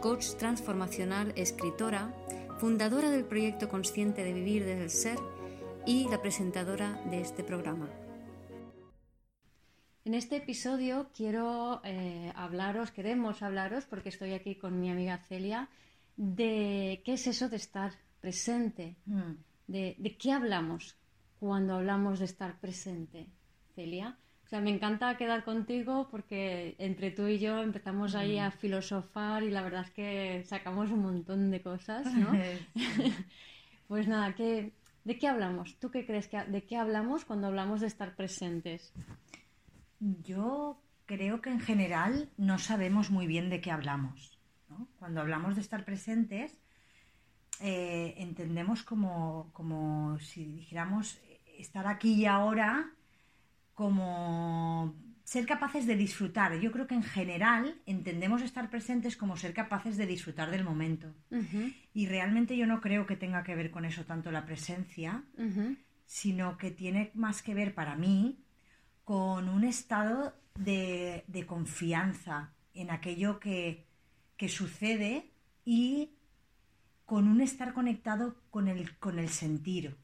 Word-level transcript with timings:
coach 0.00 0.34
transformacional, 0.38 1.32
escritora, 1.36 2.14
fundadora 2.58 3.10
del 3.10 3.24
proyecto 3.24 3.68
Consciente 3.68 4.24
de 4.24 4.32
Vivir 4.32 4.64
desde 4.64 4.82
el 4.82 4.90
Ser 4.90 5.18
y 5.86 6.08
la 6.08 6.20
presentadora 6.22 7.00
de 7.10 7.20
este 7.20 7.44
programa. 7.44 7.88
En 10.06 10.14
este 10.14 10.36
episodio 10.36 11.10
quiero 11.14 11.82
eh, 11.84 12.32
hablaros, 12.34 12.90
queremos 12.90 13.42
hablaros, 13.42 13.84
porque 13.84 14.08
estoy 14.08 14.32
aquí 14.32 14.54
con 14.56 14.80
mi 14.80 14.90
amiga 14.90 15.18
Celia, 15.18 15.68
de 16.16 17.02
qué 17.04 17.12
es 17.14 17.26
eso 17.26 17.50
de 17.50 17.56
estar 17.56 17.92
presente, 18.20 18.96
mm. 19.04 19.32
de, 19.66 19.96
de 19.98 20.16
qué 20.16 20.32
hablamos 20.32 20.96
cuando 21.38 21.74
hablamos 21.74 22.18
de 22.18 22.24
estar 22.24 22.58
presente. 22.58 23.26
Celia, 23.74 24.18
sea, 24.50 24.60
me 24.60 24.70
encanta 24.70 25.16
quedar 25.16 25.44
contigo 25.44 26.08
porque 26.10 26.74
entre 26.78 27.12
tú 27.12 27.28
y 27.28 27.38
yo 27.38 27.62
empezamos 27.62 28.16
ahí 28.16 28.36
a 28.38 28.50
filosofar 28.50 29.44
y 29.44 29.50
la 29.50 29.62
verdad 29.62 29.84
es 29.84 29.90
que 29.92 30.44
sacamos 30.44 30.90
un 30.90 31.02
montón 31.02 31.52
de 31.52 31.62
cosas, 31.62 32.12
¿no? 32.14 32.32
pues 33.88 34.08
nada, 34.08 34.34
¿qué, 34.34 34.72
¿de 35.04 35.18
qué 35.18 35.28
hablamos? 35.28 35.78
¿Tú 35.78 35.92
qué 35.92 36.04
crees 36.04 36.26
que 36.26 36.42
de 36.42 36.64
qué 36.64 36.76
hablamos 36.76 37.24
cuando 37.24 37.46
hablamos 37.46 37.80
de 37.80 37.86
estar 37.86 38.16
presentes? 38.16 38.92
Yo 40.00 40.82
creo 41.06 41.40
que 41.40 41.50
en 41.50 41.60
general 41.60 42.28
no 42.36 42.58
sabemos 42.58 43.10
muy 43.10 43.28
bien 43.28 43.50
de 43.50 43.60
qué 43.60 43.70
hablamos. 43.70 44.36
¿no? 44.68 44.88
Cuando 44.98 45.20
hablamos 45.20 45.54
de 45.54 45.60
estar 45.60 45.84
presentes, 45.84 46.58
eh, 47.60 48.14
entendemos 48.16 48.82
como, 48.82 49.50
como 49.52 50.18
si 50.18 50.44
dijéramos 50.44 51.20
estar 51.56 51.86
aquí 51.86 52.14
y 52.14 52.26
ahora 52.26 52.90
como 53.80 54.94
ser 55.24 55.46
capaces 55.46 55.86
de 55.86 55.96
disfrutar. 55.96 56.60
Yo 56.60 56.70
creo 56.70 56.86
que 56.86 56.94
en 56.94 57.02
general 57.02 57.80
entendemos 57.86 58.42
estar 58.42 58.68
presentes 58.68 59.16
como 59.16 59.38
ser 59.38 59.54
capaces 59.54 59.96
de 59.96 60.04
disfrutar 60.04 60.50
del 60.50 60.64
momento. 60.64 61.14
Y 61.94 62.06
realmente 62.06 62.58
yo 62.58 62.66
no 62.66 62.82
creo 62.82 63.06
que 63.06 63.16
tenga 63.16 63.42
que 63.42 63.54
ver 63.54 63.70
con 63.70 63.86
eso 63.86 64.04
tanto 64.04 64.30
la 64.30 64.44
presencia, 64.44 65.24
sino 66.04 66.58
que 66.58 66.70
tiene 66.70 67.10
más 67.14 67.40
que 67.40 67.54
ver 67.54 67.74
para 67.74 67.96
mí 67.96 68.44
con 69.02 69.48
un 69.48 69.64
estado 69.64 70.34
de, 70.58 71.24
confianza 71.46 72.52
en 72.74 72.90
aquello 72.90 73.40
que, 73.40 73.86
sucede 74.46 75.30
y 75.64 76.10
con 77.06 77.26
un 77.26 77.40
estar 77.40 77.72
conectado 77.72 78.36
con 78.50 78.68
el, 78.68 78.98
con 78.98 79.18
el 79.18 79.30
sentir. 79.30 79.96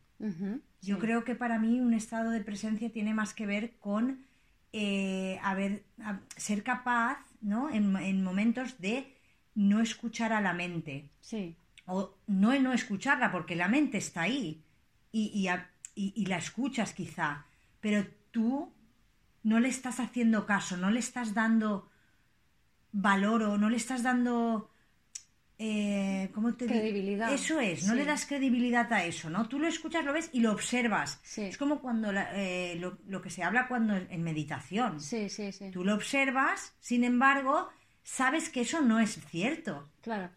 Yo 0.81 0.99
creo 0.99 1.25
que 1.25 1.35
para 1.35 1.59
mí 1.59 1.81
un 1.81 1.95
estado 1.95 2.31
de 2.31 2.41
presencia 2.41 2.91
tiene 2.91 3.13
más 3.13 3.35
que 3.35 3.47
ver 3.47 3.77
con 3.79 4.25
eh, 4.73 5.41
ser 6.37 6.63
capaz, 6.63 7.19
¿no? 7.41 7.71
En, 7.71 8.23
momentos 8.23 8.79
de 8.81 9.13
no 9.55 9.81
escuchar 9.81 10.33
a 10.33 10.41
la 10.41 10.53
mente. 10.53 11.09
Sí. 11.21 11.57
O 11.87 12.15
no 12.27 12.59
no 12.59 12.73
escucharla, 12.73 13.31
porque 13.31 13.57
la 13.57 13.69
mente 13.69 13.99
está 13.99 14.23
ahí 14.23 14.63
y, 15.13 15.49
y, 15.95 16.27
la 16.27 16.37
escuchas 16.37 16.93
quizá, 16.93 17.47
pero 17.81 18.07
tú 18.33 18.73
no 19.43 19.61
le 19.61 19.69
estás 19.69 20.01
haciendo 20.01 20.45
caso, 20.45 20.77
no 20.77 20.91
le 20.91 20.99
estás 20.99 21.33
dando 21.33 21.89
valor 22.93 23.45
o 23.45 23.57
no 23.57 23.71
le 23.71 23.77
estás 23.77 24.03
dando 24.03 24.71
eh, 25.59 26.31
¿cómo 26.35 26.55
te 26.55 26.67
credibilidad. 26.67 27.33
Eso 27.33 27.61
es, 27.61 27.87
no 27.87 27.95
le 27.95 28.05
das 28.05 28.27
credibilidad 28.27 28.93
a 28.93 29.05
eso, 29.05 29.31
¿no? 29.31 29.49
Tú 29.49 29.59
lo 29.59 29.67
escuchas, 29.67 30.05
lo 30.05 30.13
ves 30.13 30.29
y 30.33 30.41
lo 30.41 30.53
observas. 30.53 31.21
Es 31.37 31.57
como 31.57 31.81
cuando 31.81 32.11
eh, 32.13 32.79
lo, 32.79 33.23
que 33.23 33.31
se 33.31 33.43
habla 33.43 33.67
cuando 33.67 33.97
en 33.97 34.23
meditación. 34.23 35.01
Sí, 35.01 35.31
sí, 35.31 35.53
sí. 35.53 35.71
Tú 35.71 35.83
lo 35.83 35.95
observas, 35.95 36.75
sin 36.79 37.05
embargo, 37.05 37.69
sabes 38.03 38.51
que 38.51 38.61
eso 38.63 38.83
no 38.83 39.01
es 39.01 39.19
cierto. 39.27 39.89
Claro. 40.03 40.31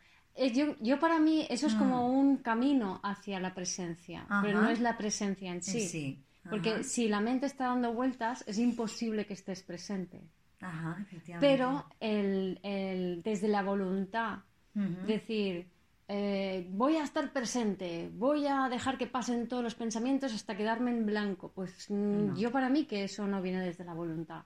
Yo, 0.54 0.78
yo 0.80 1.00
para 1.00 1.20
mí 1.20 1.46
eso 1.50 1.68
es 1.68 1.76
como 1.76 2.08
mm. 2.08 2.18
un 2.18 2.38
camino 2.38 3.02
hacia 3.04 3.42
la 3.42 3.54
presencia, 3.54 4.26
pero 4.42 4.62
no 4.62 4.70
es 4.70 4.80
la 4.80 4.98
presencia 4.98 5.52
en 5.52 5.62
sí. 5.62 5.82
sí. 5.82 6.24
Porque 6.50 6.86
si 6.86 7.10
la 7.10 7.20
mente 7.20 7.46
está 7.46 7.66
dando 7.66 7.94
vueltas, 7.94 8.46
es 8.48 8.58
imposible 8.58 9.26
que 9.26 9.34
estés 9.34 9.64
presente. 9.64 10.22
Ajá, 10.62 10.98
efectivamente. 11.02 11.46
Pero 11.46 11.86
el, 12.00 12.60
el, 12.64 13.22
desde 13.22 13.50
la 13.50 13.62
voluntad 13.62 14.40
Decir, 14.74 15.68
eh, 16.08 16.68
voy 16.72 16.96
a 16.96 17.04
estar 17.04 17.32
presente, 17.34 18.10
voy 18.14 18.48
a 18.48 18.70
dejar 18.70 18.98
que 18.98 19.08
pasen 19.08 19.48
todos 19.48 19.64
los 19.64 19.76
pensamientos 19.76 20.34
hasta 20.34 20.56
quedarme 20.56 20.92
en 20.92 21.06
blanco. 21.06 21.52
Pues 21.54 21.88
mm, 21.90 22.36
yo 22.36 22.52
para 22.52 22.70
mí 22.70 22.86
que 22.86 23.04
eso 23.04 23.28
no 23.28 23.42
viene 23.42 23.62
desde 23.62 23.84
la 23.84 23.94
voluntad. 23.94 24.44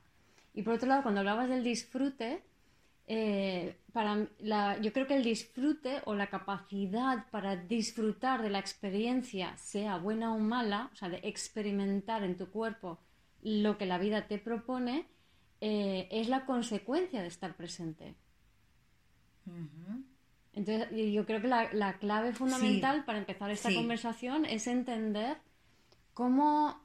Y 0.54 0.64
por 0.64 0.74
otro 0.74 0.88
lado, 0.88 1.04
cuando 1.04 1.22
hablabas 1.22 1.50
del 1.50 1.64
disfrute, 1.64 2.44
eh, 3.06 3.78
para 3.92 4.28
la, 4.40 4.80
yo 4.80 4.94
creo 4.94 5.08
que 5.08 5.16
el 5.16 5.24
disfrute 5.24 6.02
o 6.06 6.16
la 6.16 6.28
capacidad 6.28 7.30
para 7.32 7.56
disfrutar 7.56 8.42
de 8.42 8.50
la 8.50 8.60
experiencia, 8.60 9.56
sea 9.58 9.98
buena 9.98 10.34
o 10.34 10.40
mala, 10.40 10.90
o 10.94 10.96
sea, 10.96 11.10
de 11.10 11.20
experimentar 11.24 12.24
en 12.24 12.38
tu 12.38 12.50
cuerpo 12.50 13.00
lo 13.42 13.78
que 13.78 13.86
la 13.86 13.98
vida 13.98 14.28
te 14.28 14.38
propone, 14.38 15.08
eh, 15.60 16.08
es 16.12 16.30
la 16.30 16.46
consecuencia 16.46 17.22
de 17.22 17.28
estar 17.28 17.56
presente. 17.56 18.16
Entonces, 20.54 20.88
yo 21.12 21.26
creo 21.26 21.42
que 21.42 21.48
la, 21.48 21.98
clave 22.00 22.34
fundamental 22.34 23.06
para 23.06 23.18
empezar 23.18 23.50
esta 23.50 23.74
conversación 23.74 24.46
es 24.46 24.68
entender 24.68 25.38
cómo... 26.14 26.82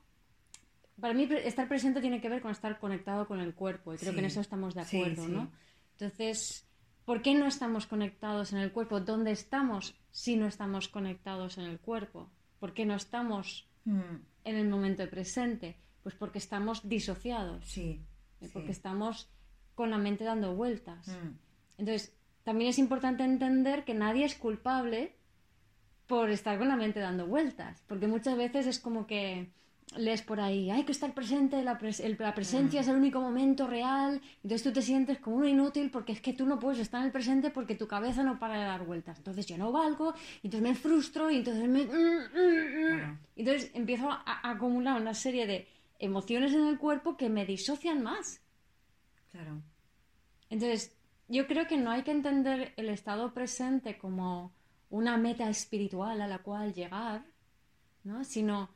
Para 0.98 1.14
mí, 1.14 1.28
estar 1.44 1.68
presente 1.68 2.00
tiene 2.00 2.20
que 2.20 2.28
ver 2.28 2.40
con 2.42 2.50
estar 2.50 2.80
conectado 2.80 3.28
con 3.28 3.38
el 3.40 3.54
cuerpo, 3.54 3.94
y 3.94 3.98
creo 3.98 4.12
que 4.14 4.18
en 4.18 4.24
eso 4.24 4.40
estamos 4.40 4.74
de 4.74 4.80
acuerdo, 4.80 5.28
¿no? 5.28 5.52
Entonces, 5.92 6.66
¿por 7.04 7.22
qué 7.22 7.34
no 7.34 7.46
estamos 7.46 7.86
conectados 7.86 8.52
en 8.52 8.58
el 8.58 8.72
cuerpo? 8.72 9.00
¿Dónde 9.00 9.30
estamos 9.30 9.94
si 10.10 10.36
no 10.36 10.46
estamos 10.46 10.88
conectados 10.88 11.58
en 11.58 11.66
el 11.66 11.78
cuerpo? 11.78 12.30
¿Por 12.58 12.74
qué 12.74 12.84
no 12.84 12.96
estamos 12.96 13.68
mm. 13.84 14.16
en 14.44 14.56
el 14.56 14.68
momento 14.68 15.08
presente? 15.08 15.76
Pues 16.02 16.16
porque 16.16 16.38
estamos 16.38 16.88
disociados. 16.88 17.64
Sí. 17.66 18.02
Porque 18.52 18.72
estamos 18.72 19.30
con 19.74 19.90
la 19.90 19.98
mente 19.98 20.24
dando 20.24 20.56
vueltas. 20.56 21.06
Mm. 21.06 21.38
Entonces, 21.78 22.17
también 22.48 22.70
es 22.70 22.78
importante 22.78 23.24
entender 23.24 23.84
que 23.84 23.92
nadie 23.92 24.24
es 24.24 24.34
culpable 24.34 25.12
por 26.06 26.30
estar 26.30 26.56
con 26.56 26.68
la 26.68 26.76
mente 26.76 26.98
dando 26.98 27.26
vueltas, 27.26 27.84
porque 27.86 28.06
muchas 28.06 28.38
veces 28.38 28.66
es 28.66 28.78
como 28.78 29.06
que 29.06 29.50
lees 29.98 30.22
por 30.22 30.40
ahí, 30.40 30.70
hay 30.70 30.84
que 30.84 30.92
estar 30.92 31.12
presente, 31.12 31.62
la, 31.62 31.76
presencia 31.76 32.80
es 32.80 32.88
el 32.88 32.96
único 32.96 33.20
momento 33.20 33.66
real, 33.66 34.22
entonces 34.36 34.62
tú 34.62 34.72
te 34.72 34.80
sientes 34.80 35.18
como 35.18 35.36
un 35.36 35.46
inútil 35.46 35.90
porque 35.90 36.12
es 36.12 36.22
que 36.22 36.32
tú 36.32 36.46
no 36.46 36.58
puedes 36.58 36.78
estar 36.78 37.00
en 37.00 37.08
el 37.08 37.12
presente 37.12 37.50
porque 37.50 37.74
tu 37.74 37.86
cabeza 37.86 38.22
no 38.22 38.38
para 38.38 38.58
de 38.58 38.64
dar 38.64 38.86
vueltas, 38.86 39.18
entonces 39.18 39.44
yo 39.44 39.58
no 39.58 39.70
valgo, 39.70 40.14
entonces 40.42 40.62
me 40.62 40.74
frustro 40.74 41.30
y 41.30 41.36
entonces 41.36 41.68
me... 41.68 41.84
Mm, 41.84 42.18
mm, 42.32 42.94
mm. 42.94 43.18
Entonces 43.36 43.70
empiezo 43.74 44.10
a 44.10 44.50
acumular 44.50 44.98
una 44.98 45.12
serie 45.12 45.46
de 45.46 45.68
emociones 45.98 46.54
en 46.54 46.66
el 46.66 46.78
cuerpo 46.78 47.14
que 47.14 47.28
me 47.28 47.44
disocian 47.44 48.02
más. 48.02 48.40
Claro. 49.32 49.60
Entonces, 50.48 50.97
yo 51.28 51.46
creo 51.46 51.66
que 51.66 51.76
no 51.76 51.90
hay 51.90 52.02
que 52.02 52.10
entender 52.10 52.72
el 52.76 52.88
estado 52.88 53.34
presente 53.34 53.98
como 53.98 54.52
una 54.90 55.16
meta 55.18 55.48
espiritual 55.48 56.20
a 56.22 56.26
la 56.26 56.38
cual 56.38 56.72
llegar, 56.72 57.24
¿no? 58.04 58.24
sino 58.24 58.70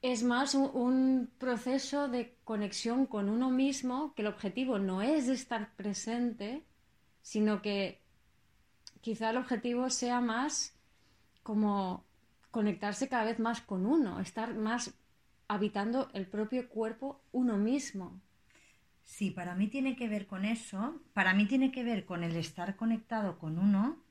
es 0.00 0.22
más 0.22 0.54
un, 0.54 1.30
proceso 1.38 2.08
de 2.08 2.36
conexión 2.44 3.06
con 3.06 3.28
uno 3.28 3.50
mismo, 3.50 4.14
que 4.14 4.22
el 4.22 4.28
objetivo 4.28 4.78
no 4.78 5.02
es 5.02 5.28
estar 5.28 5.74
presente, 5.74 6.64
sino 7.20 7.60
que 7.62 8.00
quizá 9.00 9.30
el 9.30 9.38
objetivo 9.38 9.90
sea 9.90 10.20
más 10.20 10.74
como 11.42 12.04
conectarse 12.50 13.08
cada 13.08 13.24
vez 13.24 13.38
más 13.38 13.60
con 13.60 13.86
uno, 13.86 14.20
estar 14.20 14.54
más 14.54 14.94
habitando 15.48 16.08
el 16.12 16.26
propio 16.26 16.68
cuerpo 16.68 17.20
uno 17.32 17.56
mismo. 17.56 18.20
Sí, 19.08 19.30
para 19.30 19.54
mí 19.54 19.68
tiene 19.68 19.96
que 19.96 20.06
ver 20.06 20.26
con 20.26 20.44
eso, 20.44 21.00
para 21.14 21.32
mí 21.32 21.46
tiene 21.46 21.72
que 21.72 21.82
ver 21.82 22.04
con 22.04 22.22
el 22.22 22.36
estar 22.36 22.76
conectado 22.76 23.38
con 23.38 23.58
uno 23.58 24.04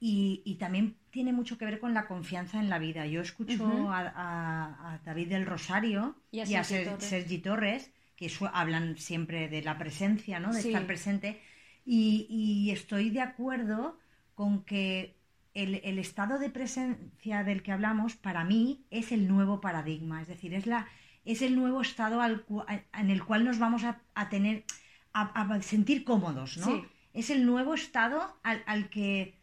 y, 0.00 0.56
también 0.58 0.96
tiene 1.10 1.32
mucho 1.32 1.56
que 1.56 1.64
ver 1.64 1.78
con 1.78 1.94
la 1.94 2.08
confianza 2.08 2.58
en 2.58 2.68
la 2.68 2.80
vida. 2.80 3.06
Yo 3.06 3.22
escucho 3.22 3.88
a, 3.90 5.00
David 5.04 5.28
del 5.28 5.46
Rosario 5.46 6.16
y 6.32 6.40
a, 6.40 6.64
Sergi, 6.64 7.38
Torres. 7.38 7.92
que 8.16 8.30
hablan 8.52 8.98
siempre 8.98 9.48
de 9.48 9.62
la 9.62 9.78
presencia, 9.78 10.40
¿no? 10.40 10.52
de 10.52 10.60
estar 10.60 10.86
presente, 10.86 11.40
y, 11.86 12.70
estoy 12.72 13.10
de 13.10 13.20
acuerdo 13.20 13.96
con 14.34 14.64
que 14.64 15.16
el, 15.54 15.76
el 15.84 16.00
estado 16.00 16.40
de 16.40 16.50
presencia 16.50 17.44
del 17.44 17.62
que 17.62 17.70
hablamos, 17.70 18.16
para 18.16 18.42
mí, 18.42 18.84
es 18.90 19.12
el 19.12 19.28
nuevo 19.28 19.60
paradigma. 19.60 20.20
Es 20.20 20.26
decir, 20.26 20.52
es, 20.52 20.66
la, 20.66 20.88
es 21.24 21.42
el 21.42 21.56
nuevo 21.56 21.80
estado 21.80 22.20
al 22.20 22.44
en 22.92 23.10
el 23.10 23.24
cual 23.24 23.44
nos 23.44 23.58
vamos 23.58 23.84
a, 23.84 24.00
a 24.14 24.28
tener, 24.28 24.64
a, 25.12 25.22
a 25.22 25.62
sentir 25.62 26.04
cómodos, 26.04 26.58
¿no? 26.58 26.66
Sí. 26.66 26.84
Es 27.12 27.30
el 27.30 27.46
nuevo 27.46 27.74
estado 27.74 28.36
al, 28.42 28.62
al 28.66 28.90
que, 28.90 29.34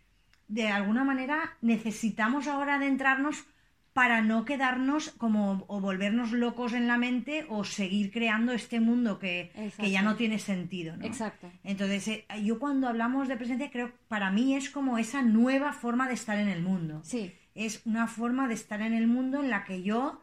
de 0.47 0.67
alguna 0.67 1.03
manera, 1.03 1.57
necesitamos 1.61 2.47
ahora 2.47 2.75
adentrarnos 2.75 3.45
para 3.93 4.21
no 4.21 4.45
quedarnos 4.45 5.09
como 5.11 5.65
o 5.67 5.81
volvernos 5.81 6.31
locos 6.31 6.71
en 6.73 6.87
la 6.87 6.97
mente 6.97 7.45
o 7.49 7.65
seguir 7.65 8.11
creando 8.11 8.53
este 8.53 8.79
mundo 8.79 9.19
que, 9.19 9.51
que 9.77 9.91
ya 9.91 10.01
no 10.01 10.15
tiene 10.15 10.39
sentido. 10.39 10.95
¿no? 10.95 11.05
Exacto. 11.05 11.51
Entonces, 11.63 12.07
eh, 12.07 12.25
yo 12.43 12.57
cuando 12.57 12.87
hablamos 12.87 13.27
de 13.27 13.35
presencia, 13.35 13.69
creo 13.69 13.87
que 13.87 13.97
para 14.07 14.31
mí 14.31 14.55
es 14.55 14.69
como 14.69 14.97
esa 14.97 15.21
nueva 15.23 15.73
forma 15.73 16.07
de 16.07 16.13
estar 16.13 16.37
en 16.37 16.47
el 16.47 16.61
mundo. 16.61 17.01
Sí, 17.03 17.33
Es 17.53 17.81
una 17.85 18.07
forma 18.07 18.47
de 18.47 18.53
estar 18.53 18.81
en 18.81 18.93
el 18.93 19.07
mundo 19.07 19.41
en 19.43 19.49
la 19.49 19.65
que 19.65 19.83
yo 19.83 20.21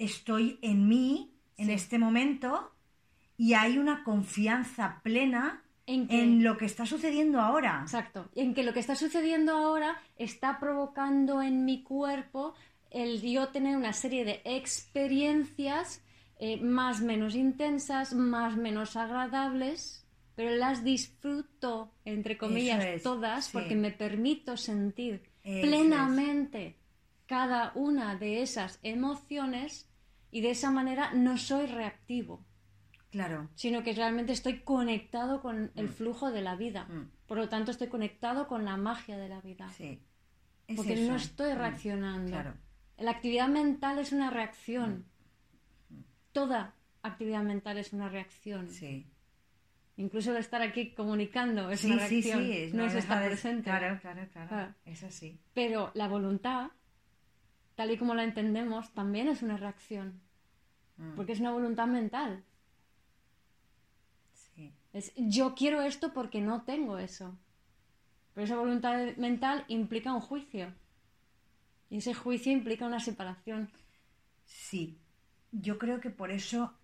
estoy 0.00 0.58
en 0.62 0.88
mí, 0.88 1.32
en 1.56 1.70
este 1.70 1.98
momento, 1.98 2.72
y 3.36 3.54
hay 3.54 3.78
una 3.78 4.02
confianza 4.02 5.00
plena 5.04 5.62
En 5.86 6.08
que- 6.08 6.22
en 6.22 6.42
lo 6.42 6.56
que 6.56 6.64
está 6.66 6.86
sucediendo 6.86 7.40
ahora. 7.40 7.80
exacto. 7.82 8.28
En 8.34 8.54
que 8.54 8.62
lo 8.64 8.72
que 8.72 8.80
está 8.80 8.94
sucediendo 8.96 9.52
ahora 9.56 9.96
está 10.16 10.58
provocando 10.58 11.42
en 11.42 11.64
mi 11.64 11.82
cuerpo 11.82 12.54
el 12.90 13.20
yo 13.22 13.48
tener 13.48 13.76
una 13.76 13.92
serie 13.92 14.24
de 14.24 14.40
experiencias 14.44 16.02
eh, 16.42 16.56
más 16.58 17.02
menos 17.02 17.34
intensas, 17.34 18.14
más 18.14 18.56
menos 18.56 18.96
agradables, 18.96 20.06
pero 20.36 20.56
las 20.56 20.82
disfruto, 20.82 21.92
entre 22.06 22.38
comillas, 22.38 22.82
es, 22.82 23.02
todas, 23.02 23.44
sí. 23.46 23.50
porque 23.52 23.76
me 23.76 23.90
permito 23.90 24.56
sentir 24.56 25.22
Eso 25.44 25.66
plenamente 25.66 26.76
cada 27.26 27.72
una 27.74 28.16
de 28.16 28.40
esas 28.40 28.78
emociones 28.82 29.89
y 30.30 30.40
de 30.40 30.50
esa 30.50 30.70
manera 30.70 31.12
no 31.12 31.36
soy 31.38 31.66
reactivo. 31.66 32.44
Claro. 33.10 33.48
sino 33.56 33.82
que 33.82 33.92
realmente 33.92 34.30
estoy 34.32 34.60
conectado 34.60 35.42
con 35.42 35.72
el 35.74 35.88
flujo 35.88 36.30
de 36.30 36.42
la 36.42 36.54
vida. 36.54 36.84
Mm. 36.84 37.10
Por 37.26 37.38
lo 37.38 37.48
tanto, 37.48 37.72
estoy 37.72 37.88
conectado 37.88 38.46
con 38.46 38.64
la 38.64 38.76
magia 38.76 39.18
de 39.18 39.28
la 39.28 39.40
vida. 39.40 39.68
Sí. 39.70 40.00
Es 40.68 40.76
porque 40.76 40.92
eso. 40.92 41.10
no 41.10 41.16
estoy 41.16 41.52
Mm, 41.54 41.58
reaccionando. 41.58 42.30
Claro. 42.30 42.54
La 42.98 43.10
actividad 43.10 43.48
mental 43.48 43.98
es 43.98 44.12
una 44.12 44.30
reacción. 44.30 45.06
Toda 46.32 46.74
actividad 47.02 47.42
mental 47.42 47.78
es 47.78 47.92
una 47.92 48.08
reacción. 48.08 48.68
Sí. 48.68 49.10
Incluso 49.96 50.30
el 50.30 50.36
estar 50.36 50.62
aquí 50.62 50.92
comunicando 50.94 51.68
es 51.70 51.80
Sí, 51.80 51.90
una 51.90 52.06
sí, 52.06 52.22
reacción. 52.22 52.42
sí. 52.44 52.70
no 52.76 52.84
es 52.84 52.92
deja 52.92 52.98
estar 53.00 53.22
de- 53.22 53.26
presente. 53.28 53.64
Claro, 53.64 53.98
claro, 54.00 54.28
claro. 54.32 54.48
Claro. 54.48 54.74
Es 54.84 55.02
así. 55.02 55.40
Pero 55.52 55.90
la 55.94 56.06
voluntad, 56.06 56.70
tal 57.80 57.90
y 57.92 57.96
como 57.96 58.14
la 58.14 58.24
entendemos, 58.24 58.92
también 58.92 59.26
es 59.28 59.40
una 59.42 59.56
reacción. 59.56 60.20
Mm, 60.98 61.14
Porque 61.16 61.32
es 61.32 61.40
una 61.40 61.50
voluntad 61.52 61.86
mental. 61.86 62.44
sí. 64.34 64.74
Es 64.92 65.12
yo 65.16 65.54
quiero 65.54 65.80
esto 65.80 66.12
porque 66.12 66.42
no 66.42 66.60
tengo 66.64 66.98
eso. 66.98 67.38
Pero 68.34 68.44
esa 68.44 68.56
voluntad 68.58 69.16
mental 69.16 69.64
implica 69.68 70.12
un 70.12 70.20
juicio. 70.20 70.74
Y 71.88 71.96
ese 71.98 72.12
juicio 72.12 72.52
implica 72.52 72.86
una 72.86 73.00
separación. 73.00 73.70
Sí, 74.44 74.98
yo 75.52 75.78
creo 75.78 76.00
que 76.00 76.10
por 76.10 76.30
eso 76.30 76.74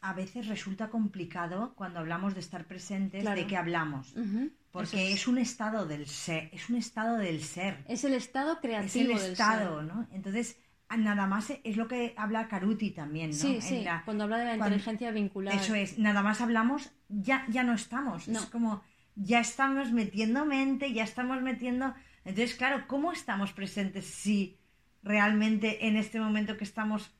a 0.00 0.12
veces 0.12 0.46
resulta 0.46 0.88
complicado 0.90 1.72
cuando 1.74 1.98
hablamos 1.98 2.34
de 2.34 2.40
estar 2.40 2.66
presentes 2.66 3.22
Claro. 3.22 3.40
de 3.40 3.46
qué 3.48 3.56
hablamos, 3.56 4.14
porque 4.78 5.12
es. 5.12 5.26
un 5.28 5.38
estado 5.38 5.86
del 5.86 6.06
ser, 6.06 6.50
es 6.52 6.68
un 6.70 6.76
estado 6.76 7.16
del 7.16 7.42
ser, 7.42 7.84
es 7.88 8.04
el 8.04 8.14
estado 8.14 8.52
es 8.54 8.58
creativo 8.60 9.12
el 9.12 9.18
del 9.20 9.32
estado, 9.32 9.80
ser. 9.80 9.94
¿no? 9.94 10.06
Entonces, 10.12 10.58
nada 10.96 11.26
más 11.26 11.50
es 11.64 11.76
lo 11.76 11.88
que 11.88 12.14
habla 12.16 12.46
Caruti 12.48 12.90
también, 12.92 13.30
¿no? 13.30 13.36
Sí, 13.36 13.56
En 13.56 13.62
sí, 13.62 13.82
la- 13.84 14.02
cuando 14.04 14.24
habla 14.24 14.38
de 14.38 14.44
la 14.44 14.50
cuando- 14.56 14.66
inteligencia 14.76 15.10
vincular. 15.10 15.54
Eso 15.54 15.74
es, 15.74 15.98
nada 15.98 16.22
más 16.22 16.40
hablamos, 16.40 16.90
ya, 17.08 17.44
ya 17.48 17.62
no 17.64 17.74
estamos. 17.74 18.28
No. 18.28 18.38
Es 18.40 18.46
como, 18.46 18.82
ya 19.16 19.40
estamos 19.40 19.92
metiendo 19.92 20.44
mente, 20.46 20.92
ya 20.92 21.02
estamos 21.04 21.40
metiendo. 21.42 21.94
Entonces, 22.24 22.54
claro, 22.56 22.84
¿cómo 22.86 23.12
estamos 23.12 23.52
presentes 23.52 24.04
si 24.06 24.58
realmente 25.02 25.86
en 25.86 25.96
este 25.96 26.20
momento 26.20 26.56
que 26.56 26.64
estamos 26.64 27.10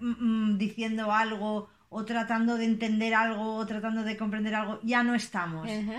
mm, 0.00 0.52
mm, 0.52 0.58
diciendo 0.58 1.12
algo 1.12 1.68
o 1.90 2.04
tratando 2.04 2.56
de 2.56 2.64
entender 2.64 3.14
algo 3.14 3.54
o 3.56 3.66
tratando 3.66 4.02
de 4.02 4.16
comprender 4.16 4.54
algo, 4.54 4.80
ya 4.82 5.02
no 5.02 5.14
estamos? 5.14 5.68
Ujú. 5.70 5.92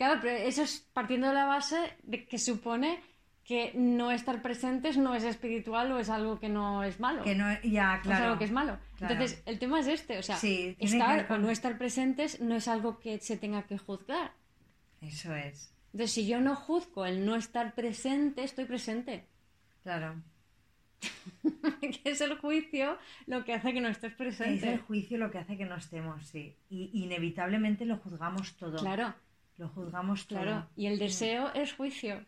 Claro, 0.00 0.18
pero 0.22 0.34
eso 0.34 0.62
es 0.62 0.88
partiendo 0.94 1.28
de 1.28 1.34
la 1.34 1.44
base 1.44 1.76
de 2.04 2.24
que 2.24 2.38
supone 2.38 3.00
que 3.44 3.72
no 3.74 4.10
estar 4.12 4.40
presentes 4.40 4.96
no 4.96 5.14
es 5.14 5.24
espiritual 5.24 5.92
o 5.92 5.98
es 5.98 6.08
algo 6.08 6.40
que 6.40 6.48
no 6.48 6.82
es 6.84 7.00
malo. 7.00 7.22
Que 7.22 7.34
no, 7.34 7.44
ya, 7.62 7.92
o 7.92 7.96
es 7.96 8.00
claro. 8.00 8.24
algo 8.24 8.38
que 8.38 8.44
es 8.46 8.50
malo. 8.50 8.78
Claro. 8.96 9.12
Entonces, 9.12 9.42
el 9.44 9.58
tema 9.58 9.78
es 9.80 9.88
este, 9.88 10.16
o 10.16 10.22
sea, 10.22 10.36
Sí, 10.38 10.74
que 10.78 10.86
estar 10.86 11.30
o 11.30 11.36
no 11.36 11.50
estar 11.50 11.76
presentes 11.76 12.40
no 12.40 12.54
es 12.56 12.66
algo 12.66 12.98
que 12.98 13.18
se 13.18 13.36
tenga 13.36 13.64
que 13.64 13.76
juzgar. 13.76 14.32
Eso 15.02 15.34
es, 15.34 15.70
Entonces, 15.92 16.12
si 16.12 16.26
yo 16.26 16.40
no 16.40 16.56
juzgo 16.56 17.04
el 17.04 17.26
no 17.26 17.36
estar 17.36 17.74
presente, 17.74 18.42
estoy 18.42 18.64
presente. 18.64 19.26
claro. 19.82 20.14
que 21.80 22.00
es 22.10 22.22
el 22.22 22.38
juicio 22.38 22.96
lo 23.26 23.44
que 23.44 23.52
hace 23.52 23.74
que 23.74 23.82
no 23.82 23.88
estés 23.88 24.12
Es 24.12 24.16
presente. 24.16 24.72
el 24.72 24.80
juicio 24.80 25.18
lo 25.18 25.30
que 25.30 25.38
hace 25.38 25.58
que 25.58 25.66
no 25.66 25.76
estemos, 25.76 26.26
sí. 26.26 26.56
Y 26.70 26.90
inevitablemente 27.02 27.84
lo 27.84 27.98
juzgamos 27.98 28.56
todo. 28.56 28.78
Claro, 28.78 29.14
Lo 29.60 29.68
juzgamos 29.68 30.26
todo. 30.26 30.40
claro. 30.40 30.68
Y 30.74 30.86
el 30.86 30.98
deseo 30.98 31.52
es 31.52 31.74
juicio. 31.74 32.24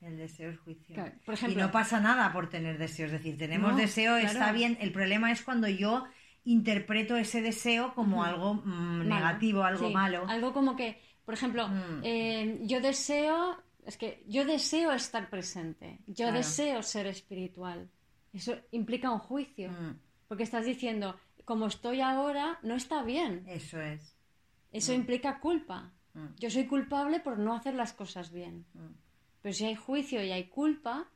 El 0.00 0.16
deseo 0.16 0.50
es 0.50 0.58
juicio. 0.58 0.94
Claro, 0.94 1.12
por 1.24 1.34
ejemplo- 1.34 1.60
y 1.60 1.62
no 1.62 1.70
pasa 1.70 2.00
nada 2.00 2.32
por 2.32 2.48
tener 2.48 2.78
deseo. 2.78 3.06
Es 3.06 3.12
decir, 3.12 3.38
tenemos 3.38 3.70
No, 3.72 3.76
deseo, 3.78 4.14
claro. 4.18 4.26
está 4.32 4.50
bien. 4.50 4.76
El 4.80 4.92
problema 4.92 5.30
es 5.30 5.42
cuando 5.42 5.68
yo 5.68 6.04
interpreto 6.44 7.16
ese 7.16 7.42
deseo 7.42 7.94
como 7.94 8.24
algo 8.24 8.54
mm, 8.54 9.06
negativo, 9.06 9.62
algo 9.62 9.86
Sí, 9.88 9.94
malo. 9.94 10.26
Algo 10.28 10.52
como 10.52 10.74
que, 10.74 11.00
por 11.24 11.34
ejemplo, 11.34 11.68
Mm. 11.68 12.00
eh, 12.02 12.58
yo 12.62 12.80
deseo, 12.80 13.62
es 13.86 13.96
que 13.96 14.24
yo 14.26 14.44
deseo 14.44 14.90
estar 14.92 15.30
presente, 15.30 16.00
yo 16.06 16.24
Claro. 16.26 16.38
deseo 16.38 16.82
ser 16.82 17.06
espiritual. 17.06 17.88
Eso 18.32 18.56
implica 18.72 19.10
un 19.12 19.18
juicio, 19.20 19.70
Mm, 19.70 19.98
porque 20.28 20.42
estás 20.44 20.64
diciendo, 20.64 21.20
como 21.44 21.66
estoy 21.66 22.00
ahora, 22.00 22.58
no 22.62 22.74
está 22.74 23.02
bien. 23.04 23.44
eso 23.46 23.80
es. 23.80 24.16
Eso 24.72 24.92
implica 24.92 25.40
culpa. 25.40 25.92
Mm, 26.14 26.26
Yo 26.38 26.50
soy 26.50 26.66
culpable 26.66 27.20
por 27.20 27.38
no 27.38 27.54
hacer 27.54 27.74
las 27.74 27.92
cosas 27.92 28.30
bien. 28.32 28.64
mm, 28.74 28.88
Pero 29.42 29.54
si 29.54 29.64
hay 29.64 29.74
juicio 29.74 30.22
y 30.22 30.30
hay 30.32 30.48
culpa, 30.48 31.08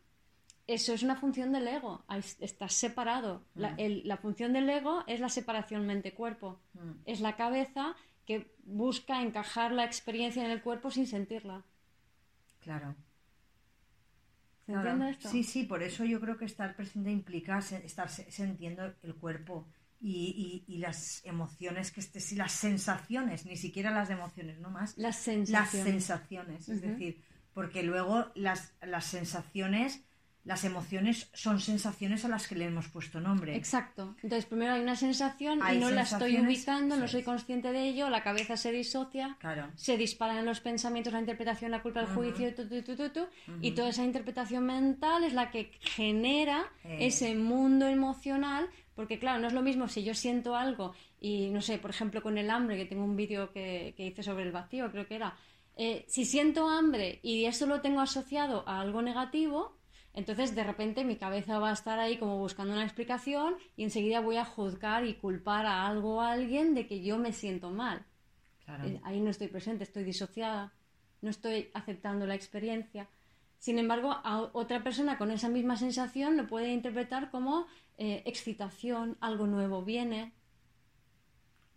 eso 0.67 0.95
es 0.95 1.03
una 1.03 1.17
función 1.17 1.53
del 1.53 1.69
ego. 1.69 2.03
Estás 2.41 2.73
separado. 2.75 3.43
La, 3.55 3.73
Mm. 3.73 3.81
el- 3.81 4.03
la 4.09 4.17
función 4.17 4.53
del 4.55 4.71
ego 4.71 5.05
es 5.07 5.21
la 5.21 5.29
separación 5.29 5.87
mente-cuerpo. 5.87 6.59
Es 7.05 7.21
la 7.21 7.37
cabeza 7.37 7.95
que 8.27 8.51
busca 8.65 9.21
encajar 9.21 9.73
la 9.73 9.85
experiencia 9.85 10.43
en 10.43 10.51
el 10.51 10.63
cuerpo 10.63 10.91
sin 10.91 11.07
sentirla. 11.07 11.63
Claro. 12.61 12.95
¿Se 14.65 14.73
Claro. 14.73 14.89
entiende 14.91 15.11
esto? 15.13 15.29
Sí, 15.29 15.43
sí, 15.43 15.65
por 15.65 15.83
eso 15.83 16.05
yo 16.07 16.19
creo 16.21 16.39
que 16.39 16.47
estar 16.47 16.75
presente 16.75 17.11
implica 17.11 17.59
estar 17.59 18.09
sintiendo 18.09 18.95
el 19.03 19.15
cuerpo 19.17 19.67
y, 20.07 20.63
y- 20.69 20.75
y 20.75 20.79
las 20.79 21.25
emociones 21.25 21.91
que 21.91 22.01
estés 22.01 22.31
y 22.33 22.37
las 22.37 22.53
sensaciones, 22.53 23.47
ni 23.47 23.57
siquiera 23.57 23.91
las 23.91 24.11
emociones, 24.11 24.59
no 24.61 24.69
más. 24.71 24.99
Las 24.99 25.27
las 25.49 25.71
sensaciones. 25.71 26.69
es 26.69 26.83
decir, 26.83 27.23
porque 27.55 27.83
luego 27.83 28.27
las, 28.35 28.75
las 28.83 29.05
sensaciones, 29.07 30.03
las 30.45 30.63
emociones 30.65 31.31
son 31.33 31.59
sensaciones 31.59 32.23
a 32.27 32.29
las 32.29 32.47
que 32.47 32.55
le 32.55 32.67
hemos 32.67 32.89
puesto 32.89 33.19
nombre. 33.19 33.57
Exacto. 33.57 34.15
Entonces, 34.23 34.45
primero 34.45 34.75
hay 34.75 34.83
una 34.83 34.95
sensación 34.97 35.61
Hay 35.63 35.79
y 35.79 35.81
no 35.81 35.91
la 35.91 36.03
estoy 36.03 36.37
ubicando, 36.39 36.97
no 36.97 37.09
soy 37.09 37.23
consciente 37.23 37.73
de 37.73 37.89
ello, 37.89 38.11
la 38.11 38.23
cabeza 38.23 38.59
se 38.59 38.71
disocia, 38.71 39.39
Claro. 39.41 39.71
se 39.75 39.97
disparan 39.97 40.45
los 40.45 40.61
pensamientos, 40.61 41.15
la 41.15 41.21
interpretación, 41.21 41.71
la 41.71 41.81
culpa, 41.81 42.01
el 42.01 42.07
Ujú. 42.09 42.17
juicio, 42.17 42.55
tu, 42.55 42.69
tu, 42.69 42.83
tu, 42.83 42.95
tu, 42.95 43.09
tu, 43.09 43.27
y 43.63 43.71
toda 43.71 43.89
esa 43.89 44.05
interpretación 44.05 44.67
mental 44.67 45.25
es 45.25 45.33
la 45.33 45.51
que 45.51 45.71
genera 45.81 46.67
Eh. 46.85 47.07
ese 47.07 47.35
mundo 47.37 47.87
emocional, 47.87 48.69
porque 48.95 49.19
claro, 49.19 49.41
no 49.41 49.47
es 49.49 49.53
lo 49.53 49.63
mismo 49.63 49.89
si 49.89 50.05
yo 50.05 50.15
siento 50.15 50.57
algo 50.57 50.95
y 51.21 51.51
no 51.51 51.61
sé, 51.61 51.79
por 51.79 51.91
ejemplo, 51.91 52.23
con 52.23 52.39
el 52.39 52.51
hambre, 52.51 52.77
que 52.77 52.87
tengo 52.87 53.05
un 53.05 53.17
vídeo 53.17 53.53
que, 53.53 53.95
que 53.97 54.07
hice 54.07 54.23
sobre 54.23 54.45
el 54.45 54.53
vacío, 54.53 54.91
creo 54.91 55.07
que 55.07 55.17
era, 55.17 55.37
eh, 55.77 56.05
si 56.07 56.25
siento 56.25 56.69
hambre 56.69 57.19
y 57.23 57.47
eso 57.47 57.67
lo 57.67 57.81
tengo 57.81 58.01
asociado 58.01 58.63
a 58.69 58.81
algo 58.81 59.03
negativo, 59.03 59.77
entonces 60.13 60.55
de 60.55 60.63
repente 60.63 61.05
mi 61.05 61.17
cabeza 61.17 61.59
va 61.59 61.71
a 61.71 61.73
estar 61.73 61.99
ahí 61.99 62.19
como 62.19 62.39
buscando 62.39 62.73
una 62.73 62.85
explicación 62.85 63.57
y 63.77 63.83
enseguida 63.83 64.21
voy 64.21 64.37
a 64.37 64.45
juzgar 64.45 65.05
y 65.05 65.15
culpar 65.15 65.67
a 65.67 65.87
algo 65.87 66.17
o 66.17 66.21
a 66.21 66.31
alguien 66.31 66.75
de 66.75 66.87
que 66.87 67.03
yo 67.03 67.19
me 67.19 67.33
siento 67.33 67.71
mal. 67.71 68.07
Claro. 68.65 68.87
Eh, 68.87 69.01
Ahí 69.03 69.21
no 69.21 69.31
estoy 69.31 69.49
presente, 69.49 69.83
estoy 69.83 70.05
disociada, 70.05 70.73
no 71.21 71.31
estoy 71.31 71.71
aceptando 71.75 72.27
la 72.27 72.37
experiencia. 72.37 73.09
Sin 73.59 73.79
embargo, 73.79 74.13
a 74.13 74.51
otra 74.53 74.85
persona 74.85 75.19
con 75.19 75.31
esa 75.31 75.49
misma 75.49 75.77
sensación 75.77 76.37
lo 76.37 76.47
puede 76.47 76.73
interpretar 76.73 77.31
como 77.31 77.67
eh, 77.99 78.23
excitación, 78.27 79.17
algo 79.21 79.47
nuevo 79.47 79.83
viene. 79.85 80.33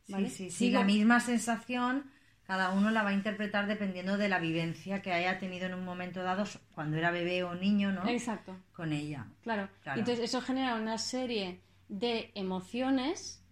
¿vale? 0.09 0.29
Sí, 0.29 0.35
sí, 0.35 0.49
sí, 0.49 0.65
Sigo- 0.71 0.79
la 0.79 0.85
misma 0.85 1.19
sensación 1.19 2.09
cada 2.43 2.69
uno 2.71 2.91
la 2.91 3.03
va 3.03 3.09
a 3.09 3.13
interpretar 3.13 3.67
dependiendo 3.67 4.17
de 4.17 4.29
la 4.29 4.39
vivencia 4.39 5.01
que 5.01 5.11
haya 5.11 5.37
tenido 5.37 5.65
en 5.65 5.73
un 5.73 5.83
momento 5.83 6.23
dado 6.23 6.45
cuando 6.73 6.95
era 6.95 7.11
bebé 7.11 7.43
o 7.43 7.53
niño, 7.55 7.91
¿no? 7.91 8.07
Exacto. 8.07 8.55
Con 8.73 8.93
ella. 8.93 9.27
Claro. 9.43 9.67
Claro. 9.83 9.99
Entonces 9.99 10.23
eso 10.23 10.39
genera 10.39 10.75
una 10.75 10.97
serie 10.97 11.59
de 11.89 12.31
emociones 12.35 13.43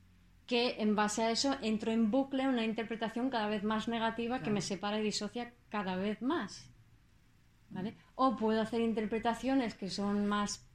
que 0.48 0.76
en 0.82 0.96
base 0.96 1.24
a 1.24 1.32
eso 1.32 1.58
entro 1.62 1.92
en 1.92 2.10
bucle 2.10 2.48
una 2.48 2.64
interpretación 2.64 3.30
cada 3.30 3.48
vez 3.48 3.64
más 3.66 3.90
negativa 3.90 4.42
que 4.42 4.50
me 4.50 4.62
separa 4.62 5.00
y 5.00 5.04
disocia 5.04 5.52
cada 5.70 5.98
vez 5.98 6.22
más. 6.22 6.70
¿Vale? 7.72 7.98
O 8.16 8.38
puedo 8.38 8.62
hacer 8.62 8.80
interpretaciones 8.80 9.74
que 9.74 9.90
son 9.90 10.26
más, 10.26 10.66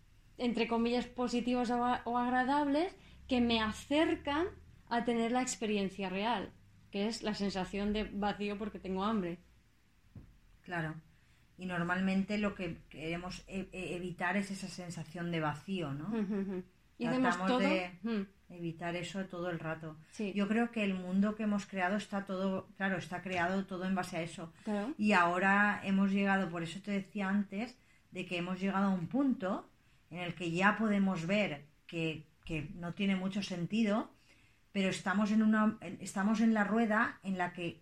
entre 0.41 0.67
comillas, 0.67 1.07
positivas 1.07 1.71
o, 1.71 2.19
agradables 2.19 2.93
que 3.29 3.41
me 3.41 3.61
acercan 3.61 4.47
a 4.89 5.05
tener 5.05 5.31
la 5.33 5.43
experiencia 5.43 6.09
real, 6.09 6.51
que 6.91 7.07
es 7.07 7.23
la 7.23 7.35
sensación 7.35 7.93
de 7.93 8.05
vacío 8.05 8.59
porque 8.59 8.79
tengo 8.81 9.05
hambre. 9.05 9.39
Claro. 10.63 10.95
Y 11.59 11.67
normalmente 11.67 12.39
lo 12.39 12.55
que 12.55 12.79
queremos 12.89 13.45
e- 13.47 13.69
e- 13.73 13.95
evitar 13.97 14.37
es 14.37 14.51
esa 14.51 14.69
sensación 14.69 15.31
de 15.31 15.41
vacío, 15.41 15.93
¿no? 15.93 16.09
y 16.99 17.07
hacemos 17.07 17.37
Tratamos 17.37 17.47
todo. 17.49 17.59
de- 17.61 17.91
Mm, 18.03 18.27
Evitar 18.53 18.97
eso 18.97 19.25
todo 19.27 19.49
el 19.49 19.61
rato. 19.61 19.97
Sí. 20.11 20.33
Yo 20.35 20.49
creo 20.49 20.73
que 20.73 20.83
el 20.83 20.95
mundo 20.95 21.37
que 21.37 21.45
hemos 21.45 21.67
creado 21.67 21.97
está 21.97 22.25
todo, 22.25 22.67
claro, 22.77 22.97
está 22.99 23.23
creado 23.23 23.65
todo 23.65 23.85
en 23.85 23.95
base 23.95 24.17
a 24.17 24.23
eso. 24.23 24.53
Claro. 24.65 24.93
Y 24.99 25.13
ahora 25.13 25.81
hemos 25.85 26.11
llegado, 26.11 26.51
por 26.51 26.65
eso 26.65 26.81
te 26.83 26.91
decía 26.91 27.29
antes, 27.29 27.79
de 28.11 28.27
que 28.27 28.39
hemos 28.39 28.59
llegado 28.61 28.87
a 28.87 28.91
un 28.91 29.07
punto 29.07 29.70
en 30.11 30.19
el 30.19 30.35
que 30.35 30.51
ya 30.51 30.77
podemos 30.77 31.27
ver 31.27 31.67
que, 31.87 32.27
que 32.45 32.69
no 32.75 32.95
tiene 32.95 33.17
mucho 33.17 33.43
sentido, 33.43 34.11
pero 34.73 34.89
estamos 34.89 35.31
en, 35.31 35.43
una, 35.43 35.79
estamos 36.01 36.41
en 36.41 36.55
la 36.55 36.65
rueda 36.65 37.19
en 37.23 37.39
la 37.39 37.53
que 37.53 37.81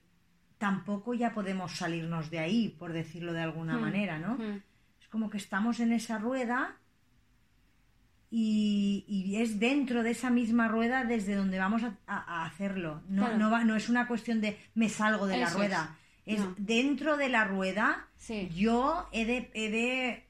tampoco 0.58 1.14
ya 1.14 1.32
podemos 1.34 1.72
salirnos 1.76 2.30
de 2.30 2.38
ahí, 2.40 2.68
por 2.78 2.92
decirlo 2.92 3.32
de 3.32 3.42
alguna 3.42 3.76
Mm, 3.76 3.80
manera, 3.80 4.18
¿no? 4.18 4.34
mm. 4.36 4.62
Es 5.00 5.08
como 5.08 5.30
que 5.30 5.36
estamos 5.38 5.80
en 5.80 5.92
esa 5.92 6.18
rueda 6.18 6.76
y, 8.30 9.04
y 9.08 9.36
es 9.36 9.58
dentro 9.58 10.02
de 10.02 10.10
esa 10.10 10.28
misma 10.30 10.68
rueda 10.68 11.04
desde 11.04 11.34
donde 11.34 11.58
vamos 11.58 11.82
a, 11.82 11.96
a- 12.06 12.42
a 12.42 12.46
hacerlo. 12.46 13.02
No, 13.08 13.22
Claro. 13.24 13.38
no, 13.38 13.50
va- 13.50 13.64
no 13.64 13.74
es 13.76 13.88
una 13.88 14.06
cuestión 14.06 14.40
de 14.42 14.58
me 14.74 14.88
salgo 14.90 15.26
de 15.26 15.38
la 15.38 15.48
rueda. 15.50 15.96
Es, 16.26 16.40
No. 16.40 16.54
dentro 16.58 17.16
de 17.16 17.30
la 17.30 17.44
rueda 17.44 18.06
Sí. 18.16 18.50
yo 18.54 19.08
he 19.12 19.24
de, 19.24 19.50
he 19.54 19.70
de, 19.70 20.27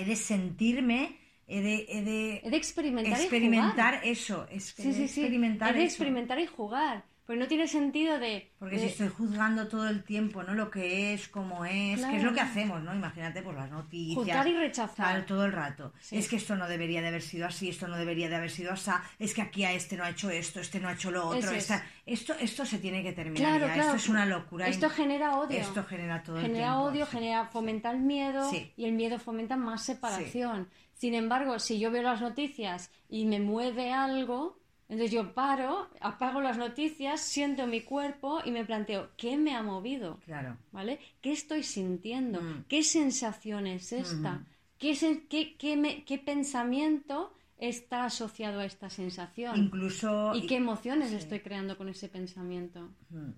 he 0.00 0.04
de 0.04 0.16
sentirme, 0.16 1.16
he 1.46 1.60
de, 1.60 1.86
he 1.88 2.02
de 2.02 2.40
He 2.44 2.50
de 2.50 2.56
experimentar, 2.56 3.12
y 3.12 3.14
jugar. 3.14 3.20
experimentar 3.22 4.00
eso. 4.04 4.46
Es, 4.50 4.64
Sí, 4.76 4.82
he 4.82 4.86
de 4.86 4.92
sí, 4.94 5.08
sí. 5.08 5.20
experimentar 5.22 5.70
He 5.74 5.78
de 5.78 5.84
eso. 5.84 5.94
experimentar 5.94 6.38
y 6.40 6.46
jugar. 6.46 7.04
Porque 7.30 7.38
no 7.42 7.46
tiene 7.46 7.68
sentido 7.68 8.18
de. 8.18 8.50
Porque 8.58 8.74
de- 8.74 8.82
si 8.82 8.86
estoy 8.88 9.06
juzgando 9.06 9.68
todo 9.68 9.86
el 9.88 10.02
tiempo, 10.02 10.42
¿no? 10.42 10.52
Lo 10.52 10.68
que 10.68 11.14
es, 11.14 11.28
cómo 11.28 11.64
es, 11.64 12.04
que 12.04 12.16
es 12.16 12.24
lo 12.24 12.34
que 12.34 12.40
hacemos, 12.40 12.82
¿no? 12.82 12.92
Imagínate, 12.92 13.40
pues 13.40 13.54
las 13.54 13.70
noticias. 13.70 14.16
Juzgar 14.18 14.48
y 14.48 14.54
rechazar. 14.56 14.96
tal, 15.14 15.26
todo 15.26 15.44
el 15.44 15.52
rato. 15.52 15.92
Sí. 16.00 16.16
Es 16.18 16.28
que 16.28 16.34
esto 16.34 16.56
no 16.56 16.66
debería 16.66 17.00
de 17.02 17.06
haber 17.06 17.22
sido 17.22 17.46
así, 17.46 17.68
esto 17.68 17.86
no 17.86 17.96
debería 17.96 18.28
de 18.28 18.34
haber 18.34 18.50
sido 18.50 18.72
así, 18.72 18.90
es 19.20 19.32
que 19.32 19.42
aquí 19.42 19.62
a 19.62 19.70
este 19.72 19.96
no 19.96 20.02
ha 20.02 20.10
hecho 20.10 20.28
esto, 20.28 20.58
este 20.58 20.80
no 20.80 20.88
ha 20.88 20.94
hecho 20.94 21.12
lo 21.12 21.24
otro. 21.28 21.38
Eso 21.38 21.52
es. 21.52 21.58
esta- 21.58 21.84
esto, 22.04 22.34
esto 22.40 22.66
se 22.66 22.78
tiene 22.78 23.04
que 23.04 23.12
terminar 23.12 23.50
Claro, 23.60 23.66
ya, 23.68 23.74
claro. 23.74 23.88
esto 23.90 23.96
es 23.98 24.08
una 24.08 24.26
locura. 24.26 24.66
Esto 24.66 24.86
Y 24.86 24.90
genera 24.90 25.36
odio. 25.36 25.56
Esto 25.60 25.84
genera 25.84 26.24
todo 26.24 26.34
el 26.38 26.42
genera 26.42 26.66
tiempo. 26.66 26.82
odio, 26.82 27.06
sí. 27.06 27.12
genera, 27.12 27.44
fomenta 27.46 27.92
el 27.92 28.00
miedo 28.00 28.50
Sí. 28.50 28.72
y 28.76 28.86
el 28.86 28.92
miedo 28.92 29.20
fomenta 29.20 29.56
más 29.56 29.84
separación. 29.84 30.68
Sin 30.94 31.14
embargo, 31.14 31.60
si 31.60 31.78
yo 31.78 31.92
veo 31.92 32.02
las 32.02 32.20
noticias 32.20 32.90
y 33.08 33.24
me 33.24 33.38
mueve 33.38 33.92
algo, 33.92 34.58
entonces 34.90 35.10
yo 35.12 35.32
paro, 35.32 35.88
apago 36.00 36.40
las 36.42 36.58
noticias, 36.58 37.20
siento 37.20 37.66
mi 37.66 37.80
cuerpo 37.82 38.40
y 38.44 38.50
me 38.50 38.64
planteo, 38.64 39.10
¿qué 39.16 39.36
me 39.38 39.54
ha 39.54 39.62
movido? 39.62 40.18
Claro. 40.26 40.56
¿Vale? 40.72 40.98
¿Qué 41.22 41.30
estoy 41.32 41.62
sintiendo? 41.62 42.42
Mm. 42.42 42.64
¿Qué 42.68 42.82
sensación 42.82 43.66
es 43.66 43.92
esta? 43.92 44.44
¿Qué, 44.78 44.92
sen- 44.92 45.28
qué- 45.28 45.56
qué 45.56 45.76
me- 45.76 46.04
qué 46.04 46.18
pensamiento 46.18 47.32
está 47.56 48.04
asociado 48.04 48.60
a 48.60 48.64
esta 48.64 48.90
sensación? 48.90 49.56
Incluso. 49.56 50.34
¿Y 50.34 50.46
qué 50.46 50.56
emociones 50.56 51.10
sí. 51.10 51.16
estoy 51.16 51.40
creando 51.40 51.76
con 51.78 51.88
ese 51.88 52.08
pensamiento? 52.08 52.90
Mm. 53.10 53.30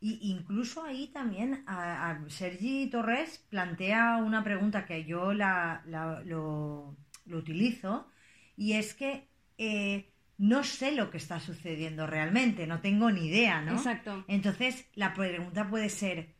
Y 0.00 0.30
incluso 0.32 0.82
ahí 0.84 1.08
también 1.08 1.64
a, 1.66 2.10
a 2.10 2.30
Sergi 2.30 2.88
Torres 2.88 3.44
plantea 3.50 4.18
una 4.18 4.42
pregunta 4.44 4.84
que 4.86 5.04
yo 5.04 5.32
la, 5.32 5.82
la- 5.86 6.22
lo, 6.24 6.96
lo 7.26 7.38
utilizo 7.38 8.06
y 8.56 8.72
es 8.74 8.94
que 8.94 9.28
eh, 9.58 10.10
no 10.38 10.64
sé 10.64 10.92
lo 10.92 11.10
que 11.10 11.16
está 11.18 11.38
sucediendo 11.40 12.06
realmente, 12.06 12.66
no 12.66 12.80
tengo 12.80 13.10
ni 13.10 13.26
idea, 13.28 13.60
¿no? 13.62 13.72
Exacto. 13.72 14.24
Entonces 14.28 14.86
la 14.94 15.14
pregunta 15.14 15.68
puede 15.70 15.88
ser, 15.88 16.34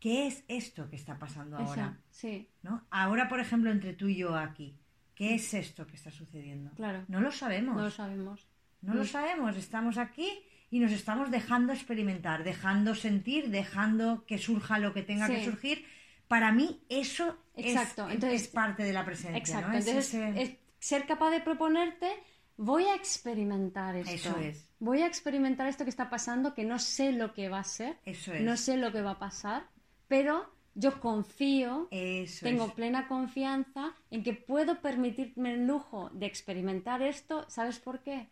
¿qué 0.00 0.26
es 0.26 0.44
esto 0.48 0.88
que 0.88 0.96
está 0.96 1.18
pasando 1.18 1.56
ahora? 1.58 1.98
Sí, 2.10 2.48
¿No? 2.62 2.86
Ahora, 2.90 3.28
por 3.28 3.40
ejemplo, 3.40 3.70
entre 3.70 3.92
tú 3.92 4.08
y 4.08 4.16
yo 4.16 4.36
aquí, 4.36 4.78
¿qué 5.14 5.34
es 5.34 5.52
esto 5.54 5.86
que 5.86 5.96
está 5.96 6.10
sucediendo? 6.10 6.70
claro. 6.76 7.04
No 7.08 7.20
lo 7.20 7.30
sabemos. 7.30 7.76
No 7.76 7.82
lo 7.84 7.90
sabemos. 7.90 8.48
No 8.80 8.92
lo 8.94 9.04
sabemos, 9.06 9.56
estamos 9.56 9.96
aquí 9.96 10.28
y 10.70 10.78
nos 10.78 10.92
estamos 10.92 11.30
dejando 11.30 11.72
experimentar, 11.72 12.44
dejando 12.44 12.94
sentir, 12.94 13.48
dejando 13.48 14.26
que 14.26 14.36
surja 14.36 14.78
lo 14.78 14.92
que 14.92 15.02
tenga 15.02 15.26
que 15.26 15.42
surgir. 15.44 15.86
Para 16.28 16.52
mí 16.52 16.82
eso 16.90 17.38
es- 17.54 17.66
Exacto, 17.66 18.08
es, 18.08 18.14
entonces- 18.16 18.48
parte 18.48 18.82
de 18.82 18.92
la 18.92 19.04
presencia. 19.06 19.38
Exacto. 19.38 19.68
¿no? 19.68 19.78
Es 19.78 19.86
Entonces, 19.86 20.14
ese- 20.14 20.42
es 20.42 20.56
ser 20.80 21.06
capaz 21.06 21.30
de 21.30 21.40
proponerte, 21.40 22.10
voy 22.56 22.84
a 22.84 22.94
experimentar 22.94 23.96
esto. 23.96 24.12
Eso 24.30 24.38
es. 24.38 24.68
Voy 24.78 25.02
a 25.02 25.06
experimentar 25.06 25.66
esto 25.68 25.84
que 25.84 25.90
está 25.90 26.10
pasando, 26.10 26.54
que 26.54 26.64
no 26.64 26.78
sé 26.78 27.12
lo 27.12 27.32
que 27.32 27.48
va 27.48 27.60
a 27.60 27.64
ser, 27.64 27.96
Eso 28.04 28.32
es. 28.34 28.42
no 28.42 28.56
sé 28.56 28.76
lo 28.76 28.92
que 28.92 29.02
va 29.02 29.12
a 29.12 29.18
pasar, 29.18 29.66
pero 30.08 30.52
yo 30.74 31.00
confío, 31.00 31.88
Eso 31.90 32.44
tengo 32.44 32.66
es. 32.66 32.72
plena 32.72 33.06
confianza 33.08 33.94
en 34.10 34.22
que 34.22 34.34
puedo 34.34 34.80
permitirme 34.80 35.54
el 35.54 35.66
lujo 35.66 36.10
de 36.12 36.26
experimentar 36.26 37.00
esto. 37.02 37.44
¿Sabes 37.48 37.78
por 37.78 38.00
qué? 38.00 38.28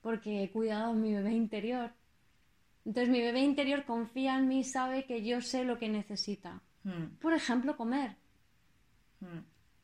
Porque 0.00 0.42
he 0.44 0.50
cuidado 0.50 0.92
a 0.92 0.94
mi 0.94 1.12
bebé 1.12 1.32
interior. 1.32 1.92
Entonces 2.86 3.10
mi 3.10 3.20
bebé 3.20 3.40
interior 3.40 3.84
confía 3.84 4.38
en 4.38 4.48
mí 4.48 4.60
y 4.60 4.64
sabe 4.64 5.04
que 5.04 5.22
yo 5.22 5.42
sé 5.42 5.64
lo 5.64 5.78
que 5.78 5.88
necesita. 5.88 6.62
Mm, 6.84 7.16
Por 7.20 7.34
ejemplo, 7.34 7.76
comer. 7.76 8.16
mm. 9.20 9.38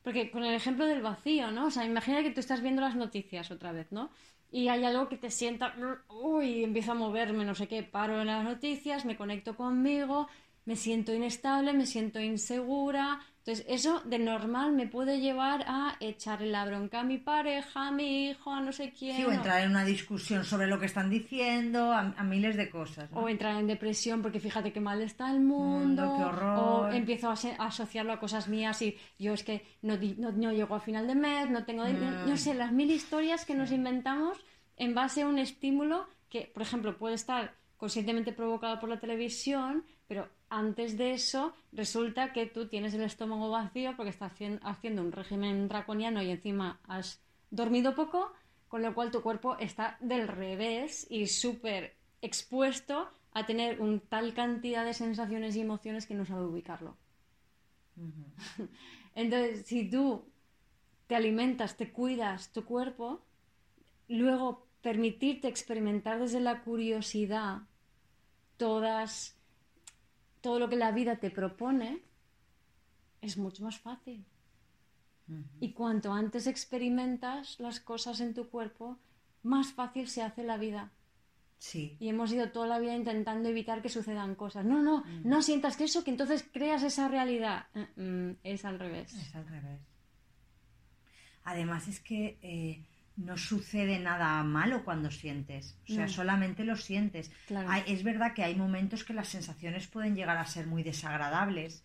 Porque 0.07 0.31
con 0.31 0.45
el 0.45 0.55
ejemplo 0.55 0.85
del 0.85 1.01
vacío, 1.01 1.51
¿no? 1.51 1.65
O 1.65 1.69
sea, 1.69 1.83
imagina 1.83 2.23
que 2.23 2.31
tú 2.31 2.39
estás 2.39 2.61
viendo 2.61 2.81
las 2.81 2.95
noticias 2.95 3.51
otra 3.51 3.73
vez, 3.73 3.91
¿no? 3.91 4.09
Y 4.49 4.69
hay 4.69 4.85
algo 4.85 5.09
que 5.09 5.17
te 5.17 5.29
sienta, 5.29 5.75
uy, 6.07 6.63
empiezo 6.63 6.93
a 6.93 6.95
moverme, 6.95 7.43
no 7.43 7.53
sé 7.55 7.67
qué, 7.67 7.83
paro 7.83 8.21
en 8.21 8.27
las 8.27 8.41
noticias, 8.45 9.03
me 9.03 9.17
conecto 9.17 9.57
conmigo, 9.57 10.29
me 10.63 10.77
siento 10.77 11.13
inestable, 11.13 11.73
me 11.73 11.85
siento 11.85 12.21
insegura. 12.21 13.19
Entonces, 13.47 13.65
eso 13.69 14.01
de 14.03 14.19
normal 14.19 14.73
me 14.73 14.87
puede 14.87 15.21
llevar 15.21 15.63
a 15.69 15.95
echarle 16.01 16.47
la 16.47 16.65
bronca 16.65 16.99
a 16.99 17.03
mi 17.05 17.17
pareja, 17.17 17.87
a 17.87 17.91
mi 17.91 18.27
hijo, 18.27 18.51
a 18.51 18.59
no 18.59 18.73
sé 18.73 18.91
quién. 18.91 19.15
Sí, 19.15 19.23
o 19.23 19.31
entrar 19.31 19.63
en 19.63 19.69
una 19.69 19.85
discusión 19.85 20.43
sobre 20.43 20.67
lo 20.67 20.77
que 20.81 20.85
están 20.85 21.09
diciendo, 21.09 21.93
a, 21.93 22.13
a 22.17 22.23
miles 22.25 22.57
de 22.57 22.69
cosas. 22.69 23.09
¿no? 23.09 23.21
O 23.21 23.29
entrar 23.29 23.55
en 23.57 23.67
depresión 23.67 24.21
porque 24.21 24.41
fíjate 24.41 24.73
qué 24.73 24.81
mal 24.81 25.01
está 25.01 25.31
el 25.31 25.39
mundo. 25.39 26.05
Mundo, 26.05 26.15
qué 26.17 26.23
horror. 26.25 26.59
O 26.59 26.91
empiezo 26.91 27.29
a, 27.29 27.35
asociarlo 27.59 28.11
a 28.11 28.19
cosas 28.19 28.49
mías 28.49 28.81
y 28.81 28.97
yo 29.17 29.31
es 29.31 29.45
que 29.45 29.65
no, 29.81 29.97
no, 30.17 30.33
no 30.33 30.51
llego 30.51 30.75
a 30.75 30.81
final 30.81 31.07
de 31.07 31.15
mes, 31.15 31.49
no 31.49 31.63
tengo... 31.63 31.85
dinero. 31.85 32.25
Mm. 32.25 32.29
No 32.29 32.35
sé, 32.35 32.53
las 32.53 32.73
mil 32.73 32.91
historias 32.91 33.45
que 33.45 33.55
nos 33.55 33.71
inventamos 33.71 34.43
en 34.75 34.93
base 34.93 35.21
a 35.21 35.27
un 35.27 35.39
estímulo 35.39 36.05
que, 36.27 36.51
por 36.53 36.63
ejemplo, 36.63 36.97
puede 36.97 37.15
estar 37.15 37.55
conscientemente 37.77 38.33
provocado 38.33 38.77
por 38.81 38.89
la 38.89 38.99
televisión, 38.99 39.85
pero 40.05 40.27
antes 40.49 40.97
de 40.97 41.13
eso 41.13 41.53
resulta 41.71 42.33
que 42.33 42.45
tú 42.45 42.67
tienes 42.67 42.93
el 42.93 43.01
estómago 43.03 43.49
vacío 43.49 43.95
porque 43.95 44.09
estás 44.11 44.31
hacien- 44.33 44.59
haciendo 44.63 45.01
un 45.01 45.11
régimen 45.11 45.67
draconiano 45.67 46.21
y 46.21 46.31
encima 46.31 46.79
has 46.87 47.21
dormido 47.51 47.95
poco, 47.95 48.31
con 48.67 48.81
lo 48.81 48.93
cual 48.93 49.11
tu 49.11 49.21
cuerpo 49.21 49.57
está 49.59 49.97
del 50.01 50.27
revés 50.27 51.07
y 51.09 51.27
súper 51.27 51.95
expuesto 52.21 53.09
a 53.33 53.45
tener 53.45 53.81
un 53.81 53.99
tal 54.01 54.33
cantidad 54.33 54.85
de 54.85 54.93
sensaciones 54.93 55.55
y 55.55 55.61
emociones 55.61 56.05
que 56.07 56.15
no 56.15 56.25
sabe 56.25 56.45
ubicarlo. 56.45 56.97
Entonces, 59.15 59.65
si 59.65 59.89
tú 59.89 60.25
te 61.07 61.15
alimentas, 61.15 61.77
te 61.77 61.91
cuidas 61.91 62.51
tu 62.53 62.65
cuerpo, 62.65 63.21
luego 64.09 64.67
permitirte 64.81 65.47
experimentar 65.49 66.19
desde 66.19 66.39
la 66.41 66.63
curiosidad 66.63 67.63
todas 68.57 69.36
todo 70.47 70.59
lo 70.59 70.69
que 70.69 70.77
la 70.77 70.93
vida 70.93 71.17
te 71.17 71.29
propone 71.29 72.01
es 73.19 73.37
mucho 73.37 73.65
más 73.65 73.77
fácil. 73.77 74.25
Y 75.59 75.73
cuanto 75.73 76.13
antes 76.13 76.47
experimentas 76.47 77.59
las 77.59 77.81
cosas 77.81 78.21
en 78.21 78.33
tu 78.33 78.47
cuerpo, 78.49 78.97
más 79.43 79.73
fácil 79.73 80.07
se 80.07 80.21
hace 80.21 80.43
la 80.43 80.55
vida. 80.55 80.93
Sí. 81.57 81.97
Y 81.99 82.07
hemos 82.07 82.31
ido 82.31 82.49
toda 82.53 82.65
la 82.65 82.79
vida 82.79 82.95
intentando 82.95 83.49
evitar 83.49 83.81
que 83.81 83.89
sucedan 83.89 84.35
cosas. 84.35 84.63
No, 84.63 84.81
no, 84.81 85.03
no 85.25 85.41
sientas 85.41 85.75
que 85.75 85.83
eso, 85.83 86.05
que 86.05 86.11
entonces 86.11 86.47
creas 86.49 86.81
esa 86.83 87.09
realidad. 87.09 87.65
Mm, 87.73 88.01
mm, 88.01 88.37
es 88.45 88.63
al 88.63 88.79
revés. 88.79 89.13
Es 89.15 89.35
al 89.35 89.49
revés. 89.49 89.81
Además 91.43 91.89
es 91.89 91.99
que 91.99 92.37
eh, 92.41 92.85
no 93.17 93.35
sucede 93.37 93.99
nada 93.99 94.41
malo 94.43 94.83
cuando 94.85 95.11
sientes, 95.11 95.77
o 95.89 95.93
sea, 95.93 96.05
No. 96.05 96.11
solamente 96.11 96.63
lo 96.63 96.77
sientes. 96.77 97.31
Claro. 97.47 97.69
Hay- 97.69 97.83
es 97.87 98.03
verdad 98.03 98.33
que 98.33 98.43
hay 98.43 98.55
momentos 98.55 99.03
que 99.03 99.13
las 99.13 99.27
sensaciones 99.27 99.87
pueden 99.87 100.15
llegar 100.15 100.37
a 100.37 100.45
ser 100.45 100.67
muy 100.67 100.83
desagradables. 100.83 101.83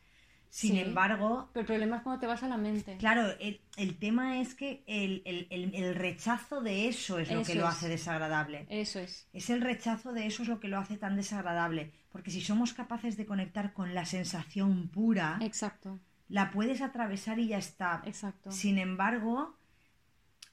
Sin 0.50 0.72
Sí. 0.72 0.80
embargo, 0.80 1.48
Pero 1.54 1.62
el 1.62 1.66
problema 1.66 1.96
es 1.96 2.02
cuando 2.02 2.20
te 2.20 2.26
vas 2.26 2.42
a 2.42 2.48
la 2.48 2.58
mente. 2.58 2.98
claro, 2.98 3.26
el, 3.40 3.62
el 3.78 3.96
tema 3.96 4.38
es 4.42 4.54
que 4.54 4.82
el, 4.86 5.22
el- 5.24 5.46
el- 5.48 5.74
el 5.74 5.94
rechazo 5.94 6.60
de 6.60 6.88
eso 6.88 7.18
es 7.18 7.30
lo 7.30 7.40
Eso 7.40 7.52
que 7.52 7.58
lo 7.58 7.66
hace 7.66 7.88
desagradable. 7.88 8.66
Eso 8.68 8.98
es. 8.98 9.26
Es 9.32 9.48
el 9.48 9.62
rechazo 9.62 10.12
de 10.12 10.26
eso 10.26 10.42
es 10.42 10.50
lo 10.50 10.60
que 10.60 10.68
lo 10.68 10.78
hace 10.78 10.98
tan 10.98 11.16
desagradable. 11.16 11.92
Porque 12.10 12.30
si 12.30 12.42
somos 12.42 12.74
capaces 12.74 13.16
de 13.16 13.24
conectar 13.24 13.72
con 13.72 13.94
la 13.94 14.04
sensación 14.04 14.88
pura, 14.88 15.38
Exacto, 15.40 15.98
la 16.28 16.50
puedes 16.50 16.82
atravesar 16.82 17.38
y 17.38 17.48
ya 17.48 17.56
está. 17.56 18.02
exacto. 18.04 18.50
Sin 18.52 18.76
embargo, 18.76 19.56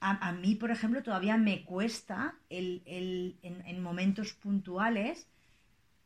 a, 0.02 0.30
a 0.30 0.32
mí, 0.34 0.56
por 0.56 0.72
ejemplo, 0.72 1.04
todavía 1.04 1.38
me 1.38 1.64
cuesta 1.66 2.36
el, 2.50 2.82
el- 2.86 3.38
en, 3.44 3.66
en 3.66 3.82
momentos 3.84 4.34
puntuales 4.34 5.28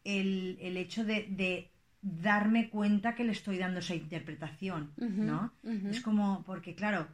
el, 0.04 0.58
el 0.62 0.78
hecho 0.78 1.06
de, 1.06 1.28
de 1.30 1.72
darme 2.02 2.70
cuenta 2.70 3.16
que 3.16 3.24
le 3.24 3.32
estoy 3.32 3.58
dando 3.58 3.80
esa 3.80 3.96
interpretación, 3.96 4.92
¿no? 4.98 5.54
Es 5.90 6.02
como, 6.02 6.44
porque 6.46 6.76
claro, 6.76 7.08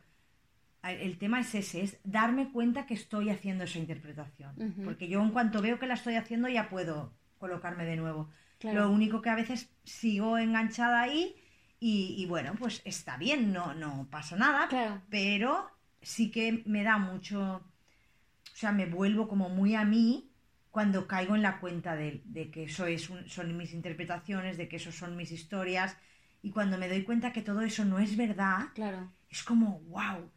el 0.81 1.17
tema 1.17 1.41
es 1.41 1.53
ese, 1.53 1.83
es 1.83 1.97
darme 2.03 2.51
cuenta 2.51 2.85
que 2.85 2.93
estoy 2.95 3.29
haciendo 3.29 3.65
esa 3.65 3.77
interpretación. 3.79 4.55
Porque 4.83 5.07
yo 5.07 5.21
en 5.21 5.29
cuanto 5.31 5.61
veo 5.61 5.77
que 5.77 5.87
la 5.87 5.93
estoy 5.95 6.15
haciendo 6.15 6.47
ya 6.47 6.69
puedo 6.69 7.13
colocarme 7.37 7.85
de 7.85 7.97
nuevo. 7.97 8.29
Claro. 8.57 8.79
Lo 8.87 8.91
único 8.91 9.21
que 9.21 9.29
a 9.29 9.35
veces 9.35 9.69
sigo 9.83 10.37
enganchada 10.37 11.01
ahí 11.01 11.35
y, 11.79 12.15
y 12.17 12.25
bueno, 12.25 12.53
pues 12.57 12.81
está 12.85 13.17
bien, 13.17 13.53
no, 13.53 13.73
no 13.73 14.07
pasa 14.09 14.35
nada, 14.35 14.67
Claro. 14.69 15.01
pero 15.09 15.69
sí 16.01 16.31
que 16.31 16.63
me 16.65 16.83
da 16.83 16.97
mucho, 16.97 17.39
o 18.53 18.55
sea, 18.55 18.71
me 18.71 18.85
vuelvo 18.87 19.27
como 19.27 19.49
muy 19.49 19.75
a 19.75 19.85
mí 19.85 20.31
cuando 20.71 21.07
caigo 21.07 21.35
en 21.35 21.41
la 21.43 21.59
cuenta 21.59 21.95
de, 21.95 22.21
de 22.25 22.51
que 22.51 22.63
eso 22.65 22.85
es 22.85 23.09
un- 23.09 23.27
son 23.29 23.57
mis 23.57 23.73
interpretaciones, 23.73 24.57
de 24.57 24.67
que 24.69 24.77
eso 24.77 24.91
son 24.91 25.15
mis 25.17 25.31
historias 25.31 25.97
y 26.41 26.51
cuando 26.51 26.77
me 26.77 26.87
doy 26.89 27.03
cuenta 27.03 27.33
que 27.33 27.41
todo 27.41 27.61
eso 27.61 27.85
no 27.85 27.99
es 27.99 28.15
verdad, 28.17 28.69
Claro. 28.75 29.11
es 29.29 29.43
como, 29.43 29.79
wow, 29.89 30.29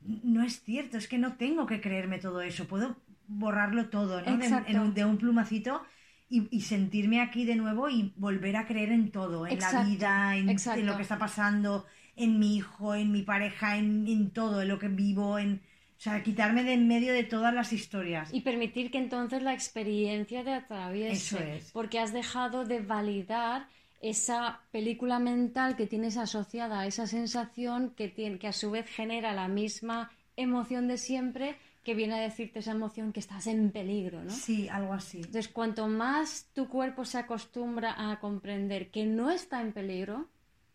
no 0.00 0.42
es 0.42 0.62
cierto, 0.62 0.98
es 0.98 1.08
que 1.08 1.18
no 1.18 1.36
tengo 1.36 1.66
que 1.66 1.80
creerme 1.80 2.18
todo 2.18 2.40
eso, 2.42 2.66
puedo 2.66 2.96
borrarlo 3.28 3.88
todo, 3.88 4.20
¿no? 4.22 4.36
De, 4.38 4.46
en 4.46 4.78
un- 4.78 4.94
de 4.94 5.04
un 5.04 5.18
plumacito 5.18 5.82
y, 6.28 6.48
y 6.56 6.62
sentirme 6.62 7.20
aquí 7.20 7.44
de 7.44 7.56
nuevo 7.56 7.88
y 7.88 8.12
volver 8.16 8.56
a 8.56 8.66
creer 8.66 8.92
en 8.92 9.10
todo, 9.10 9.46
en 9.46 9.58
la 9.60 9.72
vida, 9.72 10.36
en, 10.36 10.50
en 10.50 10.86
lo 10.86 10.96
que 10.96 11.02
está 11.02 11.18
pasando, 11.18 11.86
en 12.16 12.38
mi 12.38 12.56
hijo, 12.56 12.94
en 12.94 13.12
mi 13.12 13.22
pareja, 13.22 13.76
en, 13.76 14.06
en 14.08 14.30
todo, 14.30 14.62
en 14.62 14.68
lo 14.68 14.78
que 14.78 14.88
vivo, 14.88 15.38
en... 15.38 15.62
O 15.98 16.00
sea, 16.00 16.22
quitarme 16.22 16.62
de 16.62 16.74
en 16.74 16.88
medio 16.88 17.14
de 17.14 17.24
todas 17.24 17.54
las 17.54 17.72
historias. 17.72 18.32
Y 18.32 18.42
permitir 18.42 18.90
que 18.90 18.98
entonces 18.98 19.42
la 19.42 19.54
experiencia 19.54 20.44
te 20.44 20.52
atraviese. 20.52 21.14
Eso 21.14 21.38
es. 21.38 21.70
Porque 21.72 21.98
has 21.98 22.12
dejado 22.12 22.66
de 22.66 22.80
validar 22.80 23.66
esa 24.02 24.60
película 24.72 25.18
mental 25.18 25.74
que 25.74 25.86
tienes 25.86 26.18
asociada 26.18 26.80
a 26.80 26.86
esa 26.86 27.06
sensación 27.06 27.94
que, 27.96 28.08
tiene, 28.08 28.38
que 28.38 28.48
a 28.48 28.52
su 28.52 28.70
vez 28.70 28.86
genera 28.86 29.32
la 29.32 29.48
misma 29.48 30.10
emoción 30.36 30.86
de 30.86 30.98
siempre 30.98 31.56
que 31.82 31.94
viene 31.94 32.14
a 32.14 32.20
decirte 32.20 32.58
esa 32.58 32.72
emoción 32.72 33.12
que 33.12 33.20
estás 33.20 33.46
en 33.46 33.70
peligro, 33.70 34.22
¿no? 34.22 34.30
Sí, 34.30 34.68
algo 34.68 34.92
así. 34.92 35.18
Entonces, 35.18 35.48
cuanto 35.48 35.86
más 35.86 36.48
tu 36.52 36.68
cuerpo 36.68 37.04
se 37.04 37.18
acostumbra 37.18 38.10
a 38.10 38.18
comprender 38.18 38.90
que 38.90 39.06
no 39.06 39.30
está 39.30 39.60
en 39.60 39.72
peligro, 39.72 40.28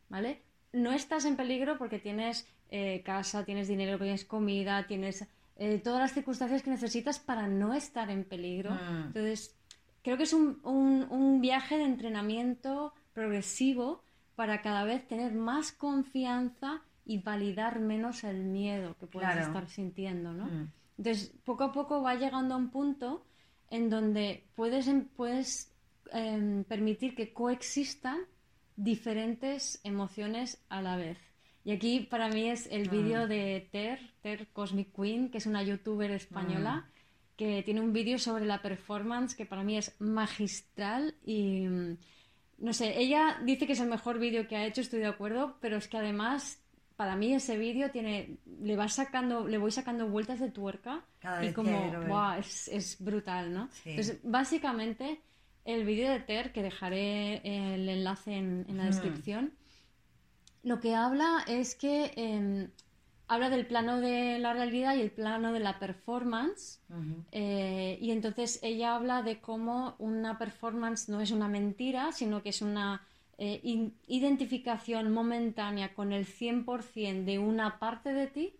¿vale? 0.07 0.41
No 0.73 0.91
estás 0.93 1.25
en 1.25 1.35
peligro 1.35 1.77
porque 1.77 1.99
tienes 1.99 2.47
eh, 2.69 3.01
casa, 3.03 3.43
tienes 3.45 3.67
dinero, 3.67 3.97
tienes 3.97 4.23
comida, 4.25 4.87
tienes 4.87 5.27
eh, 5.57 5.79
todas 5.83 5.99
las 5.99 6.13
circunstancias 6.13 6.63
que 6.63 6.69
necesitas 6.69 7.19
para 7.19 7.47
no 7.47 7.73
estar 7.73 8.09
en 8.09 8.23
peligro. 8.23 8.71
Mm. 8.71 9.03
Entonces, 9.07 9.55
creo 10.03 10.17
que 10.17 10.23
es 10.23 10.33
un, 10.33 10.59
un- 10.63 11.07
un 11.09 11.41
viaje 11.41 11.77
de 11.77 11.83
entrenamiento 11.83 12.93
progresivo 13.13 14.01
para 14.35 14.61
cada 14.61 14.85
vez 14.85 15.05
tener 15.07 15.33
más 15.33 15.71
confianza 15.73 16.81
y 17.05 17.19
validar 17.19 17.79
menos 17.79 18.23
el 18.23 18.43
miedo 18.45 18.95
que 18.99 19.07
puedes 19.07 19.29
Claro. 19.29 19.45
estar 19.47 19.67
sintiendo, 19.67 20.33
¿no? 20.33 20.45
Mm. 20.45 20.71
Entonces, 20.99 21.33
poco 21.43 21.63
a 21.65 21.71
poco 21.73 22.01
va 22.01 22.15
llegando 22.15 22.53
a 22.53 22.57
un 22.57 22.69
punto 22.69 23.25
en 23.69 23.89
donde 23.89 24.45
puedes, 24.55 24.87
em- 24.87 25.05
puedes 25.15 25.73
em, 26.13 26.63
permitir 26.63 27.15
que 27.15 27.33
coexistan 27.33 28.19
diferentes 28.75 29.79
emociones 29.83 30.61
a 30.69 30.81
la 30.81 30.95
vez. 30.97 31.17
Y 31.63 31.71
aquí 31.71 31.99
para 32.09 32.27
mí 32.29 32.49
es 32.49 32.67
el 32.71 32.89
vídeo 32.89 33.27
de 33.27 33.67
Ter, 33.71 33.99
Ter 34.21 34.47
Cosmic 34.47 34.95
Queen, 34.95 35.29
que 35.29 35.37
es 35.37 35.45
una 35.45 35.61
youtuber 35.63 36.09
española, 36.11 36.89
que 37.37 37.61
tiene 37.63 37.81
un 37.81 37.93
vídeo 37.93 38.17
sobre 38.19 38.45
la 38.45 38.61
performance 38.61 39.35
que 39.35 39.45
para 39.45 39.63
mí 39.63 39.77
es 39.77 39.95
magistral 39.99 41.15
y 41.23 41.67
mm, 41.67 41.97
no 42.59 42.73
sé, 42.73 42.99
ella 42.99 43.39
dice 43.43 43.65
que 43.65 43.73
es 43.73 43.79
el 43.79 43.89
mejor 43.89 44.19
vídeo 44.19 44.47
que 44.47 44.55
ha 44.55 44.65
hecho, 44.65 44.81
estoy 44.81 44.99
de 44.99 45.07
acuerdo, 45.07 45.57
pero 45.61 45.77
es 45.77 45.87
que 45.87 45.97
además 45.97 46.59
para 46.95 47.15
mí 47.15 47.33
ese 47.33 47.57
vídeo 47.57 47.89
tiene 47.89 48.37
le 48.61 48.75
va 48.75 48.87
sacando 48.87 49.47
le 49.47 49.57
voy 49.57 49.71
sacando 49.71 50.07
vueltas 50.07 50.39
de 50.39 50.51
tuerca 50.51 51.03
Cada 51.19 51.43
y 51.43 51.51
como. 51.53 51.71
"Buah, 52.07 52.37
es, 52.37 52.67
es 52.67 53.03
brutal, 53.03 53.51
¿no? 53.51 53.69
Sí. 53.71 53.91
Entonces, 53.91 54.19
básicamente 54.23 55.19
el 55.65 55.85
vídeo 55.85 56.09
de 56.11 56.19
Ter 56.19 56.51
que 56.51 56.63
dejaré 56.63 57.41
el 57.43 57.87
enlace 57.89 58.33
en, 58.33 58.65
en 58.67 58.77
la 58.77 58.83
Ujú. 58.83 58.91
descripción 58.93 59.53
lo 60.63 60.79
que 60.79 60.95
habla 60.95 61.43
es 61.47 61.75
que 61.75 62.13
eh, 62.15 62.69
habla 63.27 63.49
del 63.49 63.65
plano 63.65 63.99
de 63.99 64.37
la 64.39 64.53
realidad 64.53 64.95
y 64.95 65.01
el 65.01 65.11
plano 65.11 65.53
de 65.53 65.59
la 65.59 65.79
performance 65.79 66.79
eh, 67.31 67.97
y 68.01 68.11
entonces 68.11 68.59
ella 68.61 68.95
habla 68.95 69.23
de 69.23 69.39
cómo 69.39 69.95
una 69.99 70.37
performance 70.37 71.09
no 71.09 71.21
es 71.21 71.31
una 71.31 71.47
mentira, 71.47 72.11
sino 72.11 72.43
que 72.43 72.49
es 72.49 72.61
una 72.61 73.07
eh, 73.37 73.59
in- 73.63 73.95
identificación 74.07 75.11
momentánea 75.11 75.93
con 75.95 76.11
el 76.11 76.25
100% 76.25 77.23
de 77.25 77.39
una 77.39 77.79
parte 77.79 78.13
de 78.13 78.27
ti, 78.27 78.53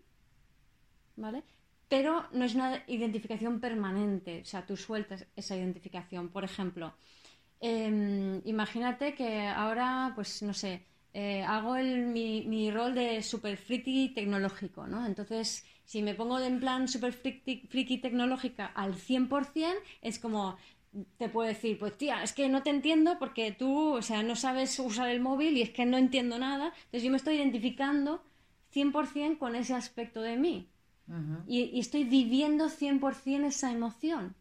¿vale? 1.16 1.42
Pero 1.92 2.26
no 2.32 2.46
es 2.46 2.54
una 2.54 2.82
identificación 2.86 3.60
permanente, 3.60 4.40
o 4.40 4.44
sea, 4.46 4.64
tú 4.64 4.78
sueltas 4.78 5.26
esa 5.36 5.54
identificación. 5.58 6.30
Por 6.30 6.42
ejemplo, 6.42 6.94
em, 7.60 8.40
imagínate 8.46 9.14
que 9.14 9.46
ahora, 9.46 10.12
pues 10.14 10.42
no 10.42 10.54
sé, 10.54 10.86
eh, 11.12 11.42
hago 11.42 11.74
mi 11.74 12.70
rol 12.70 12.94
de 12.94 13.22
super 13.22 13.58
friki 13.58 14.14
tecnológico, 14.14 14.86
¿no? 14.86 15.04
Entonces, 15.04 15.66
si 15.84 16.00
me 16.00 16.14
pongo 16.14 16.38
en 16.40 16.60
plan 16.60 16.88
super 16.88 17.12
friki, 17.12 17.66
friki 17.68 17.98
tecnológica 17.98 18.64
al 18.74 18.94
100%, 18.94 19.76
es 20.00 20.18
como, 20.18 20.56
te 21.18 21.28
puedo 21.28 21.46
decir, 21.46 21.78
pues 21.78 21.98
tía, 21.98 22.22
es 22.22 22.32
que 22.32 22.48
no 22.48 22.62
te 22.62 22.70
entiendo 22.70 23.18
porque 23.18 23.52
tú, 23.52 23.96
o 23.96 24.02
sea, 24.02 24.22
no 24.22 24.34
sabes 24.34 24.78
usar 24.78 25.10
el 25.10 25.20
móvil 25.20 25.58
y 25.58 25.62
es 25.62 25.70
que 25.70 25.84
no 25.84 25.98
entiendo 25.98 26.38
nada. 26.38 26.72
Entonces 26.84 27.02
yo 27.02 27.10
me 27.10 27.18
estoy 27.18 27.34
identificando 27.36 28.24
100% 28.72 29.36
con 29.36 29.56
ese 29.56 29.74
aspecto 29.74 30.22
de 30.22 30.38
mí 30.38 30.71
Y, 31.46 31.62
y 31.64 31.80
estoy 31.80 32.04
viviendo 32.04 32.68
100% 32.70 33.44
esa 33.46 33.70
emoción. 33.72 34.34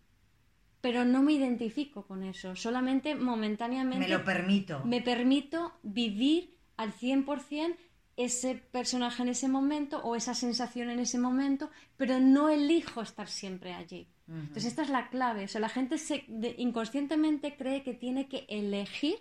Pero 0.80 1.06
no 1.06 1.22
me 1.22 1.34
identifico 1.34 2.08
con 2.08 2.24
eso, 2.24 2.56
solamente 2.56 3.14
momentáneamente 3.16 4.08
Me 4.08 4.14
lo 4.18 4.24
permito. 4.24 4.82
me 4.84 5.02
permito 5.02 5.74
vivir 5.84 6.56
al 6.78 6.92
100% 6.92 7.76
ese 8.18 8.56
personaje 8.56 9.22
en 9.24 9.30
ese 9.30 9.48
momento 9.48 10.00
o 10.04 10.16
esa 10.16 10.34
sensación 10.34 10.90
en 10.90 11.00
ese 11.00 11.18
momento, 11.20 11.70
pero 11.98 12.20
no 12.20 12.50
elijo 12.50 13.02
estar 13.02 13.28
siempre 13.28 13.74
allí. 13.74 14.08
Entonces 14.28 14.66
esta 14.66 14.82
es 14.84 14.90
la 14.90 15.10
clave. 15.10 15.44
O 15.44 15.48
sea, 15.48 15.60
la 15.62 15.70
gente 15.70 15.98
se, 15.98 16.24
de- 16.30 16.56
inconscientemente 16.58 17.58
cree 17.58 17.84
que 17.84 17.94
tiene 17.94 18.28
que 18.30 18.46
elegir 18.50 19.16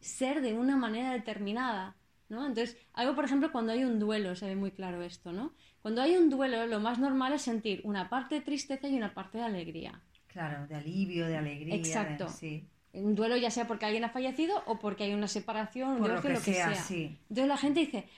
ser 0.00 0.40
de 0.42 0.52
una 0.54 0.76
manera 0.76 1.12
determinada. 1.12 1.96
¿no? 2.28 2.40
Entonces, 2.46 2.76
algo, 2.94 3.14
por 3.14 3.24
ejemplo, 3.26 3.52
cuando 3.52 3.72
hay 3.72 3.84
un 3.84 3.98
duelo, 3.98 4.34
se 4.34 4.46
ve 4.46 4.56
muy 4.56 4.70
claro 4.72 5.02
esto, 5.02 5.32
¿no? 5.32 5.52
Cuando 5.84 6.00
hay 6.00 6.16
un 6.16 6.30
duelo, 6.30 6.66
lo 6.66 6.80
más 6.80 6.98
normal 6.98 7.34
es 7.34 7.42
sentir 7.42 7.82
una 7.84 8.08
parte 8.08 8.36
de 8.36 8.40
tristeza 8.40 8.88
y 8.88 8.96
una 8.96 9.12
parte 9.12 9.36
de 9.36 9.44
alegría. 9.44 10.00
Claro, 10.28 10.66
de 10.66 10.76
alivio, 10.76 11.26
de 11.26 11.36
alegría. 11.36 11.74
de- 11.74 11.78
Exacto. 11.78 12.26
sí. 12.30 12.66
Un 12.94 13.14
duelo 13.14 13.36
ya 13.36 13.50
sea 13.50 13.66
porque 13.66 13.84
alguien 13.84 14.02
ha 14.02 14.08
fallecido 14.08 14.62
o 14.64 14.78
porque 14.78 15.04
hay 15.04 15.12
una 15.12 15.28
separación, 15.28 15.90
un 15.90 15.98
Por 15.98 16.08
lo 16.14 16.22
que 16.22 16.30
lo 16.30 16.34
que 16.40 16.54
sea, 16.54 16.72
sea. 16.72 16.82
sí. 16.82 17.18
Entonces 17.28 17.48
la 17.48 17.58
gente 17.58 17.80
dice, 17.80 18.08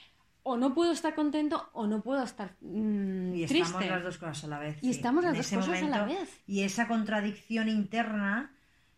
o 0.44 0.57
no 0.57 0.74
puedo 0.74 0.92
estar 0.92 1.16
contento 1.16 1.68
o 1.72 1.88
no 1.88 2.02
puedo 2.02 2.22
estar 2.22 2.55
mm, 2.61 3.35
Y 3.35 3.46
triste. 3.46 3.59
estamos 3.66 3.87
las 3.88 4.02
dos 4.05 4.18
cosas 4.18 4.44
a 4.44 4.46
la 4.46 4.59
vez. 4.61 4.76
Y 4.81 4.85
sí. 4.87 4.90
estamos 4.90 5.24
las 5.24 5.33
En 5.33 5.38
dos 5.38 5.66
cosas 5.66 5.83
a 5.83 5.88
la 5.88 6.05
vez. 6.05 6.40
Y 6.46 6.61
esa 6.62 6.87
contradicción 6.87 7.68
interna 7.68 8.52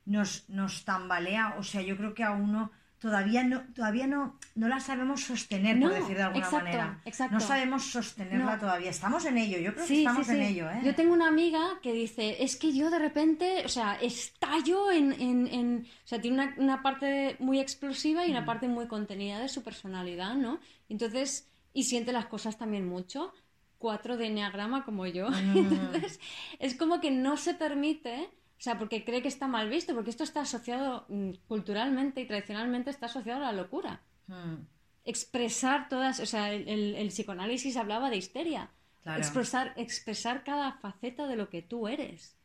nos, 0.04 0.46
nos 0.50 0.84
tambalea. 0.84 1.54
O 1.58 1.62
sea, 1.62 1.80
yo 1.80 1.96
creo 1.96 2.12
que 2.12 2.22
a 2.22 2.32
uno 2.32 2.70
todavía 3.00 3.44
no, 3.44 3.62
todavía 3.74 4.06
no, 4.06 4.38
no 4.54 4.68
la 4.68 4.80
sabemos 4.80 5.22
sostener, 5.24 5.76
No, 5.76 5.88
por 5.88 5.98
decir 5.98 6.16
de 6.16 6.22
alguna 6.22 6.44
exacto, 6.44 6.64
manera. 6.64 7.00
exacto. 7.04 7.34
No 7.34 7.40
sabemos 7.40 7.84
sostenerla 7.90 8.54
No. 8.54 8.58
todavía. 8.60 8.90
Estamos 8.90 9.24
en 9.24 9.38
ello. 9.38 9.58
Yo 9.58 9.72
creo 9.74 9.86
que 9.86 9.98
estamos 9.98 10.26
sí, 10.26 10.32
en 10.32 10.42
ello, 10.42 10.70
¿eh? 10.70 10.80
Yo 10.84 10.94
tengo 10.94 11.12
una 11.14 11.28
amiga 11.28 11.60
que 11.82 11.92
dice, 11.92 12.42
es 12.42 12.56
que 12.56 12.72
yo 12.72 12.90
de 12.90 12.98
repente, 12.98 13.62
o 13.64 13.68
sea, 13.68 13.94
estallo 13.94 14.90
en... 14.90 15.12
en, 15.12 15.46
en- 15.48 15.86
o 16.04 16.06
sea, 16.08 16.20
tiene 16.20 16.42
una, 16.42 16.54
una 16.58 16.82
parte 16.82 17.36
muy 17.38 17.60
explosiva 17.60 18.26
y 18.26 18.30
una 18.30 18.40
Mm. 18.42 18.46
parte 18.46 18.68
muy 18.68 18.86
contenida 18.88 19.38
de 19.40 19.48
su 19.48 19.62
personalidad, 19.62 20.34
¿no? 20.34 20.58
Entonces, 20.88 21.48
y 21.74 21.84
siente 21.84 22.12
las 22.12 22.26
cosas 22.26 22.56
también 22.58 22.88
mucho. 22.88 23.32
4 23.78 24.16
de 24.16 24.26
enneagrama 24.26 24.84
como 24.84 25.06
yo. 25.06 25.28
Mm. 25.30 25.56
Entonces, 25.56 26.18
es 26.58 26.74
como 26.74 27.00
que 27.00 27.10
no 27.12 27.36
se 27.36 27.54
permite, 27.54 28.28
o 28.58 28.60
sea, 28.60 28.76
porque 28.78 29.04
cree 29.04 29.22
que 29.22 29.28
está 29.28 29.46
mal 29.46 29.68
visto, 29.70 29.94
porque 29.94 30.10
esto 30.10 30.24
está 30.24 30.40
asociado 30.40 31.06
mm, 31.08 31.30
culturalmente 31.46 32.20
y 32.20 32.26
tradicionalmente 32.26 32.90
está 32.90 33.06
asociado 33.06 33.44
a 33.44 33.52
la 33.52 33.62
locura. 33.62 34.02
Mm, 34.26 34.56
Expresar 35.04 35.88
todas, 35.88 36.20
o 36.20 36.26
sea, 36.26 36.52
el, 36.52 36.68
el- 36.68 36.94
el 36.96 37.08
psicoanálisis 37.08 37.76
hablaba 37.76 38.10
de 38.10 38.16
histeria. 38.18 38.70
Claro. 39.02 39.18
Expresar, 39.20 39.72
expresar 39.76 40.44
cada 40.44 40.72
faceta 40.72 41.26
de 41.26 41.36
lo 41.36 41.48
que 41.48 41.62
tú 41.62 41.88
eres. 41.88 42.36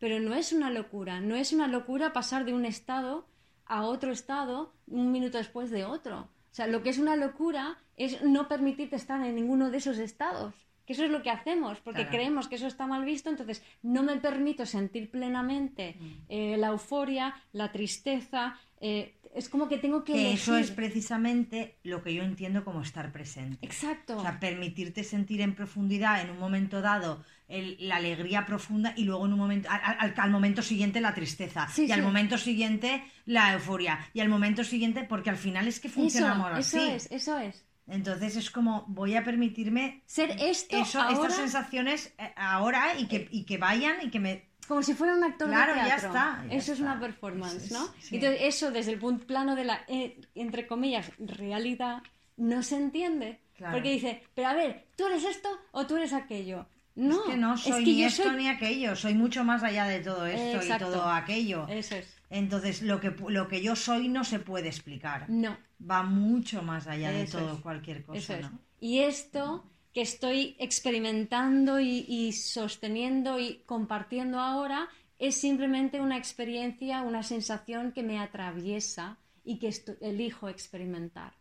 Pero 0.00 0.18
no 0.18 0.34
es 0.34 0.52
una 0.52 0.70
locura, 0.70 1.20
no 1.20 1.36
es 1.36 1.52
una 1.52 1.68
locura 1.68 2.12
pasar 2.12 2.44
de 2.44 2.54
un 2.54 2.64
estado 2.64 3.28
a 3.66 3.82
otro 3.84 4.10
estado 4.10 4.74
un 4.88 5.12
minuto 5.12 5.38
después 5.38 5.70
de 5.70 5.84
otro. 5.84 6.22
O 6.50 6.54
sea, 6.54 6.66
lo 6.66 6.82
que 6.82 6.90
es 6.90 6.98
una 6.98 7.14
locura 7.14 7.78
es 7.96 8.22
no 8.22 8.48
permitirte 8.48 8.96
estar 8.96 9.24
en 9.24 9.34
ninguno 9.36 9.70
de 9.70 9.76
esos 9.76 9.98
estados. 9.98 10.54
Que 10.90 10.94
eso 10.94 11.04
es 11.04 11.10
lo 11.12 11.22
que 11.22 11.30
hacemos, 11.30 11.78
porque 11.78 12.00
Claro. 12.02 12.16
creemos 12.16 12.48
que 12.48 12.56
eso 12.56 12.66
está 12.66 12.84
mal 12.84 13.04
visto, 13.04 13.30
entonces 13.30 13.62
no 13.80 14.02
me 14.02 14.16
permito 14.16 14.66
sentir 14.66 15.08
plenamente 15.08 15.94
Mm. 16.00 16.06
eh, 16.28 16.56
la 16.58 16.66
euforia, 16.66 17.32
la 17.52 17.70
tristeza. 17.70 18.58
eh, 18.82 19.14
es 19.34 19.48
como 19.50 19.68
que 19.68 19.76
tengo 19.76 20.02
que. 20.04 20.14
Que 20.14 20.32
eso 20.32 20.56
es 20.56 20.70
precisamente 20.70 21.76
lo 21.84 22.02
que 22.02 22.14
yo 22.14 22.22
entiendo 22.22 22.64
como 22.64 22.80
estar 22.80 23.12
presente. 23.12 23.58
Exacto. 23.64 24.16
O 24.16 24.22
sea, 24.22 24.40
permitirte 24.40 25.04
sentir 25.04 25.42
en 25.42 25.54
profundidad 25.54 26.22
en 26.22 26.30
un 26.30 26.38
momento 26.38 26.80
dado 26.80 27.22
el- 27.46 27.76
la 27.86 27.96
alegría 27.96 28.46
profunda 28.46 28.94
y 28.96 29.04
luego 29.04 29.26
en 29.26 29.34
un 29.34 29.38
momento 29.38 29.68
al, 29.70 29.80
al- 29.98 30.14
al 30.16 30.30
momento 30.30 30.62
siguiente 30.62 31.00
la 31.02 31.12
tristeza 31.14 31.68
Sí, 31.68 31.86
y 31.86 31.92
al 31.92 32.02
momento 32.02 32.38
siguiente 32.38 33.04
la 33.26 33.52
euforia 33.52 33.98
y 34.14 34.20
al 34.20 34.28
momento 34.30 34.64
siguiente 34.64 35.04
porque 35.04 35.28
al 35.30 35.36
final 35.36 35.68
es 35.68 35.78
que 35.78 35.88
eso, 35.88 36.00
funcionamos 36.00 36.58
eso 36.58 36.78
así. 36.78 36.90
es, 36.90 37.08
eso 37.12 37.38
es. 37.38 37.64
Entonces 37.90 38.36
es 38.36 38.50
como 38.50 38.84
voy 38.88 39.16
a 39.16 39.24
permitirme 39.24 40.02
Ser 40.06 40.30
esto 40.40 40.76
eso, 40.76 41.00
ahora 41.00 41.12
estas 41.12 41.34
sensaciones 41.36 42.14
eh, 42.18 42.32
ahora 42.36 42.98
y 42.98 43.06
que, 43.08 43.28
y 43.30 43.44
que 43.44 43.58
vayan 43.58 43.96
y 44.02 44.10
que 44.10 44.20
me 44.20 44.48
como 44.68 44.82
si 44.84 44.94
fuera 44.94 45.14
un 45.16 45.24
actor 45.24 45.48
Claro, 45.48 45.72
de 45.74 45.78
ya 45.80 45.84
teatro. 45.86 46.08
está, 46.08 46.44
ya 46.48 46.54
eso 46.54 46.72
es 46.72 46.78
está. 46.78 46.92
una 46.92 47.00
performance, 47.00 47.72
¿no? 47.72 47.86
sí. 48.00 48.14
Entonces, 48.16 48.38
eso 48.42 48.70
desde 48.70 48.92
el 48.92 49.00
punto 49.00 49.26
plano 49.26 49.56
de 49.56 49.64
la, 49.64 49.80
eh, 49.88 50.20
entre 50.36 50.68
comillas, 50.68 51.10
realidad, 51.18 52.02
no 52.36 52.62
se 52.62 52.76
entiende. 52.76 53.40
Claro. 53.56 53.72
Porque 53.74 53.90
dice, 53.90 54.22
pero 54.34 54.48
a 54.48 54.54
ver, 54.54 54.86
¿tú 54.96 55.06
eres 55.06 55.24
esto 55.24 55.48
o 55.72 55.86
tú 55.86 55.96
eres 55.96 56.12
aquello? 56.12 56.66
No, 56.94 57.24
es 57.24 57.30
que 57.30 57.36
no 57.36 57.56
soy 57.58 57.84
que 57.84 57.90
ni 57.90 58.04
esto 58.04 58.22
soy- 58.22 58.36
ni 58.36 58.48
aquello, 58.48 58.94
soy 58.94 59.14
mucho 59.14 59.42
más 59.42 59.64
allá 59.64 59.86
de 59.86 60.00
todo 60.00 60.24
esto 60.26 60.58
Exacto. 60.62 60.88
y 60.88 60.92
todo 60.92 61.08
aquello. 61.10 61.66
Eso 61.68 61.96
es. 61.96 62.19
Entonces 62.30 62.80
lo 62.82 63.00
que 63.00 63.10
lo 63.28 63.48
que 63.48 63.60
yo 63.60 63.74
soy 63.76 64.08
no 64.08 64.22
se 64.24 64.38
puede 64.38 64.68
explicar. 64.68 65.28
No, 65.28 65.56
Va 65.90 66.02
mucho 66.04 66.62
más 66.62 66.86
allá 66.86 67.10
de 67.10 67.26
todo 67.26 67.54
es. 67.54 67.60
cualquier 67.60 68.04
cosa, 68.04 68.18
eso 68.18 68.34
es. 68.34 68.42
¿no? 68.50 68.58
Y 68.80 69.00
esto 69.00 69.64
que 69.92 70.02
estoy 70.02 70.54
experimentando 70.60 71.80
y, 71.80 72.04
y 72.08 72.32
sosteniendo 72.32 73.38
y 73.40 73.62
compartiendo 73.66 74.38
ahora 74.38 74.88
es 75.18 75.40
simplemente 75.40 76.00
una 76.00 76.16
experiencia, 76.16 77.02
una 77.02 77.22
sensación 77.22 77.92
que 77.92 78.02
me 78.02 78.18
atraviesa 78.20 79.18
y 79.44 79.58
que 79.58 79.74
elijo 80.00 80.48
experimentar. 80.48 81.32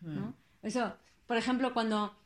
Hmm. 0.00 0.14
¿no? 0.14 0.34
Eso, 0.62 0.96
por 1.26 1.36
ejemplo, 1.36 1.74
cuando, 1.74 2.16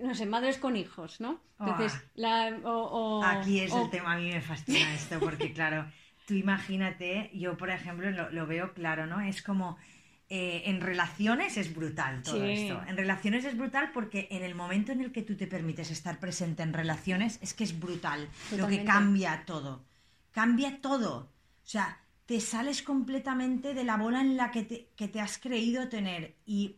no 0.00 0.14
sé, 0.14 0.26
madres 0.26 0.58
con 0.58 0.76
hijos, 0.76 1.20
¿no? 1.20 1.40
Entonces, 1.58 1.98
la, 2.14 2.58
o, 2.64 2.70
o- 2.70 3.24
Aquí 3.24 3.60
es 3.60 3.72
o- 3.72 3.84
el 3.84 3.90
tema, 3.90 4.12
a 4.14 4.18
mí 4.18 4.30
me 4.30 4.40
fascina 4.40 4.94
esto, 4.94 5.18
porque 5.20 5.52
claro, 5.52 5.90
tú 6.30 6.36
imagínate, 6.36 7.30
yo 7.34 7.56
por 7.56 7.70
ejemplo 7.70 8.10
lo, 8.12 8.30
lo 8.30 8.46
veo 8.46 8.72
claro, 8.72 9.06
¿no? 9.06 9.20
Es 9.20 9.42
como 9.42 9.76
eh, 10.28 10.62
en 10.66 10.80
relaciones 10.80 11.56
es 11.56 11.74
brutal 11.74 12.22
todo 12.22 12.46
Sí. 12.46 12.52
esto. 12.52 12.80
En 12.86 12.96
relaciones 12.96 13.44
es 13.44 13.56
brutal 13.56 13.90
porque 13.92 14.28
en 14.30 14.42
el 14.44 14.54
momento 14.54 14.92
en 14.92 15.00
el 15.00 15.10
que 15.10 15.22
tú 15.22 15.34
te 15.36 15.48
permites 15.48 15.90
estar 15.90 16.20
presente 16.20 16.62
en 16.62 16.72
relaciones 16.72 17.38
es 17.42 17.52
que 17.52 17.64
es 17.64 17.78
brutal. 17.78 18.28
Lo 18.56 18.68
que 18.68 18.84
cambia 18.84 19.44
todo. 19.44 19.84
Cambia 20.30 20.80
todo. 20.80 21.32
O 21.66 21.66
sea, 21.66 21.98
te 22.26 22.40
sales 22.40 22.82
completamente 22.82 23.74
de 23.74 23.84
la 23.84 23.96
bola 23.96 24.20
en 24.20 24.36
la 24.36 24.52
que 24.52 24.62
te, 24.62 24.88
que 24.96 25.08
te 25.08 25.20
has 25.20 25.38
creído 25.38 25.88
tener 25.88 26.36
y 26.46 26.76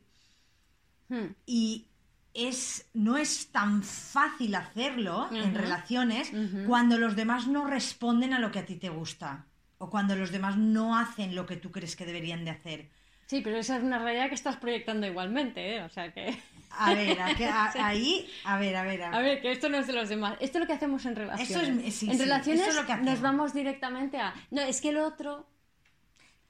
Hmm, 1.09 1.35
y 1.47 1.89
es 2.35 2.89
no 2.95 3.17
es 3.17 3.49
tan 3.53 3.83
fácil 3.83 4.55
hacerlo 4.55 5.29
en 5.33 5.55
relaciones 5.55 6.33
cuando 6.67 6.99
los 6.99 7.15
demás 7.17 7.47
no 7.47 7.67
responden 7.67 8.33
a 8.33 8.39
lo 8.39 8.51
que 8.51 8.61
a 8.61 8.67
ti 8.67 8.77
te 8.77 8.89
gusta 8.89 9.47
o 9.79 9.91
cuando 9.91 10.15
los 10.17 10.31
demás 10.31 10.57
no 10.57 10.97
hacen 10.97 11.35
lo 11.35 11.45
que 11.47 11.57
tú 11.57 11.71
crees 11.73 11.97
que 11.97 12.07
deberían 12.07 12.45
de 12.45 12.53
hacer. 12.53 12.89
Sí, 13.27 13.41
pero 13.43 13.57
esa 13.57 13.77
es 13.79 13.83
una 13.83 13.99
realidad 13.99 14.29
que 14.29 14.35
estás 14.35 14.57
proyectando 14.57 15.07
igualmente, 15.07 15.77
¿eh? 15.77 15.83
O 15.83 15.89
sea 15.89 16.13
que... 16.13 16.37
A 16.71 16.95
ver, 16.95 17.21
a 17.21 17.35
que- 17.35 17.47
a- 17.49 17.73
ahí, 17.87 18.29
a 18.45 18.59
ver, 18.59 18.77
a 18.77 18.83
ver, 18.85 19.03
a 19.03 19.09
A 19.09 19.19
ver. 19.19 19.23
ver, 19.25 19.41
que 19.43 19.53
esto 19.53 19.69
no 19.69 19.79
es 19.79 19.87
de 19.87 19.93
los 19.95 20.09
demás. 20.09 20.37
Esto 20.41 20.59
es 20.59 20.61
lo 20.63 20.67
que 20.67 20.73
hacemos 20.75 21.05
en 21.07 21.17
relaciones. 21.17 21.51
Eso 21.51 21.61
es- 21.87 21.95
sí, 21.95 22.07
en 22.11 22.17
sí, 22.17 22.19
relaciones 22.23 22.61
eso 22.63 22.71
es 22.71 22.77
lo 22.77 22.87
que 22.87 22.97
nos 23.03 23.21
vamos 23.21 23.53
directamente 23.55 24.19
a... 24.19 24.35
No, 24.51 24.61
es 24.63 24.81
que 24.81 24.91
el 24.91 24.99
otro... 24.99 25.47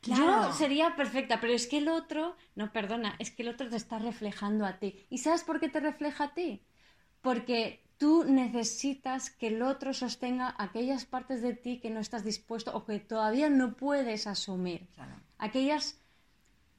Claro. 0.02 0.48
Yo 0.48 0.52
sería 0.52 0.96
perfecta, 0.96 1.40
pero 1.40 1.52
es 1.54 1.66
que 1.66 1.78
el 1.78 1.88
otro... 1.88 2.36
No, 2.56 2.72
perdona, 2.72 3.14
es 3.18 3.30
que 3.30 3.42
el 3.42 3.48
otro 3.48 3.68
te 3.70 3.76
está 3.76 3.98
reflejando 3.98 4.66
a 4.66 4.78
ti. 4.80 5.06
¿Y 5.08 5.18
sabes 5.18 5.44
por 5.44 5.60
qué 5.60 5.68
te 5.68 5.80
refleja 5.80 6.24
a 6.24 6.34
ti? 6.34 6.62
Porque 7.20 7.84
tú 7.98 8.24
necesitas 8.24 9.30
que 9.30 9.46
el 9.48 9.62
otro 9.62 9.94
sostenga 9.94 10.54
aquellas 10.58 11.04
partes 11.06 11.40
de 11.40 11.54
ti 11.54 11.78
que 11.80 11.90
no 11.90 12.00
estás 12.00 12.24
dispuesto 12.24 12.76
o 12.76 12.84
que 12.84 12.98
todavía 12.98 13.48
no 13.48 13.74
puedes 13.76 14.26
asumir. 14.26 14.88
Claro. 14.96 15.14
Aquellas... 15.38 15.98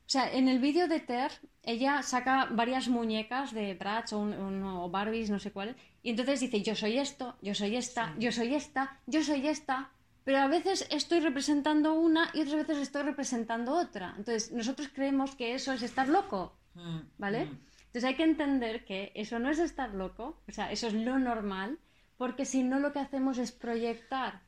O 0.05 0.09
sea, 0.13 0.31
en 0.31 0.49
el 0.49 0.59
vídeo 0.59 0.89
de 0.89 0.99
Ter, 0.99 1.31
ella 1.63 2.03
saca 2.03 2.45
varias 2.51 2.89
muñecas 2.89 3.53
de 3.53 3.73
Bratz 3.73 4.11
o, 4.13 4.19
un- 4.19 4.33
un- 4.33 4.63
o 4.63 4.89
Barbies, 4.89 5.29
no 5.29 5.39
sé 5.39 5.51
cuáles, 5.51 5.77
y 6.03 6.09
entonces 6.11 6.41
dice, 6.41 6.61
yo 6.61 6.75
soy 6.75 6.99
esto, 6.99 7.37
yo 7.41 7.55
soy 7.55 7.77
esta, 7.77 8.13
yo 8.19 8.31
soy 8.33 8.53
esta, 8.53 8.99
yo 9.07 9.23
soy 9.23 9.47
esta, 9.47 9.91
pero 10.23 10.39
a 10.39 10.47
veces 10.47 10.87
estoy 10.89 11.19
representando 11.19 11.93
una 11.93 12.29
y 12.33 12.41
otras 12.41 12.55
veces 12.67 12.77
estoy 12.79 13.03
representando 13.03 13.73
otra. 13.75 14.13
Entonces, 14.17 14.51
nosotros 14.51 14.89
creemos 14.93 15.35
que 15.35 15.53
eso 15.55 15.73
es 15.73 15.81
estar 15.83 16.07
loco, 16.07 16.57
Mm, 16.75 16.99
¿vale? 17.19 17.45
mm. 17.45 17.59
Entonces 17.85 18.03
hay 18.05 18.15
que 18.15 18.23
entender 18.23 18.83
que 18.83 19.11
eso 19.13 19.37
no 19.37 19.51
es 19.51 19.59
estar 19.59 19.93
loco, 19.93 20.41
o 20.47 20.51
sea, 20.51 20.71
eso 20.71 20.87
es 20.87 20.95
lo 20.95 21.19
normal, 21.19 21.77
porque 22.17 22.45
si 22.45 22.63
no 22.63 22.79
lo 22.79 22.91
que 22.91 22.99
hacemos 22.99 23.37
es 23.37 23.51
proyectar 23.51 24.41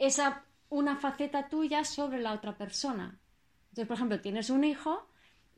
esa 0.00 0.44
una 0.68 0.96
faceta 0.96 1.48
tuya 1.48 1.84
sobre 1.84 2.18
la 2.20 2.32
otra 2.32 2.56
persona. 2.56 3.20
Entonces, 3.68 3.86
por 3.86 3.96
ejemplo, 3.96 4.20
tienes 4.20 4.50
un 4.50 4.64
hijo 4.64 5.08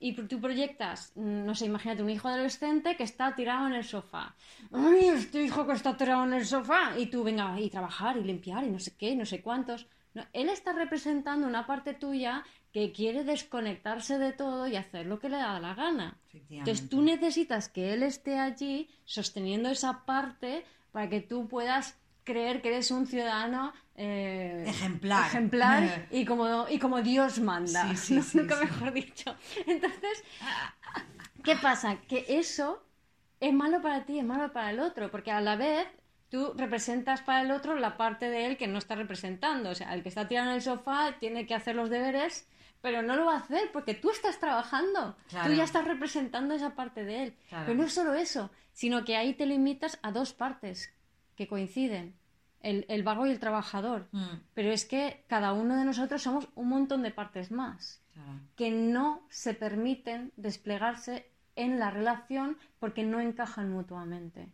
y 0.03 0.13
tú 0.15 0.41
proyectas, 0.41 1.13
mm, 1.15 1.45
no 1.47 1.55
sé, 1.55 1.67
imagínate 1.67 2.03
un 2.03 2.11
hijo 2.11 2.27
adolescente 2.29 2.97
que 2.97 3.05
está 3.05 3.35
tirado 3.37 3.69
en 3.69 3.75
el 3.75 3.85
sofá. 3.85 4.35
¡Ay, 4.73 5.09
este 5.09 5.45
hijo 5.45 5.65
que 5.65 5.75
está 5.75 5.97
tirado 5.97 6.25
en 6.25 6.35
el 6.35 6.45
sofá! 6.45 6.99
Y 6.99 7.07
tú, 7.07 7.23
venga, 7.23 7.59
y 7.61 7.71
trabajar 7.71 8.17
y 8.17 8.25
limpiar 8.25 8.65
y 8.65 8.71
no 8.71 8.81
sé 8.81 8.97
qué, 8.97 9.15
no 9.15 9.25
sé 9.25 9.41
cuántos. 9.41 9.87
No, 10.15 10.27
él 10.33 10.49
está 10.49 10.73
representando 10.73 11.47
una 11.47 11.67
parte 11.67 11.95
tuya 11.95 12.45
que 12.73 12.91
quiere 12.91 13.23
desconectarse 13.23 14.19
de 14.19 14.33
todo 14.33 14.67
y 14.67 14.75
hacer 14.75 15.07
lo 15.07 15.21
que 15.21 15.29
le 15.29 15.37
da 15.37 15.61
la 15.61 15.75
gana. 15.75 16.19
Entonces 16.51 16.89
tú 16.89 17.01
necesitas 17.01 17.69
que 17.69 17.93
él 17.93 18.03
esté 18.03 18.39
allí 18.39 18.91
sosteniendo 19.05 19.69
esa 19.69 20.05
parte 20.05 20.65
para 20.91 21.09
que 21.09 21.21
tú 21.21 21.47
puedas 21.47 21.97
creer 22.25 22.63
que 22.63 22.69
eres 22.69 22.91
un 22.91 23.07
ciudadano 23.07 23.73
eh, 23.95 24.65
Ejemplar. 24.67 25.27
ejemplar 25.27 26.07
y, 26.11 26.25
como, 26.25 26.67
y 26.69 26.79
como 26.79 27.03
Dios 27.03 27.41
manda. 27.41 27.89
Sí, 27.91 27.97
sí, 27.97 28.15
¿no? 28.15 28.23
sí, 28.23 28.39
Nunca 28.39 28.57
mejor 28.57 28.93
dicho. 28.93 29.37
Entonces, 29.67 30.25
¿qué 31.45 31.57
pasa? 31.57 31.99
Que 32.09 32.25
eso 32.29 32.83
es 33.41 33.53
malo 33.53 33.83
para 33.83 34.05
ti, 34.05 34.19
es 34.19 34.25
malo 34.25 34.53
para 34.53 34.71
el 34.71 34.81
otro, 34.81 35.11
porque 35.11 35.31
a 35.31 35.41
la 35.41 35.57
vez 35.57 35.87
tú 36.29 36.55
representas 36.57 37.21
para 37.21 37.43
el 37.43 37.51
otro 37.51 37.75
la 37.75 37.97
parte 37.97 38.31
de 38.31 38.47
él 38.47 38.57
que 38.57 38.67
no 38.67 38.79
está 38.79 38.95
representando. 38.95 39.71
O 39.71 39.75
sea, 39.75 39.93
el 39.95 40.03
que 40.03 40.09
está 40.09 40.29
tirado 40.29 40.49
en 40.49 40.57
el 40.57 40.63
sofá 40.63 41.17
tiene 41.21 41.47
que 41.47 41.55
hacer 41.55 41.75
los 41.77 41.91
deberes, 41.91 42.49
pero 42.81 43.03
no 43.03 43.15
lo 43.17 43.27
va 43.27 43.35
a 43.35 43.41
hacer 43.41 43.71
porque 43.73 43.95
tú 43.95 44.11
estás 44.11 44.39
trabajando. 44.39 45.17
Claro. 45.29 45.51
Tú 45.51 45.55
ya 45.55 45.65
estás 45.65 45.85
representando 45.85 46.55
esa 46.55 46.75
parte 46.75 47.05
de 47.05 47.25
él. 47.25 47.35
Claro. 47.49 47.67
Pero 47.67 47.79
no 47.79 47.85
es 47.85 47.93
solo 47.93 48.15
eso, 48.15 48.51
sino 48.73 49.05
que 49.05 49.17
ahí 49.17 49.35
te 49.35 49.45
limitas 49.45 49.99
a 50.03 50.13
dos 50.13 50.33
partes 50.33 50.95
que 51.37 51.47
coinciden. 51.47 52.15
El, 52.61 52.87
el 52.89 53.03
vago 53.03 53.27
y 53.27 53.31
el 53.31 53.41
trabajador. 53.41 54.09
Mm, 54.13 54.25
Pero 54.55 54.71
es 54.71 54.85
que 54.85 55.25
cada 55.27 55.53
uno 55.53 55.77
de 55.77 55.85
nosotros 55.85 56.23
somos 56.23 56.49
un 56.55 56.69
montón 56.69 57.03
de 57.03 57.11
partes 57.11 57.51
más 57.51 58.01
claro. 58.15 58.39
que 58.55 58.71
no 58.71 59.27
se 59.31 59.53
permiten 59.55 60.33
desplegarse 60.37 61.29
en 61.57 61.81
la 61.81 61.91
relación 61.91 62.57
porque 62.79 63.03
no 63.03 63.21
encajan 63.21 63.73
mutuamente. 63.73 64.49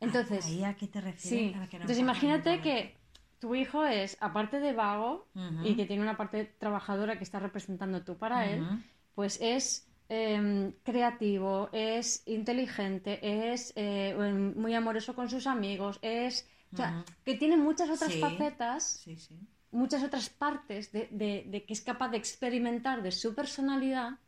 Entonces, 0.00 0.46
¿Ahí 0.46 0.64
a 0.64 0.74
qué 0.74 0.86
te 0.86 1.00
refieres? 1.00 1.22
sí. 1.22 1.54
No 1.54 1.62
Entonces 1.64 1.98
imagínate 1.98 2.62
que 2.62 2.96
tu 3.38 3.54
hijo 3.54 3.84
es, 3.84 4.16
aparte 4.20 4.60
de 4.60 4.72
vago 4.72 5.28
y 5.64 5.74
que 5.76 5.84
tiene 5.86 6.02
una 6.02 6.16
parte 6.16 6.44
trabajadora 6.58 7.18
que 7.18 7.24
estás 7.24 7.42
representando 7.42 8.02
tú 8.02 8.16
para 8.16 8.46
él, 8.46 8.66
pues 9.14 9.38
es 9.42 9.89
em, 10.10 10.72
creativo, 10.82 11.70
es 11.72 12.22
inteligente, 12.26 13.20
es 13.52 13.72
eh, 13.76 14.10
em, 14.10 14.54
muy 14.60 14.74
amoroso 14.74 15.14
con 15.14 15.30
sus 15.30 15.46
amigos, 15.46 15.98
es... 16.02 16.46
O 16.72 16.76
sea, 16.76 16.90
Ujú. 17.04 17.12
que 17.24 17.34
tiene 17.34 17.56
muchas 17.56 17.88
otras 17.90 18.12
Sí. 18.12 18.20
facetas 18.20 19.00
Sí, 19.04 19.16
sí. 19.16 19.36
muchas 19.72 20.02
otras 20.04 20.28
partes 20.30 20.92
de, 20.92 21.08
de- 21.10 21.44
de 21.48 21.64
que 21.64 21.72
es 21.72 21.80
capaz 21.80 22.08
de 22.10 22.16
experimentar 22.16 23.02
de 23.02 23.10
su 23.12 23.34
personalidad 23.34 24.18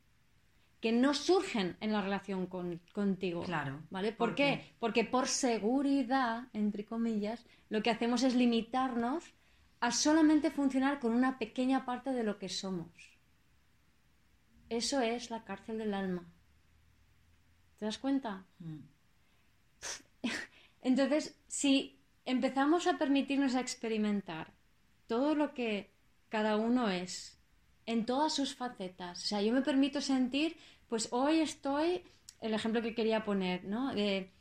que 0.80 0.90
no 0.90 1.14
surgen 1.14 1.76
en 1.80 1.92
la 1.92 2.00
relación 2.00 2.46
con, 2.46 2.80
contigo. 2.92 3.42
Claro. 3.44 3.80
¿Vale? 3.90 4.10
¿Por, 4.10 4.30
¿Por 4.30 4.34
qué? 4.36 4.58
qué? 4.64 4.74
Porque 4.80 5.04
por 5.04 5.28
seguridad, 5.28 6.48
entre 6.52 6.84
comillas, 6.84 7.44
lo 7.70 7.82
que 7.82 7.90
hacemos 7.90 8.22
es 8.24 8.34
limitarnos 8.34 9.24
a 9.80 9.90
solamente 9.92 10.50
funcionar 10.50 10.98
con 11.00 11.12
una 11.12 11.38
pequeña 11.38 11.84
parte 11.84 12.10
de 12.12 12.24
lo 12.24 12.38
que 12.38 12.48
somos. 12.48 12.88
Eso 14.72 15.02
es 15.02 15.28
la 15.28 15.44
cárcel 15.44 15.76
del 15.76 15.92
alma. 15.92 16.24
¿Te 17.78 17.84
das 17.84 17.98
cuenta? 17.98 18.46
Mm. 18.58 18.78
Entonces, 20.80 21.36
si 21.46 22.00
empezamos 22.24 22.86
a 22.86 22.96
permitirnos 22.96 23.54
a 23.54 23.60
experimentar 23.60 24.54
todo 25.06 25.34
lo 25.34 25.52
que 25.52 25.90
cada 26.30 26.56
uno 26.56 26.88
es, 26.88 27.38
en 27.84 28.06
todas 28.06 28.34
sus 28.34 28.54
facetas, 28.54 29.22
o 29.22 29.26
sea, 29.26 29.42
yo 29.42 29.52
me 29.52 29.60
permito 29.60 30.00
sentir, 30.00 30.56
pues 30.88 31.08
hoy 31.12 31.40
estoy, 31.40 32.02
el 32.40 32.54
ejemplo 32.54 32.80
que 32.80 32.94
quería 32.94 33.24
poner, 33.24 33.64
¿no? 33.64 33.92
De, 33.92 34.32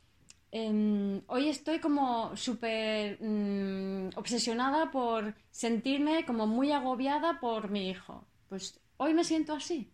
em, 0.50 1.20
hoy 1.26 1.50
estoy 1.50 1.78
como 1.78 2.34
súper 2.38 3.18
mm, 3.20 4.16
obsesionada 4.16 4.90
por 4.90 5.34
sentirme 5.50 6.24
como 6.24 6.46
muy 6.46 6.72
agobiada 6.72 7.38
por 7.38 7.68
mi 7.68 7.90
hijo. 7.90 8.24
Pues 8.48 8.80
hoy 8.96 9.12
me 9.12 9.24
siento 9.24 9.52
así. 9.52 9.91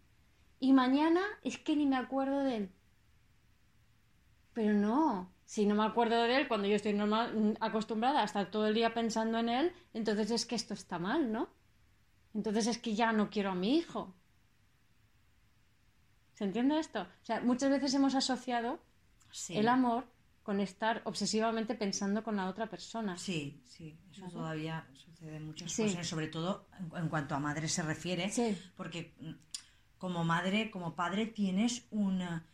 Y 0.61 0.73
mañana 0.73 1.21
es 1.42 1.59
que 1.59 1.77
ni 1.77 1.87
me 1.87 1.97
acuerdo 1.97 2.40
de 2.40 2.57
él. 2.57 2.73
Pero 4.53 4.75
no, 4.75 5.33
si 5.44 5.66
no 5.66 5.75
me 5.77 5.85
acuerdo 5.85 6.23
de 6.23 6.37
él 6.37 6.49
cuando 6.49 6.66
yo 6.66 6.75
estoy 6.77 6.92
normal, 6.92 7.35
mm, 7.37 7.55
acostumbrada 7.61 8.23
a 8.23 8.25
estar 8.25 8.51
todo 8.51 8.66
el 8.66 8.75
día 8.75 8.92
pensando 8.92 9.38
en 9.38 9.49
él, 9.49 9.73
entonces 9.94 10.31
es 10.33 10.47
que 10.47 10.57
esto 10.57 10.75
está 10.75 10.99
mal, 10.99 11.31
¿no? 11.31 11.49
Entonces 12.35 12.66
es 12.66 12.79
que 12.79 12.94
ya 12.94 13.12
no 13.12 13.31
quiero 13.31 13.51
a 13.51 13.55
mi 13.55 13.77
hijo. 13.77 14.14
¿Se 16.35 16.44
entiende 16.44 16.79
esto? 16.79 17.03
O 17.03 17.25
sea, 17.25 17.40
muchas 17.40 17.71
veces 17.71 17.94
hemos 17.94 18.14
asociado 18.14 18.81
Sí. 19.31 19.57
el 19.57 19.68
amor 19.68 20.07
con 20.42 20.61
estar 20.61 21.03
obsesivamente 21.05 21.75
pensando 21.75 22.25
con 22.25 22.37
la 22.37 22.49
otra 22.49 22.68
persona. 22.71 23.16
Sí, 23.18 23.61
sí, 23.66 23.99
eso 24.11 24.23
¿Vale? 24.23 24.33
todavía 24.33 24.88
sucede 24.94 25.37
en 25.37 25.47
muchas 25.47 25.71
Sí. 25.71 25.83
ocasiones, 25.83 26.09
sobre 26.09 26.29
todo 26.29 26.66
en, 26.79 26.90
en 26.97 27.09
cuanto 27.11 27.35
a 27.35 27.38
madre 27.38 27.68
se 27.68 27.83
refiere, 27.83 28.31
Sí. 28.31 28.57
porque 28.77 29.14
mm, 29.21 29.33
como 29.99 30.25
madre, 30.25 30.71
como 30.71 30.95
padre 30.95 31.27
tienes 31.27 31.87
una, 31.91 32.47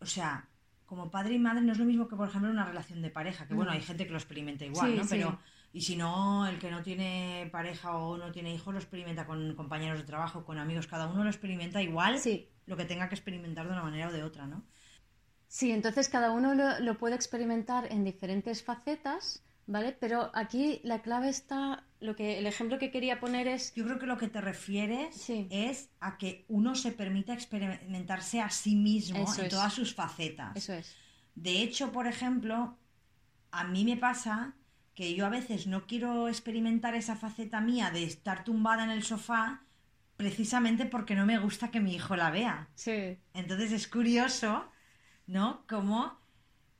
o 0.00 0.06
sea, 0.06 0.48
como 0.86 1.10
padre 1.10 1.34
y 1.34 1.38
madre 1.38 1.62
no 1.62 1.72
es 1.72 1.78
lo 1.78 1.84
mismo 1.84 2.08
que 2.08 2.16
por 2.16 2.28
ejemplo 2.28 2.50
una 2.50 2.64
relación 2.64 3.02
de 3.02 3.10
pareja, 3.10 3.46
que 3.48 3.54
bueno, 3.54 3.72
hay 3.72 3.80
gente 3.80 4.04
que 4.06 4.12
lo 4.12 4.18
experimenta 4.18 4.64
igual, 4.64 4.90
Sí, 4.92 4.96
¿no? 4.96 5.04
sí. 5.04 5.10
Pero 5.10 5.38
y 5.72 5.80
si 5.80 5.96
no, 5.96 6.46
el 6.46 6.58
que 6.60 6.70
no 6.70 6.82
tiene 6.82 7.48
pareja 7.50 7.96
o 7.96 8.16
no 8.16 8.30
tiene 8.30 8.54
hijos 8.54 8.72
lo 8.72 8.78
experimenta 8.78 9.26
con 9.26 9.56
compañeros 9.56 9.98
de 9.98 10.04
trabajo, 10.04 10.44
con 10.44 10.58
amigos, 10.58 10.86
cada 10.86 11.08
uno 11.08 11.24
lo 11.24 11.30
experimenta 11.30 11.82
igual, 11.82 12.18
Sí. 12.20 12.48
lo 12.66 12.76
que 12.76 12.84
tenga 12.84 13.08
que 13.08 13.16
experimentar 13.16 13.66
de 13.66 13.72
una 13.72 13.82
manera 13.82 14.08
o 14.08 14.12
de 14.12 14.22
otra, 14.22 14.46
¿no? 14.46 14.62
Sí, 15.48 15.72
entonces 15.72 16.08
cada 16.08 16.30
uno 16.30 16.54
lo, 16.54 16.78
lo 16.80 16.96
puede 16.98 17.16
experimentar 17.16 17.90
en 17.92 18.04
diferentes 18.04 18.62
facetas, 18.62 19.42
¿vale? 19.66 19.96
Pero 19.98 20.30
aquí 20.34 20.80
la 20.84 21.00
clave 21.02 21.28
está, 21.28 21.84
lo 22.04 22.14
que, 22.16 22.38
el 22.38 22.46
ejemplo 22.46 22.78
que 22.78 22.90
quería 22.90 23.18
poner 23.20 23.48
es, 23.48 23.74
Yo 23.74 23.84
creo 23.84 23.98
que 23.98 24.06
lo 24.06 24.16
que 24.18 24.28
te 24.28 24.40
refieres 24.40 25.14
Sí. 25.14 25.46
es 25.50 25.90
a 26.00 26.18
que 26.18 26.44
uno 26.48 26.74
se 26.74 26.92
permita 26.92 27.32
experimentarse 27.34 28.40
a 28.40 28.50
sí 28.50 28.76
mismo 28.76 29.24
Eso 29.24 29.40
en 29.40 29.46
es. 29.46 29.50
todas 29.52 29.72
sus 29.72 29.94
facetas. 29.94 30.56
eso 30.56 30.72
es, 30.72 30.94
De 31.34 31.62
hecho, 31.62 31.90
por 31.92 32.06
ejemplo, 32.06 32.78
a 33.50 33.64
mí 33.64 33.84
me 33.84 33.96
pasa 33.96 34.54
que 34.94 35.14
yo 35.14 35.26
a 35.26 35.28
veces 35.30 35.66
no 35.66 35.86
quiero 35.86 36.28
experimentar 36.28 36.94
esa 36.94 37.16
faceta 37.16 37.60
mía 37.60 37.90
de 37.90 38.04
estar 38.04 38.44
tumbada 38.44 38.84
en 38.84 38.90
el 38.90 39.02
sofá 39.02 39.64
precisamente 40.16 40.86
porque 40.86 41.16
no 41.16 41.26
me 41.26 41.38
gusta 41.38 41.70
que 41.72 41.80
mi 41.80 41.94
hijo 41.96 42.14
la 42.16 42.30
vea. 42.30 42.68
sí, 42.76 43.18
Entonces 43.32 43.72
es 43.72 43.88
curioso, 43.88 44.64
¿no? 45.26 45.64
Como 45.66 46.16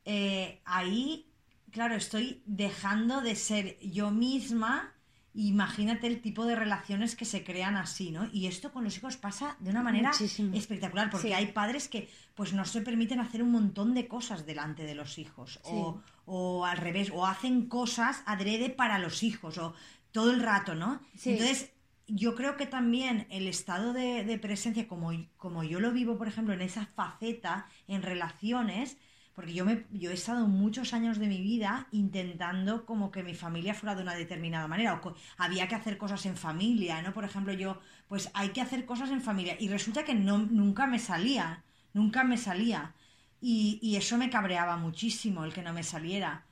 eh, 0.05 0.61
ahí, 0.65 1.33
claro, 1.73 1.97
estoy 1.97 2.43
dejando 2.47 3.21
de 3.23 3.35
ser 3.35 3.79
yo 3.81 4.11
misma. 4.13 4.94
Imagínate 5.35 6.07
el 6.07 6.21
tipo 6.21 6.47
de 6.47 6.55
relaciones 6.55 7.17
que 7.17 7.25
se 7.25 7.43
crean 7.43 7.77
así, 7.77 8.13
¿no? 8.13 8.29
Y 8.33 8.47
esto 8.47 8.73
con 8.73 8.85
los 8.85 8.97
hijos 8.97 9.17
pasa 9.17 9.57
de 9.59 9.71
una 9.71 9.83
manera 9.83 10.11
Muchísimo. 10.11 10.55
espectacular, 10.57 11.11
porque 11.11 11.29
Sí. 11.29 11.33
hay 11.35 11.47
padres 11.47 11.89
que 11.89 12.09
pues 12.35 12.53
no 12.53 12.65
se 12.65 12.81
permiten 12.83 13.19
hacer 13.21 13.43
un 13.43 13.51
montón 13.51 13.95
de 13.95 14.07
cosas 14.07 14.47
delante 14.47 14.85
de 14.85 14.95
los 14.95 15.19
hijos, 15.19 15.59
o, 15.65 16.01
o 16.27 16.65
al 16.65 16.77
revés, 16.77 17.11
o 17.13 17.27
hacen 17.27 17.67
cosas 17.69 18.23
adrede 18.27 18.71
para 18.71 18.99
los 19.01 19.23
hijos, 19.25 19.59
o 19.59 19.75
todo 20.13 20.31
el 20.31 20.41
rato, 20.41 20.75
¿no? 20.77 21.01
Sí. 21.17 21.31
Entonces, 21.33 21.73
yo 22.07 22.35
creo 22.37 22.57
que 22.57 22.67
también 22.67 23.27
el 23.31 23.49
estado 23.49 23.93
de, 23.93 24.25
de 24.25 24.39
presencia, 24.39 24.87
como, 24.87 25.11
como 25.37 25.65
yo 25.65 25.81
lo 25.81 25.91
vivo, 25.91 26.17
por 26.17 26.29
ejemplo, 26.29 26.55
en 26.55 26.61
esa 26.61 26.87
faceta, 26.87 27.67
en 27.89 28.03
relaciones, 28.03 28.99
porque 29.35 29.53
yo, 29.53 29.65
me, 29.65 29.85
yo 29.91 30.11
he 30.11 30.15
estado 30.15 30.47
muchos 30.47 30.95
años 30.95 31.19
de 31.19 31.27
mi 31.27 31.41
vida 31.41 31.89
intentando 31.91 32.87
como 32.87 33.11
que 33.11 33.23
mi 33.23 33.35
familia 33.35 33.75
fuera 33.75 33.95
de 33.95 34.03
una 34.03 34.15
determinada 34.15 34.69
manera, 34.69 34.95
o 34.95 35.15
había 35.37 35.69
que 35.69 35.75
hacer 35.75 35.99
cosas 35.99 36.25
en 36.27 36.37
familia, 36.37 37.03
¿no? 37.03 37.13
Por 37.13 37.25
ejemplo, 37.25 37.53
yo, 37.53 37.81
pues 38.09 38.31
hay 38.35 38.51
que 38.51 38.61
hacer 38.61 38.87
cosas 38.87 39.11
en 39.11 39.23
familia, 39.23 39.57
y 39.59 39.69
resulta 39.69 40.05
que 40.05 40.15
no, 40.15 40.39
nunca 40.39 40.87
me 40.87 40.99
salía, 40.99 41.65
nunca 41.93 42.25
me 42.25 42.39
salía, 42.39 42.95
y, 43.41 43.79
y 43.83 43.97
eso 43.97 44.17
me 44.19 44.31
cabreaba 44.31 44.77
muchísimo, 44.77 45.45
el 45.45 45.53
que 45.53 45.63
no 45.63 45.73
me 45.73 45.83
saliera. 45.83 46.47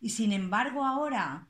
Y 0.00 0.10
sin 0.10 0.32
embargo, 0.32 0.84
ahora 0.84 1.46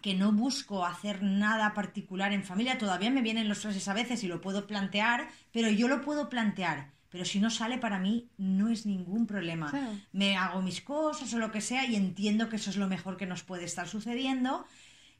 que 0.00 0.14
no 0.14 0.32
busco 0.32 0.86
hacer 0.86 1.22
nada 1.22 1.74
particular 1.74 2.32
en 2.32 2.44
familia, 2.44 2.78
todavía 2.78 3.10
me 3.10 3.22
vienen 3.22 3.48
los 3.48 3.58
frases 3.58 3.88
a 3.88 3.94
veces 3.94 4.22
y 4.22 4.28
lo 4.28 4.40
puedo 4.40 4.66
plantear, 4.66 5.28
pero 5.52 5.68
yo 5.70 5.88
lo 5.88 6.02
puedo 6.02 6.28
plantear. 6.28 6.92
Pero 7.10 7.24
si 7.24 7.40
no 7.40 7.48
sale 7.50 7.78
para 7.78 7.98
mí, 7.98 8.28
no 8.36 8.68
es 8.68 8.84
ningún 8.84 9.26
problema. 9.26 9.72
Me 10.12 10.36
hago 10.36 10.60
mis 10.62 10.80
cosas 10.82 11.32
o 11.32 11.38
lo 11.38 11.50
que 11.50 11.60
sea 11.62 11.86
y 11.86 11.96
entiendo 11.96 12.48
que 12.48 12.56
eso 12.56 12.70
es 12.70 12.76
lo 12.76 12.86
mejor 12.88 13.16
que 13.16 13.26
nos 13.26 13.42
puede 13.42 13.64
estar 13.64 13.88
sucediendo. 13.88 14.66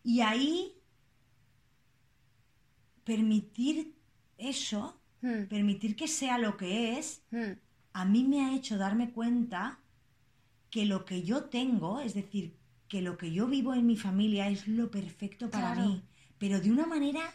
Y 0.05 0.21
ahí 0.21 0.75
permitir 3.05 3.95
eso, 4.37 4.95
Hmm, 5.21 5.47
permitir 5.49 5.97
que 5.97 6.07
sea 6.07 6.39
lo 6.39 6.57
que 6.57 6.97
es, 6.97 7.23
hmm, 7.33 7.53
a 7.93 8.05
mí 8.05 8.23
me 8.23 8.45
ha 8.45 8.55
hecho 8.55 8.79
darme 8.79 9.11
cuenta 9.11 9.81
que 10.71 10.87
lo 10.87 11.05
que 11.05 11.25
yo 11.25 11.45
tengo, 11.47 11.99
es 12.01 12.15
decir, 12.15 12.55
que 12.87 13.03
lo 13.03 13.17
que 13.19 13.33
yo 13.33 13.49
vivo 13.49 13.75
en 13.75 13.85
mi 13.87 13.97
familia 13.97 14.49
es 14.49 14.69
lo 14.69 14.91
perfecto 14.93 15.51
para 15.51 15.73
Claro. 15.73 15.89
mí, 15.89 16.03
pero 16.39 16.61
de 16.61 16.71
una 16.71 16.87
manera 16.87 17.35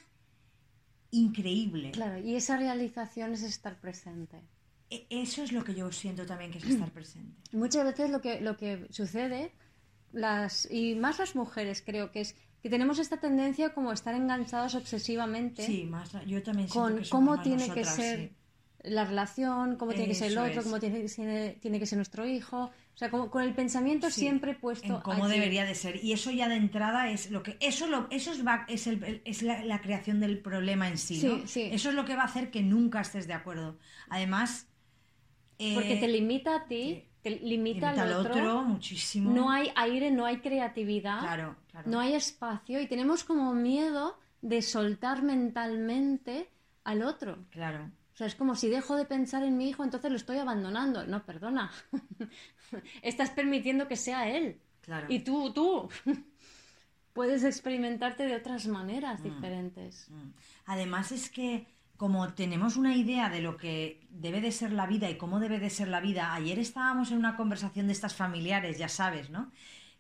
increíble. 1.14 1.92
claro, 1.92 2.18
y 2.20 2.36
esa 2.36 2.58
realización 2.58 3.34
es 3.34 3.44
estar 3.44 3.80
presente. 3.80 4.42
E- 4.90 5.06
Eso 5.10 5.44
es 5.44 5.52
lo 5.52 5.64
que 5.64 5.74
yo 5.74 5.92
siento 5.92 6.26
también 6.26 6.52
que 6.52 6.58
es 6.58 6.66
estar 6.66 6.92
presente. 6.98 7.42
Muchas 7.52 7.86
veces 7.86 8.10
lo 8.10 8.20
que, 8.22 8.42
lo 8.42 8.58
que 8.58 8.88
sucede, 8.90 9.52
las, 10.12 10.70
y 10.70 10.96
más 10.96 11.20
las 11.20 11.36
mujeres 11.36 11.82
creo 11.86 12.12
que 12.12 12.22
es 12.22 12.36
que 12.62 12.70
tenemos 12.70 12.98
esta 13.00 13.18
tendencia 13.18 13.74
como 13.74 13.92
estar 13.92 14.16
enganchados 14.16 14.74
obsesivamente 14.76 15.66
Sí, 15.66 15.84
más 15.84 16.12
yo 16.26 16.42
también 16.44 16.70
con 16.70 17.00
que 17.02 17.10
cómo 17.10 17.42
tiene 17.42 17.64
que 17.70 17.82
nosotras, 17.82 17.96
ser 17.96 18.20
sí. 18.84 18.90
la 18.90 19.04
relación, 19.06 19.76
cómo 19.78 19.92
tiene 19.92 20.08
que 20.08 20.16
ser 20.16 20.28
el 20.28 20.34
Eso 20.34 20.44
otro, 20.46 20.60
es. 20.60 20.64
cómo 20.66 20.80
tiene 20.80 21.02
que 21.02 21.10
ser, 21.10 21.60
tiene 21.60 21.80
que 21.80 21.86
ser 21.86 21.98
nuestro 21.98 22.26
hijo. 22.26 22.72
O 22.96 22.98
sea, 22.98 23.10
como, 23.10 23.30
con 23.32 23.42
el 23.44 23.54
pensamiento 23.54 24.10
Sí, 24.12 24.22
siempre 24.22 24.54
puesto 24.54 24.96
en 24.98 25.02
cómo 25.02 25.28
debería 25.28 25.66
de 25.66 25.74
ser 25.76 26.04
y 26.04 26.14
eso 26.14 26.30
ya 26.32 26.48
de 26.48 26.56
entrada 26.56 27.10
es 27.10 27.32
lo 27.32 27.42
que 27.42 27.58
eso 27.60 27.88
lo 27.88 28.08
eso 28.12 28.32
es, 28.32 28.46
va- 28.46 28.66
es, 28.68 28.86
el- 28.88 29.22
es 29.26 29.42
la, 29.42 29.64
la 29.66 29.82
creación 29.82 30.20
del 30.20 30.40
problema 30.40 30.88
en 30.88 30.98
sí, 30.98 31.20
Sí, 31.20 31.28
¿no? 31.28 31.48
sí. 31.48 31.70
eso 31.72 31.90
es 31.90 31.96
lo 31.96 32.06
que 32.06 32.16
va 32.16 32.22
a 32.22 32.26
hacer 32.26 32.52
que 32.52 32.62
nunca 32.62 33.02
estés 33.02 33.28
de 33.28 33.34
acuerdo 33.34 33.78
además 34.10 34.68
eh, 35.60 35.74
Porque 35.76 35.96
te 35.96 36.08
limita 36.08 36.56
a 36.56 36.66
ti, 36.66 37.04
te 37.22 37.32
limita, 37.32 37.48
limita 37.50 37.90
al 37.90 38.00
al 38.00 38.14
otro. 38.14 38.34
otro 38.34 38.64
muchísimo 38.64 39.32
No 39.34 39.50
hay 39.52 39.72
aire, 39.76 40.12
no 40.12 40.26
hay 40.26 40.38
creatividad, 40.38 41.20
claro 41.20 41.56
claro 41.72 41.90
no 41.90 42.00
hay 42.00 42.14
espacio 42.14 42.80
y 42.82 42.88
tenemos 42.88 43.24
como 43.24 43.54
miedo 43.54 44.20
de 44.42 44.62
soltar 44.62 45.24
mentalmente 45.24 46.50
al 46.84 47.02
otro. 47.04 47.38
claro 47.52 47.90
O 48.14 48.16
sea, 48.18 48.28
es 48.28 48.36
como 48.36 48.56
si 48.56 48.70
dejo 48.70 48.96
de 48.96 49.06
pensar 49.06 49.42
en 49.44 49.58
mi 49.58 49.70
hijo, 49.70 49.84
entonces 49.84 50.12
lo 50.12 50.18
estoy 50.18 50.38
abandonando. 50.38 51.04
No, 51.08 51.26
perdona. 51.26 51.72
Estás 53.02 53.30
permitiendo 53.30 53.88
que 53.88 53.96
sea 53.96 54.30
él. 54.30 54.60
claro 54.82 55.08
Y 55.10 55.20
tú, 55.20 55.52
tú, 55.54 55.90
puedes 57.14 57.44
experimentarte 57.44 58.26
de 58.26 58.36
otras 58.36 58.68
maneras 58.68 59.24
diferentes. 59.24 60.10
Mm. 60.10 60.30
Además 60.66 61.12
es 61.12 61.30
que 61.30 61.68
como 61.98 62.34
tenemos 62.34 62.76
una 62.76 62.96
idea 62.96 63.30
de 63.30 63.40
lo 63.40 63.56
que 63.56 64.02
debe 64.10 64.42
de 64.42 64.52
ser 64.52 64.74
la 64.74 64.88
vida 64.88 65.10
y 65.10 65.18
cómo 65.18 65.40
debe 65.40 65.60
de 65.60 65.70
ser 65.70 65.88
la 65.88 66.02
vida, 66.02 66.34
ayer 66.34 66.60
estábamos 66.60 67.12
en 67.12 67.18
una 67.18 67.38
conversación 67.38 67.88
de 67.88 67.94
estas 67.94 68.16
familiares, 68.16 68.78
ya 68.78 68.90
sabes, 68.90 69.30
¿no? 69.30 69.52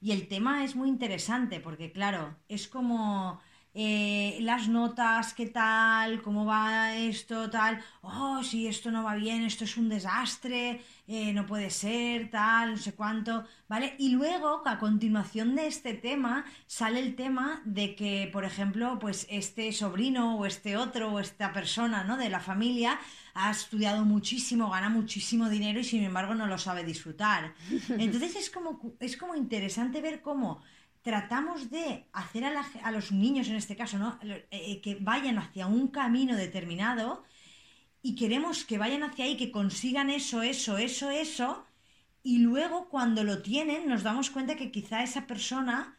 Y 0.01 0.11
el 0.11 0.27
tema 0.27 0.65
es 0.65 0.75
muy 0.75 0.89
interesante 0.89 1.61
porque, 1.61 1.93
claro, 1.93 2.35
es 2.49 2.67
como 2.67 3.39
eh, 3.75 4.37
las 4.41 4.67
notas, 4.67 5.33
qué 5.33 5.47
tal, 5.47 6.21
cómo 6.21 6.45
va 6.45 6.95
esto, 6.95 7.49
tal, 7.49 7.83
oh, 8.01 8.43
si 8.43 8.67
esto 8.67 8.91
no 8.91 9.03
va 9.03 9.15
bien, 9.15 9.43
esto 9.43 9.63
es 9.63 9.77
un 9.77 9.89
desastre, 9.89 10.81
eh, 11.07 11.33
no 11.33 11.47
puede 11.47 11.69
ser, 11.71 12.29
tal, 12.29 12.71
no 12.71 12.77
sé 12.77 12.93
cuánto, 12.93 13.45
¿vale? 13.67 13.95
Y 13.97 14.09
luego, 14.09 14.61
a 14.65 14.77
continuación 14.77 15.55
de 15.55 15.67
este 15.67 15.95
tema, 15.95 16.45
sale 16.67 16.99
el 16.99 17.15
tema 17.15 17.61
de 17.65 17.95
que, 17.95 18.29
por 18.31 18.45
ejemplo, 18.45 18.99
pues 18.99 19.25
este 19.29 19.71
sobrino 19.71 20.37
o 20.37 20.45
este 20.45 20.77
otro 20.77 21.11
o 21.11 21.19
esta 21.19 21.51
persona, 21.51 22.03
¿no? 22.03 22.17
De 22.17 22.29
la 22.29 22.39
familia 22.39 22.99
ha 23.33 23.49
estudiado 23.49 24.05
muchísimo, 24.05 24.69
gana 24.69 24.89
muchísimo 24.89 25.49
dinero 25.49 25.79
y 25.79 25.83
sin 25.83 26.03
embargo 26.03 26.35
no 26.35 26.45
lo 26.45 26.57
sabe 26.57 26.83
disfrutar. 26.83 27.55
Entonces 27.89 28.35
es 28.35 28.49
como, 28.49 28.79
es 28.99 29.17
como 29.17 29.35
interesante 29.35 30.01
ver 30.01 30.21
cómo 30.21 30.61
tratamos 31.03 31.69
de 31.69 32.05
hacer 32.13 32.45
a, 32.45 32.91
los 32.91 33.11
niños, 33.11 33.49
en 33.49 33.55
este 33.55 33.75
caso, 33.75 33.97
¿no? 33.99 34.17
Eh, 34.23 34.47
eh, 34.51 34.81
que 34.81 34.95
vayan 34.95 35.37
hacia 35.37 35.67
un 35.67 35.89
camino 35.89 36.35
determinado 36.35 37.23
y 38.01 38.15
queremos 38.15 38.63
que 38.63 38.77
vayan 38.77 39.03
hacia 39.03 39.25
ahí, 39.25 39.37
que 39.37 39.51
consigan 39.51 40.09
eso, 40.09 40.41
eso, 40.41 40.77
eso, 40.77 41.11
eso, 41.11 41.65
y 42.23 42.39
luego 42.39 42.87
cuando 42.89 43.23
lo 43.23 43.41
tienen 43.41 43.87
nos 43.87 44.03
damos 44.03 44.29
cuenta 44.29 44.55
que 44.55 44.71
quizá 44.71 45.03
esa 45.03 45.27
persona 45.27 45.97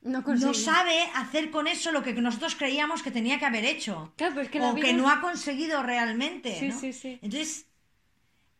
no, 0.00 0.54
sabe 0.54 1.02
hacer 1.14 1.50
con 1.50 1.66
eso 1.66 1.92
lo 1.92 2.02
que 2.02 2.14
nosotros 2.14 2.54
creíamos 2.54 3.02
que 3.02 3.10
tenía 3.10 3.38
que 3.38 3.44
haber 3.44 3.64
hecho. 3.64 4.14
o 4.18 4.74
que 4.74 4.94
no 4.94 5.10
ha 5.10 5.20
conseguido 5.20 5.82
realmente. 5.82 6.58
Entonces, 7.20 7.66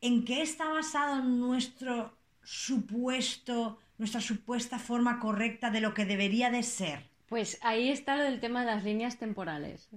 ¿en 0.01 0.25
qué 0.25 0.43
está 0.43 0.69
basado 0.69 1.23
nuestro 1.23 2.17
supuesto, 2.43 3.79
nuestra 3.99 4.21
supuesta 4.21 4.79
forma 4.79 5.19
correcta 5.21 5.71
de 5.71 5.81
lo 5.81 5.95
que 5.95 6.05
debería 6.05 6.51
de 6.51 6.63
ser? 6.63 7.09
Pues 7.29 7.59
ahí 7.63 7.91
está 7.91 8.17
lo 8.17 8.25
del 8.25 8.41
tema 8.41 8.61
de 8.61 8.67
las 8.67 8.85
líneas 8.85 9.19
temporales. 9.19 9.89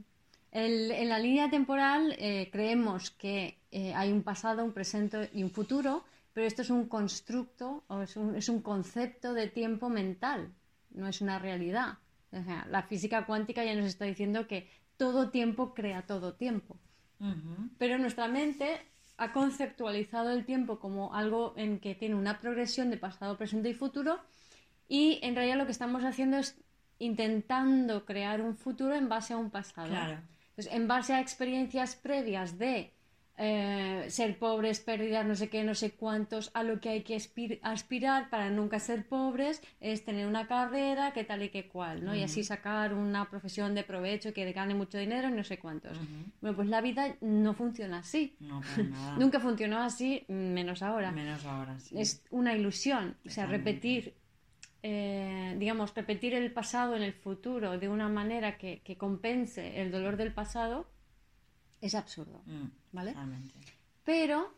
en 0.52 1.10
la 1.10 1.20
línea 1.20 1.50
temporal 1.50 2.16
eh, 2.18 2.50
creemos 2.52 3.12
que 3.12 3.58
eh, 3.72 3.94
hay 3.94 4.12
un 4.12 4.24
pasado, 4.24 4.64
un 4.64 4.74
presente 4.74 5.30
y 5.34 5.44
un 5.44 5.52
futuro, 5.52 6.04
pero 6.34 6.48
esto 6.48 6.62
es 6.62 6.70
un 6.70 6.88
constructo 6.88 7.84
o 7.88 8.02
es 8.02 8.16
un, 8.16 8.36
es 8.36 8.50
un 8.50 8.62
concepto 8.62 9.34
de 9.34 9.48
tiempo 9.48 9.90
mental 9.90 10.54
no 10.92 11.08
es 11.08 11.22
una 11.22 11.40
realidad. 11.40 11.98
la 12.70 12.84
física 12.84 13.26
cuántica 13.26 13.64
ya 13.64 13.76
nos 13.76 13.86
está 13.86 14.06
diciendo 14.06 14.48
que 14.48 14.70
todo 14.98 15.30
tiempo 15.30 15.74
crea 15.74 16.06
todo 16.06 16.36
tiempo. 16.36 16.78
Pero 17.78 17.98
nuestra 17.98 18.28
mente 18.28 18.80
ha 19.20 19.34
conceptualizado 19.34 20.32
el 20.32 20.46
tiempo 20.46 20.80
como 20.80 21.14
algo 21.14 21.54
en 21.58 21.80
que 21.80 21.94
tiene 21.94 22.16
una 22.16 22.40
progresión 22.40 22.90
de 22.90 22.98
pasado, 22.98 23.38
presente 23.38 23.70
y 23.70 23.74
futuro 23.74 24.20
y 24.88 25.20
en 25.22 25.36
realidad 25.36 25.58
lo 25.58 25.66
que 25.66 25.74
estamos 25.74 26.04
haciendo 26.04 26.38
es 26.38 26.58
intentando 26.98 28.06
crear 28.06 28.42
un 28.42 28.56
futuro 28.56 28.96
en 28.96 29.10
base 29.10 29.34
a 29.34 29.38
un 29.38 29.50
pasado. 29.50 29.94
Entonces, 29.94 30.74
en 30.74 30.88
base 30.88 31.14
a 31.14 31.22
experiencias 31.22 31.96
previas 31.96 32.58
de 32.58 32.94
eh, 33.42 34.04
ser 34.10 34.38
pobres, 34.38 34.82
pérdidas, 34.82 35.26
no 35.26 35.34
sé 35.34 35.50
qué, 35.50 35.64
no 35.64 35.74
sé 35.74 35.92
cuántos, 35.92 36.52
a 36.54 36.64
lo 36.64 36.82
que 36.82 36.90
hay 36.90 37.04
que 37.04 37.16
aspirar 37.62 38.30
para 38.30 38.50
nunca 38.50 38.82
ser 38.82 39.08
pobres 39.08 39.62
es 39.80 40.04
tener 40.04 40.28
una 40.28 40.46
carrera, 40.46 41.14
que 41.14 41.24
tal 41.24 41.44
y 41.44 41.50
que 41.50 41.70
cual, 41.70 42.04
¿no? 42.04 42.14
Y 42.14 42.22
así 42.22 42.44
sacar 42.44 42.94
una 42.94 43.30
profesión 43.30 43.76
de 43.76 43.84
provecho 43.84 44.34
que 44.34 44.52
gane 44.52 44.76
mucho 44.76 44.98
dinero 44.98 45.30
y 45.30 45.32
no 45.32 45.46
sé 45.46 45.58
cuántos. 45.58 45.98
Bueno, 46.42 46.58
pues 46.58 46.68
la 46.68 46.82
vida 46.82 47.16
no 47.22 47.54
funciona 47.54 48.00
así. 48.00 48.36
No, 48.42 48.62
nunca 49.18 49.40
funcionó 49.40 49.80
así, 49.80 50.26
menos 50.28 50.82
ahora. 50.82 51.12
Menos 51.12 51.46
ahora, 51.46 51.80
sí. 51.80 51.96
Es 51.98 52.22
una 52.32 52.54
ilusión, 52.54 53.16
o 53.26 53.30
sea, 53.30 53.46
repetir 53.46 54.16
eh, 54.84 55.56
digamos, 55.58 55.96
repetir 55.96 56.34
el 56.34 56.52
pasado 56.52 56.98
en 56.98 57.04
el 57.04 57.14
futuro 57.14 57.80
de 57.80 57.88
una 57.88 58.10
manera 58.10 58.58
que, 58.58 58.82
que 58.84 58.98
compense 58.98 59.82
el 59.82 59.92
dolor 59.92 60.18
del 60.18 60.34
pasado 60.34 60.88
es 61.82 61.96
absurdo, 61.96 62.42
mm, 62.46 62.68
¿vale? 62.92 63.16
Pero, 64.04 64.54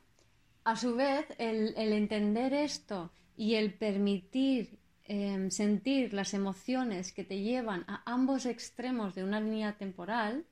a 0.63 0.75
su 0.75 0.95
vez, 0.95 1.25
el, 1.37 1.73
entender 1.77 2.53
esto 2.53 3.11
y 3.35 3.55
el 3.55 3.73
permitir 3.73 4.79
em, 5.03 5.49
sentir 5.49 6.13
las 6.13 6.33
emociones 6.33 7.11
que 7.11 7.23
te 7.23 7.41
llevan 7.41 7.83
a 7.87 8.01
ambos 8.05 8.45
extremos 8.45 9.13
de 9.15 9.23
una 9.23 9.41
línea 9.41 9.77
temporal, 9.77 10.45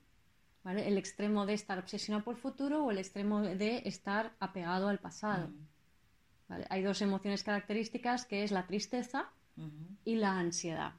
¿vale? 0.64 0.88
El 0.88 0.98
extremo 0.98 1.46
de 1.46 1.54
estar 1.54 1.80
obsesionado 1.80 2.24
por 2.24 2.36
el 2.36 2.42
futuro 2.42 2.84
o 2.84 2.92
el 2.92 2.98
extremo 2.98 3.42
de 3.42 3.84
estar 3.86 4.36
apegado 4.40 4.90
al 4.90 5.00
pasado. 5.00 5.48
Mm. 5.48 5.70
Hay 6.70 6.82
dos 6.82 7.02
emociones 7.02 7.44
características 7.44 8.26
que 8.26 8.44
es 8.44 8.52
la 8.52 8.66
tristeza 8.66 9.30
y 10.06 10.16
la 10.16 10.40
ansiedad. 10.40 10.94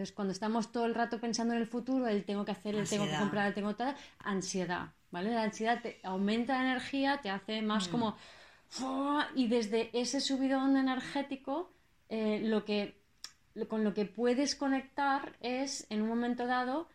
Entonces, 0.00 0.16
cuando 0.16 0.32
estamos 0.32 0.72
todo 0.72 0.86
el 0.86 0.94
rato 0.94 1.20
pensando 1.20 1.52
en 1.52 1.60
el 1.60 1.66
futuro, 1.66 2.08
el 2.08 2.24
tengo 2.24 2.42
que 2.46 2.52
hacer, 2.52 2.74
el 2.74 2.88
tengo 2.88 3.04
que 3.04 3.18
comprar, 3.18 3.48
el 3.48 3.52
tengo 3.52 3.76
tal, 3.76 3.94
ansiedad, 4.20 4.94
¿vale? 5.10 5.30
La 5.30 5.42
ansiedad 5.42 5.82
te 5.82 6.00
aumenta 6.02 6.54
la 6.54 6.70
energía, 6.70 7.20
te 7.22 7.28
hace 7.28 7.60
más 7.60 7.88
mm. 7.88 7.90
como... 7.90 8.16
Y 9.34 9.48
desde 9.48 9.90
ese 9.92 10.20
subidón 10.20 10.78
energético, 10.78 11.70
eh, 12.08 12.40
lo 12.42 12.64
que, 12.64 12.98
con 13.68 13.84
lo 13.84 13.92
que 13.92 14.06
puedes 14.06 14.54
conectar 14.54 15.36
es, 15.40 15.86
en 15.90 16.00
un 16.00 16.08
momento 16.08 16.46
dado, 16.46 16.88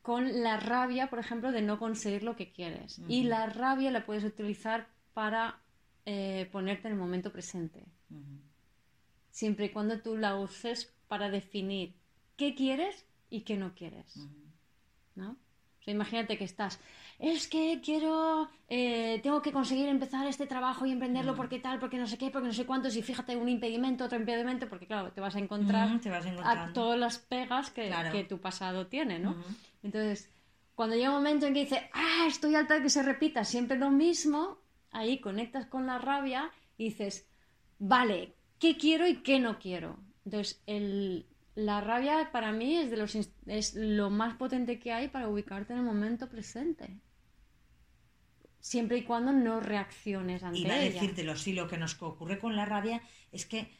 con 0.00 0.42
la 0.42 0.56
rabia, 0.56 1.10
por 1.10 1.18
ejemplo, 1.18 1.52
de 1.52 1.60
no 1.60 1.78
conseguir 1.78 2.22
lo 2.22 2.36
que 2.36 2.52
quieres. 2.52 3.02
Y 3.06 3.24
la 3.24 3.48
rabia 3.48 3.90
la 3.90 4.06
puedes 4.06 4.24
utilizar 4.24 4.88
para 5.12 5.60
eh, 6.06 6.48
ponerte 6.50 6.88
en 6.88 6.94
el 6.94 6.98
momento 6.98 7.30
presente. 7.30 7.84
Siempre 9.30 9.66
y 9.66 9.68
cuando 9.68 10.00
tú 10.00 10.16
la 10.16 10.36
uses 10.36 10.90
para 11.06 11.28
definir 11.28 11.99
qué 12.40 12.54
quieres 12.54 13.04
y 13.28 13.42
qué 13.42 13.58
no 13.58 13.74
quieres. 13.74 14.16
¿No? 15.14 15.36
imagínate 15.86 16.38
que 16.38 16.44
estás, 16.44 16.78
es 17.18 17.48
que 17.48 17.80
quiero, 17.82 18.48
eh, 18.68 19.18
tengo 19.24 19.42
que 19.42 19.50
conseguir 19.50 19.88
empezar 19.88 20.24
este 20.28 20.46
trabajo 20.46 20.86
y 20.86 20.92
emprenderlo 20.92 21.34
porque 21.34 21.58
tal, 21.58 21.80
porque 21.80 21.98
no 21.98 22.06
sé 22.06 22.16
qué, 22.16 22.30
porque 22.30 22.46
no 22.46 22.54
sé 22.54 22.64
cuántos, 22.64 22.94
y 22.94 23.02
fíjate, 23.02 23.36
un 23.36 23.48
impedimento, 23.48 24.04
otro 24.04 24.18
impedimento, 24.18 24.68
porque 24.68 24.86
claro, 24.86 25.10
te 25.10 25.20
vas 25.20 25.34
a 25.34 25.40
encontrar, 25.40 25.88
a, 26.44 26.72
todas 26.72 26.98
las 26.98 27.18
pegas 27.18 27.70
que, 27.70 27.92
que, 28.12 28.22
tu 28.22 28.38
pasado 28.38 28.86
tiene, 28.86 29.18
¿no? 29.18 29.34
Entonces, 29.82 30.30
cuando 30.76 30.94
llega 30.94 31.10
un 31.10 31.16
momento 31.16 31.46
en 31.46 31.54
que 31.54 31.64
dices, 31.64 31.80
ah, 31.92 32.24
estoy 32.28 32.54
alta 32.54 32.74
de 32.74 32.82
que 32.82 32.90
se 32.90 33.02
repita 33.02 33.44
siempre 33.44 33.76
lo 33.76 33.90
mismo, 33.90 34.58
ahí 34.92 35.18
conectas 35.18 35.66
con 35.66 35.86
la 35.86 35.98
rabia 35.98 36.52
y 36.78 36.84
dices, 36.90 37.26
vale, 37.80 38.34
¿qué 38.60 38.76
quiero 38.76 39.08
y 39.08 39.16
qué 39.16 39.40
no 39.40 39.58
quiero? 39.58 39.98
Entonces, 40.24 40.62
el, 40.66 41.26
la 41.64 41.80
rabia 41.80 42.30
para 42.32 42.52
mí 42.52 42.76
es, 42.76 42.90
de 42.90 42.96
los, 42.96 43.14
es 43.14 43.74
lo 43.74 44.10
más 44.10 44.36
potente 44.36 44.78
que 44.78 44.92
hay 44.92 45.08
para 45.08 45.28
ubicarte 45.28 45.72
en 45.72 45.80
el 45.80 45.84
momento 45.84 46.28
presente. 46.28 46.98
Siempre 48.60 48.98
y 48.98 49.04
cuando 49.04 49.32
no 49.32 49.60
reacciones 49.60 50.42
ante 50.42 50.58
Iba 50.58 50.74
a 50.74 50.78
decírtelo, 50.78 51.36
sí, 51.36 51.52
lo 51.52 51.66
que 51.68 51.78
nos 51.78 52.00
ocurre 52.02 52.38
con 52.38 52.56
la 52.56 52.64
rabia 52.64 53.02
es 53.32 53.46
que 53.46 53.70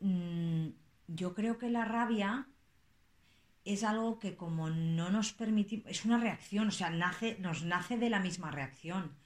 mm, 0.00 0.68
yo 1.08 1.34
creo 1.34 1.58
que 1.58 1.70
la 1.70 1.84
rabia 1.84 2.48
es 3.64 3.84
algo 3.84 4.18
que 4.18 4.36
como 4.36 4.70
no 4.70 5.10
nos 5.10 5.32
permitimos, 5.32 5.86
es 5.88 6.04
una 6.04 6.18
reacción, 6.18 6.68
o 6.68 6.72
sea, 6.72 6.90
nace, 6.90 7.36
nos 7.40 7.62
nace 7.62 7.96
de 7.96 8.10
la 8.10 8.20
misma 8.20 8.50
reacción. 8.50 9.16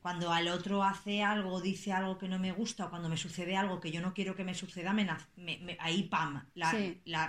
Cuando 0.00 0.32
al 0.32 0.48
otro 0.48 0.82
hace 0.82 1.22
algo, 1.22 1.60
dice 1.60 1.92
algo 1.92 2.16
que 2.16 2.28
no 2.28 2.38
me 2.38 2.52
gusta, 2.52 2.86
o 2.86 2.90
cuando 2.90 3.08
me 3.08 3.16
sucede 3.16 3.56
algo 3.56 3.80
que 3.80 3.90
yo 3.90 4.00
no 4.00 4.14
quiero 4.14 4.34
que 4.34 4.44
me 4.44 4.54
suceda, 4.54 4.92
me, 4.92 5.08
ahí 5.78 6.04
pam, 6.04 6.46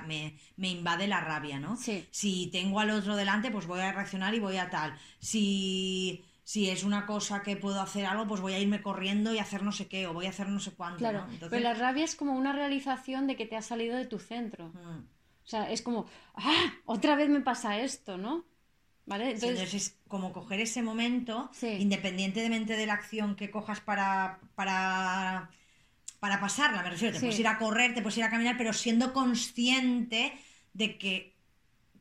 me, 0.08 0.70
invade 0.70 1.08
la 1.08 1.20
rabia, 1.20 1.60
¿no? 1.60 1.76
Si 1.76 2.50
tengo 2.52 2.80
al 2.80 2.92
otro 2.92 3.16
delante, 3.16 3.52
pues 3.52 3.68
voy 3.68 3.82
a 3.82 3.92
reaccionar 3.92 4.34
y 4.34 4.40
voy 4.40 4.58
a 4.58 4.70
tal. 4.70 4.98
Si, 5.20 6.24
si 6.44 6.70
es 6.70 6.84
una 6.84 7.06
cosa 7.06 7.44
que 7.44 7.58
puedo 7.58 7.82
hacer 7.82 8.06
algo, 8.06 8.28
pues 8.28 8.42
voy 8.42 8.54
a 8.54 8.60
irme 8.60 8.82
corriendo 8.82 9.34
y 9.34 9.40
hacer 9.40 9.64
no 9.64 9.72
sé 9.72 9.88
qué, 9.88 10.08
o 10.08 10.14
voy 10.14 10.26
a 10.26 10.30
hacer 10.30 10.48
no 10.48 10.60
sé 10.60 10.72
cuánto. 10.72 11.00
Claro, 11.00 11.28
pero 11.40 11.60
la 11.60 11.74
rabia 11.74 12.06
es 12.06 12.16
como 12.16 12.34
una 12.34 12.54
realización 12.54 13.28
de 13.28 13.36
que 13.36 13.46
te 13.46 13.58
has 13.58 13.66
salido 13.66 13.98
de 13.98 14.06
tu 14.06 14.20
centro. 14.20 14.70
Mm. 14.70 15.06
O 15.44 15.48
sea, 15.48 15.70
es 15.70 15.82
como, 15.82 16.06
¡ah! 16.36 16.74
Otra 16.86 17.16
vez 17.16 17.30
me 17.30 17.42
pasa 17.42 17.80
esto, 17.80 18.18
¿no? 18.18 18.46
Entonces, 19.44 19.74
es 19.74 19.98
como 20.08 20.32
coger 20.34 20.60
ese 20.62 20.82
momento, 20.82 21.50
independientemente 21.80 22.78
de 22.78 22.86
la 22.86 22.94
acción 22.94 23.36
que 23.36 23.50
cojas 23.52 23.80
para, 23.82 24.40
para, 24.56 25.50
para 26.20 26.40
pasarla, 26.40 26.84
me 26.84 26.90
refiero, 26.92 27.14
te 27.14 27.20
puedes 27.20 27.40
ir 27.40 27.48
a 27.48 27.58
correr, 27.58 27.94
te 27.94 28.02
puedes 28.02 28.18
ir 28.18 28.24
a 28.24 28.30
caminar, 28.30 28.58
pero 28.58 28.74
siendo 28.74 29.12
consciente 29.14 30.34
de 30.74 30.98
que 30.98 31.31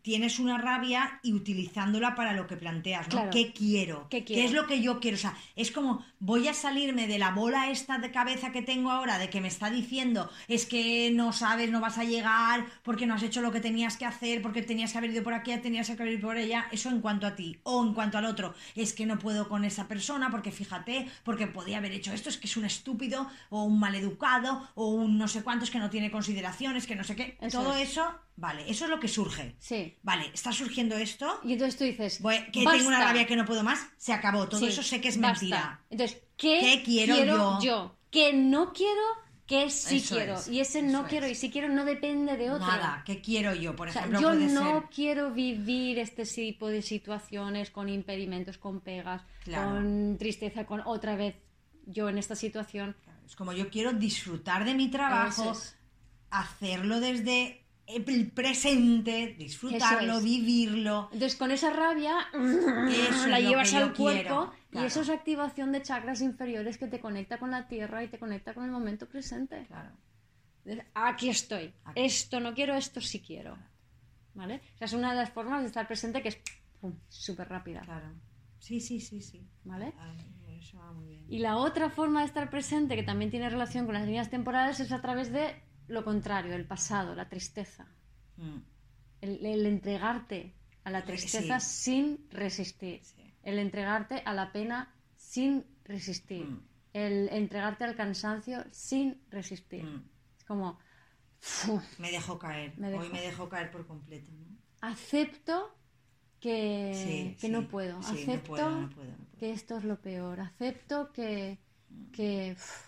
tienes 0.03 0.39
una 0.39 0.59
rabia 0.59 1.21
y 1.23 1.33
utilizándola 1.33 2.15
para 2.15 2.33
lo 2.33 2.47
que 2.47 2.57
planteas, 2.57 3.09
¿no? 3.09 3.31
¿Qué, 3.31 3.53
quiero? 3.53 4.07
¿Qué 4.09 4.25
es 4.45 4.53
lo 4.53 4.67
que 4.67 4.81
yo 4.81 5.01
quiero? 5.01 5.17
O 5.17 5.21
sea, 5.21 5.37
es 5.57 5.71
como 5.71 6.05
voy 6.19 6.49
a 6.49 6.55
salirme 6.55 7.07
de 7.07 7.19
la 7.19 7.31
bola 7.31 7.71
esta 7.71 7.99
de 7.99 8.11
cabeza 8.11 8.53
que 8.53 8.63
tengo 8.63 8.91
ahora 8.91 9.19
de 9.19 9.31
que 9.31 9.41
me 9.41 9.49
está 9.49 9.71
diciendo 9.71 10.31
es 10.49 10.67
que 10.67 11.11
no 11.11 11.33
sabes, 11.33 11.71
no 11.71 11.81
vas 11.81 11.99
a 11.99 12.05
llegar 12.05 12.67
porque 12.83 13.07
no 13.07 13.15
has 13.15 13.23
hecho 13.23 13.41
lo 13.41 13.53
que 13.53 13.61
tenías 13.61 13.97
que 13.97 14.05
hacer, 14.07 14.43
porque 14.43 14.63
tenías 14.63 14.93
que 14.93 14.99
haber 14.99 15.11
ido 15.11 15.23
por 15.23 15.35
aquí, 15.35 15.57
tenías 15.59 15.87
que 15.87 15.95
haber 15.95 16.15
ido 16.15 16.29
por 16.29 16.37
ella, 16.37 16.69
eso 16.73 16.89
en 16.91 17.01
cuanto 17.01 17.27
a 17.27 17.37
ti. 17.37 17.59
O 17.63 17.85
en 17.85 17.95
cuanto 17.95 18.19
al 18.19 18.25
otro, 18.25 18.55
es 18.75 18.93
que 18.93 19.07
no 19.07 19.19
puedo 19.19 19.49
con 19.49 19.65
esa 19.65 19.89
persona 19.89 20.31
porque 20.31 20.53
fíjate, 20.53 21.09
porque 21.25 21.47
podía 21.47 21.79
haber 21.79 21.93
hecho 21.93 22.13
esto, 22.13 22.29
es 22.29 22.39
que 22.39 22.47
es 22.47 22.57
un 22.57 22.65
estúpido 22.65 23.29
o 23.49 23.65
un 23.65 23.79
maleducado 23.79 24.69
o 24.75 24.89
un 24.89 25.19
no 25.19 25.29
sé 25.29 25.43
cuántos 25.43 25.71
que 25.71 25.79
no 25.79 25.91
tiene 25.91 26.11
consideraciones, 26.11 26.87
que 26.87 26.97
no 26.97 27.05
sé 27.05 27.17
qué. 27.17 27.39
Todo 27.51 27.75
eso 27.75 28.15
Vale, 28.41 28.65
eso 28.71 28.87
es 28.87 28.91
lo 28.91 28.99
que 28.99 29.07
surge. 29.07 29.55
Sí. 29.59 29.99
Vale, 30.03 30.31
está 30.33 30.51
surgiendo 30.51 30.97
esto. 30.97 31.41
Y 31.45 31.53
entonces 31.53 31.77
tú 31.77 31.85
dices. 31.85 32.21
que 32.53 32.65
tengo 32.65 32.89
una 32.89 33.05
rabia 33.05 33.27
que 33.27 33.37
no 33.37 33.45
puedo 33.45 33.63
más, 33.63 33.87
se 33.99 34.15
acabó. 34.15 34.49
Todo 34.49 34.67
eso 34.67 34.83
sé 34.83 34.99
que 35.01 35.09
es 35.09 35.19
mentira. 35.19 35.83
Entonces, 35.91 36.23
¿qué, 36.39 36.81
quiero, 36.83 37.61
yo? 37.61 37.95
¿Qué 38.11 38.33
no 38.33 38.73
quiero? 38.73 39.03
qué 39.47 39.69
sí 39.69 39.97
Eso 39.97 40.15
quiero 40.15 40.35
es, 40.37 40.47
y 40.47 40.61
ese 40.61 40.81
no 40.81 41.09
quiero 41.09 41.27
es. 41.27 41.33
y 41.33 41.35
si 41.35 41.51
quiero 41.51 41.69
no 41.69 41.85
depende 41.85 42.37
de 42.37 42.51
otro. 42.53 42.65
Nada, 42.69 43.03
¿qué 43.05 43.21
quiero 43.21 43.53
yo? 43.53 43.75
Por 43.75 43.89
O 43.89 43.93
sea, 43.93 44.03
ejemplo, 44.03 44.21
yo 44.21 44.29
puede 44.29 44.47
no 44.47 44.81
ser... 44.81 44.83
quiero 44.95 45.33
vivir 45.33 45.99
este 45.99 46.25
tipo 46.25 46.69
de 46.69 46.83
situaciones 46.83 47.71
con 47.71 47.89
impedimentos, 47.89 48.59
con 48.59 48.81
pegas, 48.81 49.23
Claro. 49.43 49.71
con 49.73 50.17
tristeza, 50.19 50.67
con 50.67 50.83
otra 50.85 51.17
vez 51.17 51.35
yo 51.85 52.09
en 52.09 52.19
esta 52.19 52.37
situación. 52.37 52.95
Es 53.27 53.35
como 53.35 53.53
yo 53.53 53.71
quiero 53.71 53.93
disfrutar 53.93 54.65
de 54.65 54.75
mi 54.75 54.89
trabajo, 54.89 55.53
hacerlo 56.31 57.01
desde 57.01 57.60
el 57.97 58.31
presente, 58.31 59.35
disfrutarlo, 59.39 60.19
es. 60.19 60.25
vivirlo. 60.25 61.09
Entonces 61.13 61.37
con 61.37 61.51
esa 61.51 61.71
rabia 61.71 62.17
Eso 62.33 63.27
la 63.29 63.41
llevas 63.41 63.73
al 63.75 63.95
cuerpo 63.95 64.53
quiero, 64.71 64.83
y 64.85 64.87
eso 64.87 65.03
es 65.03 65.11
activación 65.11 65.73
de 65.73 65.83
chakras 65.83 66.21
inferiores 66.21 66.79
que 66.79 66.87
te 66.87 67.01
conecta 67.01 67.39
con 67.39 67.51
la 67.51 67.69
tierra 67.69 68.03
y 68.05 68.09
te 68.09 68.19
conecta 68.19 68.55
con 68.55 68.65
el 68.65 68.71
momento 68.71 69.07
presente. 69.09 69.67
Claro. 69.67 69.91
Aquí 70.95 71.29
estoy. 71.29 71.73
Aquí. 71.85 72.01
Esto 72.01 72.41
no 72.41 72.55
quiero, 72.55 72.75
esto 72.75 73.01
sí 73.01 73.21
quiero. 73.21 73.57
¿Vale? 74.35 74.61
O 74.75 74.79
sea, 74.79 74.85
es 74.87 74.93
una 74.93 75.11
de 75.11 75.17
las 75.17 75.31
formas 75.31 75.63
de 75.63 75.67
estar 75.67 75.87
presente 75.87 76.23
que 76.23 76.29
es 76.29 76.39
súper 77.09 77.49
rápida. 77.49 77.81
Claro. 77.81 78.15
Sí, 78.59 78.81
sí, 78.81 79.01
sí, 79.01 79.21
sí. 79.23 79.49
¿Vale? 79.65 79.95
Ay, 79.99 80.59
eso 80.61 80.79
va 80.79 80.93
muy 80.93 81.09
bien. 81.09 81.25
Y 81.29 81.39
la 81.39 81.57
otra 81.57 81.91
forma 81.91 82.21
de 82.21 82.27
estar 82.27 82.51
presente, 82.51 82.95
que 82.95 83.03
también 83.03 83.31
tiene 83.31 83.49
relación 83.49 83.87
con 83.87 83.95
las 83.95 84.05
líneas 84.05 84.31
temporales, 84.31 84.81
es 84.81 84.93
a 84.93 85.01
través 85.01 85.33
de 85.33 85.63
lo 85.91 86.05
contrario, 86.05 86.55
el 86.55 86.65
pasado, 86.67 87.15
la 87.15 87.29
tristeza. 87.29 87.87
Mm, 88.37 88.59
El, 89.21 89.45
el 89.47 89.67
entregarte 89.67 90.55
a 90.85 90.91
la 90.91 91.01
Sí. 91.03 91.07
tristeza 91.09 91.61
sin 91.61 92.27
resistir. 92.31 93.05
sí. 93.05 93.17
El 93.43 93.59
entregarte 93.59 94.23
a 94.25 94.33
la 94.35 94.53
pena 94.53 94.95
sin 95.17 95.65
resistir. 95.85 96.47
Mm. 96.47 96.63
El 96.93 97.29
entregarte 97.31 97.85
al 97.85 97.95
cansancio 97.97 98.65
sin 98.71 99.21
resistir. 99.31 99.85
Mm. 99.85 100.05
Es 100.39 100.45
como. 100.45 100.79
Me 101.99 102.11
dejo 102.11 102.39
caer. 102.39 102.77
Me 102.79 102.91
dejo. 102.91 103.03
Hoy 103.03 103.09
me 103.11 103.21
dejo 103.23 103.49
caer 103.49 103.71
por 103.71 103.87
completo, 103.87 104.31
¿no? 104.33 104.51
acepto 104.83 105.75
que, 106.41 106.93
Sí, 106.95 107.37
que 107.41 107.49
no 107.51 107.69
puedo. 107.69 107.95
no 108.01 108.07
acepto 108.07 108.49
puedo, 108.53 108.71
no 108.71 108.89
puedo, 108.91 109.11
no 109.11 109.17
puedo. 109.17 109.39
que 109.39 109.53
esto 109.53 109.77
es 109.79 109.85
lo 109.85 110.01
peor. 110.01 110.41
Acepto 110.41 111.13
que, 111.13 111.59
que, 112.13 112.53
uf, 112.57 112.87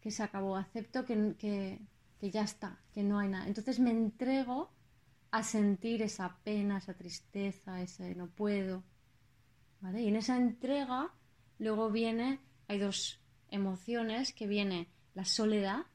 que 0.00 0.10
se 0.10 0.22
acabó. 0.22 0.56
Acepto 0.56 1.04
que, 1.04 1.34
que, 1.38 1.80
que 2.20 2.30
ya 2.30 2.42
está, 2.42 2.80
que 2.92 3.02
no 3.02 3.18
hay 3.18 3.28
nada. 3.28 3.46
Entonces 3.46 3.78
me 3.80 3.90
entrego 3.90 4.70
a 5.30 5.42
sentir 5.42 6.02
esa 6.02 6.38
pena, 6.42 6.78
esa 6.78 6.94
tristeza, 6.94 7.80
ese 7.82 8.14
no 8.14 8.28
puedo. 8.28 8.82
¿Vale? 9.80 10.02
Y 10.02 10.08
en 10.08 10.16
esa 10.16 10.36
entrega 10.36 11.12
luego 11.58 11.90
viene, 11.90 12.40
hay 12.66 12.78
dos 12.78 13.20
emociones, 13.50 14.32
que 14.32 14.46
viene 14.46 14.88
la 15.14 15.24
soledad, 15.24 15.86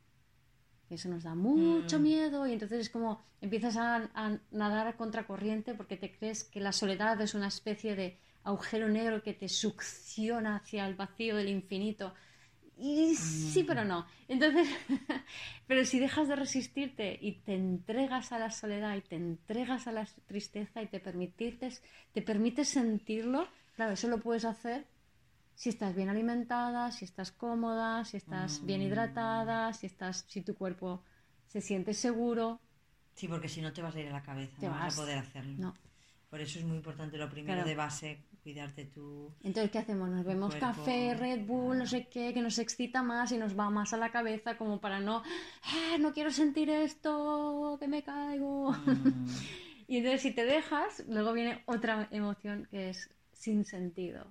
que 0.87 0.95
eso 0.95 1.09
nos 1.09 1.23
da 1.23 1.35
mucho 1.35 1.99
Mm. 1.99 2.03
miedo 2.03 2.47
y 2.47 2.53
entonces 2.53 2.79
es 2.81 2.89
como 2.89 3.21
empiezas 3.41 3.77
a, 3.77 4.09
a 4.13 4.39
nadar 4.51 4.87
a 4.87 4.97
contracorriente 4.97 5.73
porque 5.73 5.97
te 5.97 6.11
crees 6.11 6.43
que 6.43 6.59
la 6.59 6.71
soledad 6.71 7.19
es 7.21 7.33
una 7.35 7.47
especie 7.47 7.95
de 7.95 8.19
agujero 8.43 8.89
negro 8.89 9.23
que 9.23 9.33
te 9.33 9.49
succiona 9.49 10.57
hacia 10.57 10.85
el 10.87 10.95
vacío 10.95 11.35
del 11.35 11.49
infinito. 11.49 12.13
Y 12.77 13.15
sí, 13.15 13.63
pero 13.63 13.85
no. 13.85 14.05
Entonces, 14.27 14.67
pero 15.67 15.85
si 15.85 15.99
dejas 15.99 16.27
de 16.27 16.35
resistirte 16.35 17.17
y 17.21 17.33
te 17.41 17.55
entregas 17.55 18.31
a 18.31 18.39
la 18.39 18.49
soledad 18.51 18.95
y 18.95 19.01
te 19.01 19.15
entregas 19.15 19.87
a 19.87 19.91
la 19.91 20.07
tristeza 20.25 20.81
y 20.81 20.87
te 20.87 20.99
permites, 20.99 21.83
te 22.13 22.21
permites 22.21 22.69
sentirlo, 22.69 23.47
claro, 23.75 23.93
eso 23.93 24.07
lo 24.07 24.19
puedes 24.19 24.45
hacer 24.45 24.87
si 25.55 25.69
estás 25.69 25.95
bien 25.95 26.09
alimentada, 26.09 26.91
si 26.91 27.05
estás 27.05 27.31
cómoda, 27.31 28.03
si 28.05 28.17
estás 28.17 28.65
bien 28.65 28.81
hidratada, 28.81 29.71
si 29.73 29.85
estás, 29.85 30.25
si 30.27 30.41
tu 30.41 30.55
cuerpo 30.55 31.03
se 31.47 31.61
siente 31.61 31.93
seguro. 31.93 32.59
Sí, 33.13 33.27
porque 33.27 33.47
si 33.47 33.61
no 33.61 33.71
te 33.71 33.81
vas 33.83 33.95
a 33.95 33.99
ir 34.01 34.07
a 34.07 34.13
la 34.13 34.23
cabeza, 34.23 34.57
Te 34.59 34.65
no 34.65 34.71
vas. 34.73 34.85
vas 34.85 34.93
a 34.97 35.01
poder 35.01 35.17
hacerlo. 35.19 35.53
No. 35.59 35.73
Por 36.33 36.41
eso 36.41 36.57
es 36.57 36.65
muy 36.65 36.77
importante 36.77 37.15
lo 37.15 37.29
primero 37.29 37.53
Claro. 37.57 37.69
de 37.69 37.75
base, 37.75 38.23
cuidarte 38.41 38.85
tú. 38.85 39.31
Entonces, 39.43 39.69
¿qué 39.69 39.77
hacemos? 39.77 40.09
Nos 40.09 40.25
bebemos 40.25 40.55
cuerpo, 40.55 40.65
café, 40.65 41.13
Red 41.13 41.45
Bull, 41.45 41.77
no 41.77 41.85
sé 41.85 42.07
qué, 42.07 42.33
que 42.33 42.41
nos 42.41 42.57
excita 42.57 43.03
más 43.03 43.31
y 43.31 43.37
nos 43.37 43.55
va 43.55 43.69
más 43.69 43.93
a 43.93 43.97
la 43.97 44.09
cabeza 44.11 44.57
como 44.57 44.81
para 44.81 44.99
no, 44.99 45.21
"Ah, 45.63 45.97
no 45.99 46.11
quiero 46.11 46.31
sentir 46.31 46.71
esto, 46.71 47.77
que 47.79 47.87
me 47.87 48.01
caigo. 48.01 48.71
Mm, 48.71 49.27
Y 49.87 49.97
entonces 49.97 50.21
si 50.21 50.31
te 50.31 50.43
dejas, 50.43 51.03
luego 51.07 51.33
viene 51.33 51.61
otra 51.67 52.07
emoción 52.09 52.67
que 52.71 52.89
es 52.89 53.11
sin 53.33 53.63
sentido. 53.63 54.25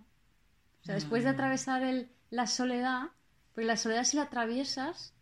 O 0.80 0.84
sea, 0.84 0.96
después 0.96 1.22
de 1.22 1.30
Mm. 1.30 1.34
atravesar 1.34 1.82
el, 1.84 2.10
la 2.30 2.48
soledad, 2.48 3.10
pues 3.54 3.64
la 3.64 3.76
soledad 3.76 4.02
si 4.02 4.16
la 4.16 4.24
atraviesas, 4.24 5.14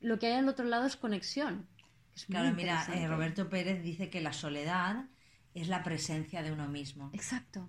lo 0.00 0.20
que 0.20 0.28
hay 0.28 0.34
al 0.34 0.48
otro 0.48 0.66
lado 0.66 0.86
es 0.86 0.94
conexión. 0.94 1.66
es 2.14 2.26
Claro, 2.26 2.54
mira, 2.54 2.86
eh. 2.94 3.08
Roberto 3.08 3.48
Pérez 3.48 3.82
dice 3.82 4.08
que 4.08 4.20
la 4.20 4.32
soledad 4.32 5.06
es 5.54 5.68
la 5.68 5.82
presencia 5.82 6.42
de 6.42 6.52
uno 6.52 6.68
mismo. 6.68 7.10
Exacto. 7.14 7.68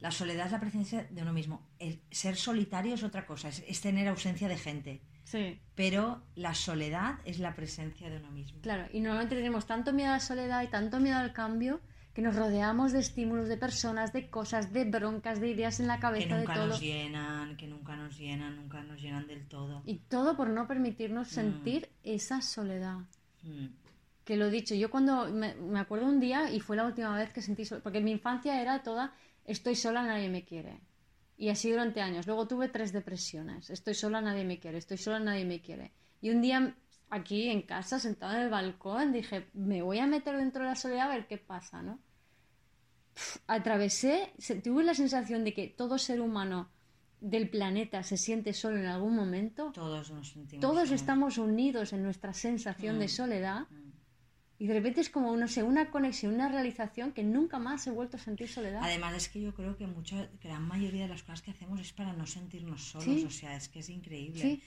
La 0.00 0.10
soledad 0.10 0.46
es 0.46 0.52
la 0.52 0.60
presencia 0.60 1.04
de 1.04 1.22
uno 1.22 1.32
mismo. 1.32 1.66
El 1.78 2.00
ser 2.10 2.36
solitario 2.36 2.94
es 2.94 3.02
otra 3.02 3.26
cosa, 3.26 3.48
es, 3.48 3.62
es 3.66 3.80
tener 3.80 4.08
ausencia 4.08 4.48
de 4.48 4.56
gente. 4.58 5.00
Sí, 5.24 5.58
Pero 5.74 6.22
la 6.34 6.54
soledad 6.54 7.18
es 7.24 7.38
la 7.38 7.54
presencia 7.54 8.10
de 8.10 8.18
uno 8.18 8.30
mismo. 8.30 8.60
claro. 8.60 8.86
Y 8.92 9.00
normalmente 9.00 9.36
tenemos 9.36 9.66
tanto 9.66 9.92
miedo 9.94 10.10
a 10.10 10.14
la 10.14 10.20
soledad 10.20 10.62
y 10.62 10.66
tanto 10.68 11.00
miedo 11.00 11.16
al 11.16 11.32
cambio 11.32 11.80
que 12.12 12.20
nos 12.22 12.36
rodeamos 12.36 12.92
de 12.92 13.00
estímulos, 13.00 13.48
de 13.48 13.56
personas, 13.56 14.12
de 14.12 14.28
cosas, 14.28 14.72
de 14.72 14.84
broncas, 14.84 15.40
de 15.40 15.48
ideas 15.48 15.80
en 15.80 15.86
la 15.88 15.96
Que 15.96 16.02
cabeza, 16.02 16.34
de 16.36 16.40
nunca 16.42 16.54
todo. 16.54 16.66
nos 16.68 16.80
llenan, 16.80 17.56
que 17.56 17.66
nunca 17.66 17.96
nos 17.96 18.18
llenan, 18.18 18.54
nunca 18.56 18.82
nos 18.82 19.00
llenan 19.00 19.26
del 19.26 19.46
todo. 19.48 19.82
Y 19.86 19.96
todo 20.00 20.36
por 20.36 20.50
no 20.50 20.68
permitirnos 20.68 21.28
sentir 21.28 21.88
esa 22.02 22.40
soledad. 22.42 22.98
Mm, 23.42 23.66
Que 24.24 24.36
lo 24.36 24.46
he 24.46 24.50
dicho, 24.50 24.74
yo 24.74 24.90
cuando 24.90 25.28
me, 25.30 25.54
me 25.54 25.78
acuerdo 25.78 26.06
un 26.06 26.18
día 26.20 26.50
y 26.50 26.60
fue 26.60 26.76
la 26.76 26.86
última 26.86 27.14
vez 27.16 27.32
que 27.32 27.42
sentí 27.42 27.64
soledad, 27.64 27.82
porque 27.82 28.00
mi 28.00 28.10
infancia 28.10 28.60
era 28.60 28.82
toda 28.82 29.12
estoy 29.44 29.74
sola, 29.76 30.02
nadie 30.02 30.30
me 30.30 30.44
quiere. 30.44 30.80
Y 31.36 31.48
así 31.50 31.70
durante 31.70 32.00
años. 32.00 32.26
Luego 32.26 32.46
tuve 32.48 32.68
tres 32.68 32.92
depresiones. 32.92 33.68
Estoy 33.68 33.94
sola, 33.94 34.20
nadie 34.22 34.44
me 34.44 34.58
quiere. 34.58 34.78
Estoy 34.78 34.96
sola, 34.96 35.18
nadie 35.20 35.44
me 35.44 35.60
quiere. 35.60 35.92
Y 36.22 36.30
un 36.30 36.40
día 36.40 36.74
aquí 37.10 37.48
en 37.50 37.62
casa, 37.62 37.98
sentada 37.98 38.36
en 38.36 38.42
el 38.44 38.50
balcón, 38.50 39.12
dije, 39.12 39.46
me 39.52 39.82
voy 39.82 39.98
a 39.98 40.06
meter 40.06 40.36
dentro 40.36 40.62
de 40.62 40.70
la 40.70 40.76
soledad 40.76 41.10
a 41.10 41.14
ver 41.14 41.26
qué 41.26 41.36
pasa, 41.36 41.82
¿no? 41.82 41.98
Pf, 43.14 43.40
atravesé, 43.46 44.32
tuve 44.62 44.84
la 44.84 44.94
sensación 44.94 45.44
de 45.44 45.52
que 45.54 45.68
todo 45.68 45.98
ser 45.98 46.20
humano 46.20 46.70
del 47.20 47.48
planeta 47.48 48.02
se 48.02 48.16
siente 48.16 48.52
solo 48.52 48.78
en 48.78 48.86
algún 48.86 49.14
momento. 49.14 49.70
todos 49.72 50.10
nos 50.10 50.30
sentimos. 50.30 50.60
Todos 50.60 50.88
solos. 50.88 50.92
estamos 50.92 51.38
unidos 51.38 51.92
en 51.92 52.02
nuestra 52.02 52.32
sensación 52.32 52.98
de 52.98 53.06
Mm. 53.06 53.08
soledad 53.08 53.60
Mm. 53.70 53.92
Y 54.64 54.66
de 54.66 54.72
repente 54.72 55.02
es 55.02 55.10
como, 55.10 55.36
no 55.36 55.46
sé, 55.46 55.62
una 55.62 55.90
conexión, 55.90 56.32
una 56.32 56.48
realización 56.48 57.12
que 57.12 57.22
nunca 57.22 57.58
más 57.58 57.86
he 57.86 57.90
vuelto 57.90 58.16
a 58.16 58.20
sentir 58.20 58.48
soledad. 58.48 58.80
Además 58.82 59.12
es 59.14 59.28
que 59.28 59.38
yo 59.42 59.52
creo 59.54 59.76
que 59.76 59.86
mucha 59.86 60.26
gran 60.42 60.62
mayoría 60.66 61.02
de 61.02 61.08
las 61.10 61.22
cosas 61.22 61.42
que 61.42 61.50
hacemos 61.50 61.78
es 61.80 61.92
para 61.92 62.14
no 62.14 62.24
sentirnos 62.26 62.82
solos, 62.82 63.04
Sí. 63.04 63.24
o 63.26 63.30
sea, 63.30 63.56
es 63.56 63.68
que 63.68 63.80
es 63.80 63.90
increíble. 63.90 64.40
Sí. 64.40 64.62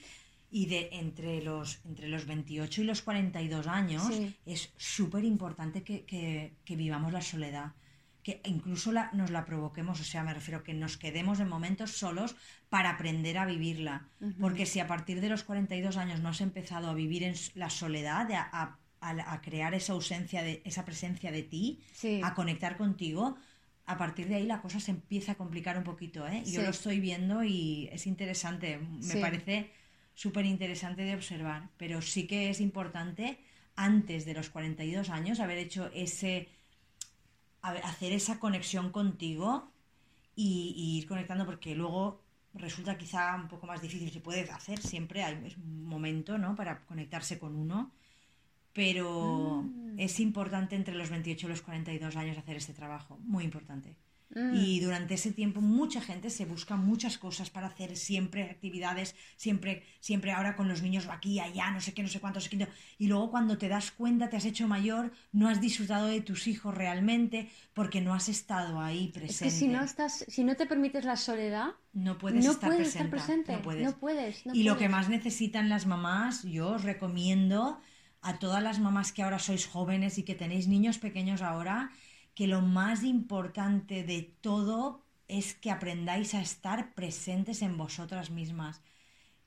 Y 0.52 0.66
de 0.66 0.88
entre 0.92 1.42
los 1.42 1.80
entre 1.84 2.06
los 2.06 2.26
28 2.26 2.82
y 2.82 2.84
los 2.84 3.02
42 3.02 3.66
años 3.66 4.06
Sí. 4.06 4.36
es 4.46 4.72
súper 4.76 5.24
importante 5.24 5.82
que, 5.82 6.04
que- 6.04 6.54
que 6.64 6.76
vivamos 6.76 7.12
la 7.12 7.20
soledad, 7.20 7.72
que 8.22 8.40
incluso 8.44 8.92
la- 8.92 9.10
nos 9.14 9.30
la 9.30 9.44
provoquemos, 9.44 10.00
o 10.00 10.04
sea, 10.04 10.22
me 10.22 10.32
refiero 10.32 10.62
que 10.62 10.74
nos 10.74 10.96
quedemos 10.96 11.40
en 11.40 11.48
momentos 11.48 11.90
solos 11.98 12.36
para 12.68 12.90
aprender 12.90 13.36
a 13.36 13.46
vivirla, 13.46 14.06
porque 14.40 14.64
si 14.64 14.78
a 14.78 14.86
partir 14.86 15.20
de 15.20 15.28
los 15.28 15.42
42 15.42 15.96
años 15.96 16.20
no 16.20 16.28
has 16.28 16.40
empezado 16.40 16.88
a 16.88 16.94
vivir 16.94 17.24
en 17.24 17.34
la 17.56 17.68
soledad, 17.68 18.30
a, 18.32 18.48
a- 18.62 18.78
a- 19.00 19.32
a 19.32 19.40
crear 19.40 19.74
esa 19.74 19.92
ausencia 19.92 20.42
de 20.42 20.62
esa 20.64 20.84
presencia 20.84 21.30
de 21.32 21.42
ti, 21.42 21.80
Sí. 21.92 22.20
a 22.22 22.34
conectar 22.34 22.76
contigo, 22.76 23.36
a 23.86 23.96
partir 23.96 24.28
de 24.28 24.34
ahí 24.36 24.46
la 24.46 24.60
cosa 24.60 24.80
se 24.80 24.90
empieza 24.90 25.32
a 25.32 25.34
complicar 25.36 25.78
un 25.78 25.84
poquito, 25.84 26.26
¿eh? 26.28 26.42
Yo 26.46 26.62
lo 26.62 26.70
estoy 26.70 27.00
viendo 27.00 27.42
y 27.42 27.88
es 27.92 28.06
interesante, 28.06 28.78
me 28.78 29.02
Sí. 29.14 29.18
parece 29.20 29.70
súper 30.14 30.44
interesante 30.46 31.02
de 31.02 31.14
observar, 31.14 31.70
pero 31.76 32.02
sí 32.02 32.26
que 32.26 32.50
es 32.50 32.60
importante 32.60 33.38
antes 33.76 34.24
de 34.26 34.34
los 34.34 34.50
42 34.50 35.08
años 35.10 35.40
haber 35.40 35.58
hecho 35.58 35.90
ese, 35.94 36.48
hacer 37.62 38.12
esa 38.12 38.38
conexión 38.38 38.90
contigo 38.90 39.72
y, 40.34 40.74
y 40.76 40.98
ir 40.98 41.06
conectando 41.06 41.44
porque 41.46 41.74
luego 41.74 42.22
resulta 42.54 42.96
quizá 42.98 43.34
un 43.36 43.48
poco 43.48 43.66
más 43.66 43.80
difícil, 43.80 44.10
se 44.10 44.20
puede 44.20 44.50
hacer 44.50 44.78
siempre, 44.80 45.22
hay 45.22 45.40
es 45.46 45.56
un 45.56 45.84
momento, 45.84 46.38
¿no? 46.38 46.54
Para 46.56 46.84
conectarse 46.86 47.38
con 47.38 47.54
uno, 47.56 47.92
pero 48.82 49.64
Ah. 49.66 49.94
es 49.96 50.20
importante 50.20 50.76
entre 50.76 50.94
los 50.94 51.10
28 51.10 51.46
y 51.46 51.50
los 51.50 51.62
42 51.62 52.14
años 52.16 52.38
hacer 52.38 52.56
este 52.56 52.72
trabajo, 52.72 53.18
muy 53.24 53.42
importante. 53.44 53.96
Mm. 54.36 54.54
Y 54.54 54.80
durante 54.80 55.14
ese 55.14 55.32
tiempo 55.32 55.60
mucha 55.62 56.00
gente 56.02 56.28
se 56.30 56.44
busca 56.44 56.76
muchas 56.76 57.16
cosas 57.18 57.48
para 57.50 57.66
hacer 57.66 57.96
siempre 57.96 58.42
actividades, 58.44 59.16
siempre, 59.36 59.82
siempre 60.00 60.30
ahora 60.32 60.54
con 60.54 60.68
los 60.68 60.82
niños 60.82 61.08
aquí, 61.08 61.40
allá, 61.40 61.70
no 61.72 61.80
sé 61.80 61.92
qué, 61.94 62.02
no 62.02 62.08
sé 62.08 62.20
cuánto, 62.20 62.38
no 62.38 62.42
sé 62.42 62.50
qué. 62.50 62.68
Y 62.98 63.06
luego 63.08 63.30
cuando 63.32 63.56
te 63.56 63.68
das 63.68 63.90
cuenta, 63.90 64.28
te 64.28 64.36
has 64.36 64.44
hecho 64.44 64.68
mayor, 64.68 65.10
no 65.32 65.48
has 65.48 65.60
disfrutado 65.62 66.06
de 66.06 66.20
tus 66.20 66.46
hijos 66.46 66.72
realmente 66.74 67.48
porque 67.72 68.00
no 68.02 68.12
has 68.14 68.28
estado 68.28 68.80
ahí 68.80 69.06
Es 69.06 69.12
presente. 69.18 69.44
que 69.46 69.50
si 69.50 69.66
no 69.66 69.82
estás, 69.82 70.24
si 70.28 70.44
no 70.44 70.54
te 70.56 70.66
permites 70.66 71.04
la 71.06 71.16
soledad, 71.16 71.70
No 71.94 72.16
puedes 72.18 72.44
no 72.44 72.52
estar 72.52 72.68
puedes 72.70 72.88
estar 72.88 73.08
presente. 73.10 73.52
No 73.54 73.62
puedes. 73.62 73.82
No 73.82 73.98
puedes, 73.98 74.44
no 74.46 74.54
y 74.54 74.62
lo 74.62 74.74
que 74.74 74.84
puedes. 74.88 74.90
más 74.92 75.08
necesitan 75.08 75.68
las 75.70 75.86
mamás, 75.86 76.44
yo 76.44 76.68
os 76.72 76.84
recomiendo 76.84 77.80
a 78.20 78.38
todas 78.38 78.62
las 78.62 78.78
mamás 78.80 79.12
que 79.12 79.22
ahora 79.22 79.38
sois 79.38 79.66
jóvenes 79.66 80.18
y 80.18 80.22
que 80.24 80.34
tenéis 80.34 80.66
niños 80.68 80.98
pequeños 80.98 81.42
ahora, 81.42 81.90
que 82.34 82.46
lo 82.46 82.60
más 82.62 83.02
importante 83.04 84.02
de 84.04 84.22
todo 84.40 85.04
es 85.28 85.54
que 85.54 85.70
aprendáis 85.70 86.34
a 86.34 86.40
estar 86.40 86.94
presentes 86.94 87.62
en 87.62 87.76
vosotras 87.76 88.30
mismas, 88.30 88.80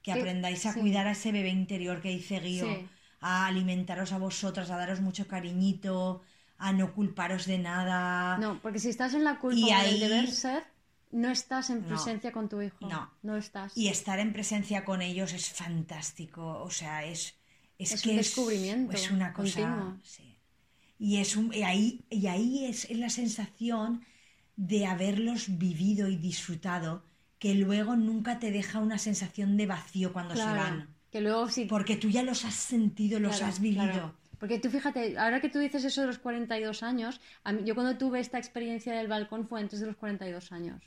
que 0.04 0.14
Sí, 0.14 0.20
aprendáis 0.20 0.66
a 0.66 0.74
sí. 0.74 0.80
cuidar 0.80 1.08
a 1.08 1.12
ese 1.12 1.32
bebé 1.32 1.50
interior 1.50 2.02
que 2.02 2.10
dice 2.10 2.40
Guío, 2.40 2.66
Sí. 2.66 2.88
a 3.20 3.46
alimentaros 3.48 4.14
a 4.14 4.18
vosotras, 4.18 4.70
a 4.72 4.78
daros 4.78 5.02
mucho 5.02 5.28
cariñito, 5.28 6.22
a 6.58 6.72
no 6.74 6.94
culparos 6.94 7.46
de 7.46 7.58
nada. 7.58 8.38
No, 8.38 8.60
porque 8.62 8.80
si 8.80 8.90
estás 8.90 9.14
en 9.16 9.24
la 9.24 9.40
culpa 9.40 9.58
Y 9.60 9.72
ahí- 9.72 10.00
deber 10.00 10.30
ser, 10.30 10.64
no 11.12 11.30
estás 11.30 11.70
en 11.72 11.82
No. 11.82 11.88
presencia 11.88 12.32
con 12.32 12.48
tu 12.50 12.62
hijo. 12.62 12.88
No. 12.88 13.12
No 13.24 13.36
estás. 13.36 13.76
Y 13.78 13.88
estar 13.90 14.20
en 14.20 14.32
presencia 14.34 14.86
con 14.86 15.02
ellos 15.02 15.34
es 15.34 15.50
fantástico, 15.52 16.62
o 16.64 16.70
sea, 16.70 17.04
es, 17.06 17.36
es, 17.84 17.92
Es 17.94 18.02
que 18.02 18.12
un 18.12 18.18
descubrimiento 18.18 18.94
es, 18.96 19.12
una 19.12 19.34
cosa, 19.34 19.98
sí. 20.04 20.38
Y 21.00 21.18
es 21.18 21.36
un, 21.36 21.54
y 21.54 21.64
ahí, 21.64 22.06
y 22.10 22.28
ahí 22.28 22.66
es, 22.66 22.90
la 22.92 23.10
sensación 23.10 24.04
de 24.56 24.86
haberlos 24.86 25.58
vivido 25.58 26.08
y 26.08 26.18
disfrutado, 26.18 27.04
que 27.40 27.56
luego 27.56 27.96
nunca 27.96 28.38
te 28.40 28.52
deja 28.52 28.80
una 28.80 29.00
sensación 29.00 29.58
de 29.58 29.66
vacío 29.66 30.14
cuando 30.14 30.36
se 30.36 30.44
van, 30.46 30.96
Que 31.12 31.22
luego 31.22 31.50
sí. 31.50 31.66
porque 31.66 31.96
tú 31.96 32.10
ya 32.10 32.22
los 32.24 32.46
has 32.46 32.54
sentido, 32.54 33.20
los 33.20 33.38
Claro, 33.38 33.48
has 33.52 33.60
vivido. 33.60 33.84
claro. 33.84 34.16
Porque 34.40 34.60
tú 34.60 34.70
fíjate, 34.70 35.18
ahora 35.18 35.40
que 35.42 35.50
tú 35.50 35.60
dices 35.60 35.84
eso 35.86 36.02
de 36.02 36.08
los 36.08 36.18
42 36.20 36.82
años, 36.84 37.20
a 37.44 37.52
mí- 37.54 37.64
yo 37.66 37.76
cuando 37.76 37.98
tuve 37.98 38.20
esta 38.20 38.38
experiencia 38.40 38.94
del 38.94 39.08
balcón 39.08 39.48
fue 39.48 39.60
antes 39.60 39.80
de 39.80 39.88
los 39.88 39.96
42 39.96 40.52
años. 40.52 40.82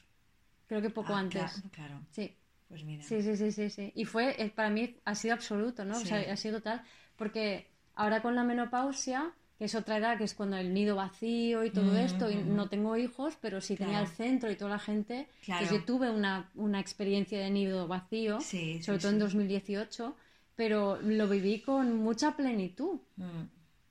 Creo 0.67 0.81
que 0.83 0.91
poco 0.91 1.15
Ah, 1.15 1.21
antes. 1.21 1.43
Claro, 1.53 1.71
claro. 1.73 2.01
Sí. 2.11 2.33
Pues 2.75 2.85
mira. 2.85 3.05
Sí, 3.05 3.23
sí, 3.23 3.37
sí, 3.37 3.53
sí, 3.53 3.71
sí. 3.71 3.93
Y 3.95 4.05
fue, 4.05 4.35
eh, 4.43 4.51
para 4.51 4.69
mí 4.69 4.97
ha 5.05 5.15
sido 5.15 5.35
absoluto, 5.35 5.85
¿no? 5.85 5.97
O 5.97 6.01
sea, 6.01 6.19
ha 6.33 6.37
sido 6.37 6.61
tal, 6.61 6.83
porque 7.17 7.71
ahora 7.95 8.21
con 8.21 8.35
la 8.35 8.43
menopausia, 8.43 9.33
que 9.59 9.67
es 9.67 9.77
otra 9.77 9.99
edad, 9.99 10.19
que 10.19 10.25
es 10.25 10.35
cuando 10.35 10.57
el 10.57 10.75
nido 10.75 10.97
vacío 10.97 11.63
y 11.65 11.71
todo 11.71 11.93
Mm, 11.93 11.97
esto, 11.99 12.31
y 12.31 12.37
mm, 12.37 12.57
no 12.57 12.69
tengo 12.69 12.97
hijos, 12.97 13.37
pero 13.41 13.61
sí 13.61 13.77
tenía 13.77 13.99
Claro. 13.99 14.11
el 14.11 14.17
centro 14.17 14.51
y 14.51 14.57
toda 14.57 14.71
la 14.73 14.79
gente, 14.81 15.29
Claro. 15.45 15.61
pues 15.61 15.71
yo 15.71 15.85
tuve 15.85 16.11
una, 16.11 16.51
una 16.57 16.81
experiencia 16.81 17.39
de 17.39 17.51
nido 17.51 17.87
vacío, 17.87 18.41
Sí, 18.41 18.79
sí, 18.79 18.83
sobre 18.83 18.99
todo 18.99 19.11
en 19.13 19.19
sí. 19.19 19.25
2018, 19.25 20.17
pero 20.57 20.99
lo 21.01 21.29
viví 21.29 21.61
con 21.61 21.97
mucha 21.99 22.35
plenitud, 22.37 22.99
Mm, 23.17 23.45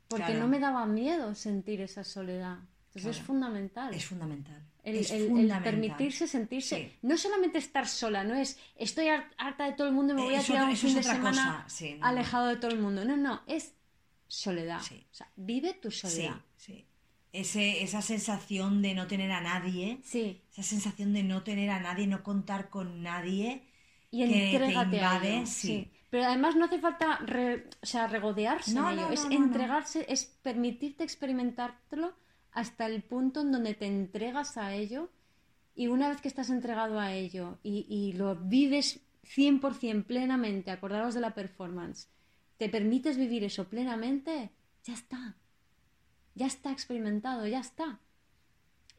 porque 0.09 0.25
claro. 0.25 0.39
no 0.41 0.47
me 0.49 0.59
daba 0.59 0.85
miedo 0.85 1.33
sentir 1.35 1.79
esa 1.81 2.03
soledad. 2.03 2.57
Entonces 2.87 3.05
es 3.05 3.15
Claro. 3.15 3.27
fundamental. 3.27 3.93
Es 3.93 4.05
fundamental. 4.05 4.61
El, 4.83 4.97
permitirse 5.63 6.27
sentirse, 6.27 6.75
Sí. 6.77 6.97
no 7.03 7.17
solamente 7.17 7.57
estar 7.57 7.87
sola, 7.87 8.25
no 8.25 8.35
es 8.35 8.59
estoy 8.75 9.07
har- 9.07 9.31
harta 9.37 9.65
de 9.65 9.71
todo 9.73 9.87
el 9.87 9.93
mundo 9.93 10.11
y 10.13 10.15
me 10.17 10.21
Eh, 10.23 10.25
voy 10.25 10.35
a 10.35 10.41
tirar 10.41 10.69
un 10.69 10.75
fin 10.75 10.89
es 10.89 10.93
de 10.95 10.99
otra 10.99 11.13
semana 11.15 11.63
cosa, 11.63 11.69
sí, 11.69 11.95
no, 11.97 12.05
alejado 12.05 12.47
de 12.47 12.55
todo 12.57 12.71
el 12.71 12.79
mundo. 12.79 13.05
No, 13.05 13.15
no, 13.15 13.41
es 13.47 13.73
soledad. 14.27 14.81
Sí. 14.81 15.05
O 15.09 15.13
sea, 15.15 15.29
vive 15.37 15.73
tu 15.73 15.89
soledad. 15.89 16.35
Ese, 17.31 17.81
esa 17.81 18.01
sensación 18.03 18.81
de 18.83 18.93
no 18.93 19.07
tener 19.07 19.31
a 19.31 19.41
nadie, 19.41 19.99
Sí, 20.03 20.41
esa 20.51 20.61
sensación 20.61 21.13
de 21.13 21.23
no 21.23 21.41
tener 21.43 21.71
a 21.71 21.79
nadie, 21.79 22.05
no 22.05 22.21
contar 22.21 22.69
con 22.69 23.01
nadie, 23.01 23.63
y 24.11 24.23
que 24.51 24.59
te 24.59 24.71
invade, 24.73 25.45
sí. 25.47 25.89
Pero 26.11 26.25
además 26.25 26.55
no 26.55 26.65
hace 26.65 26.77
falta 26.77 27.17
re- 27.25 27.67
o 27.81 27.85
sea, 27.87 28.05
regodearse 28.05 28.73
No, 28.75 28.87
en 28.91 28.99
ello, 28.99 29.07
no, 29.07 29.13
es 29.13 29.23
entregarse, 29.31 30.05
es 30.09 30.25
permitirte 30.43 31.03
experimentártelo 31.03 32.13
hasta 32.53 32.85
el 32.85 33.01
punto 33.03 33.41
en 33.41 33.51
donde 33.51 33.73
te 33.73 33.85
entregas 33.87 34.57
a 34.57 34.73
ello 34.73 35.09
y 35.75 35.87
una 35.87 36.09
vez 36.09 36.21
que 36.21 36.27
estás 36.27 36.49
entregado 36.49 36.99
a 36.99 37.13
ello 37.13 37.57
y, 37.63 37.85
y 37.89 38.13
lo 38.13 38.35
vives 38.35 38.99
100% 39.23 40.05
plenamente, 40.05 40.69
acordaros 40.71 41.13
de 41.15 41.21
la 41.21 41.33
performance, 41.33 42.07
te 42.57 42.69
permites 42.69 43.17
vivir 43.17 43.43
eso 43.43 43.67
plenamente, 43.67 44.51
ya 44.83 44.93
está. 44.93 45.35
Ya 46.35 46.47
está 46.47 46.71
experimentado, 46.71 47.47
ya 47.47 47.59
está. 47.59 47.99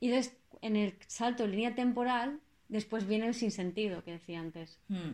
Y 0.00 0.08
des- 0.08 0.36
en 0.62 0.76
el 0.76 0.96
salto 1.06 1.44
de 1.44 1.50
línea 1.50 1.74
temporal, 1.74 2.40
después 2.68 3.06
viene 3.06 3.26
el 3.26 3.34
sinsentido 3.34 4.02
que 4.02 4.12
decía 4.12 4.40
antes. 4.40 4.78
Mm. 4.88 5.10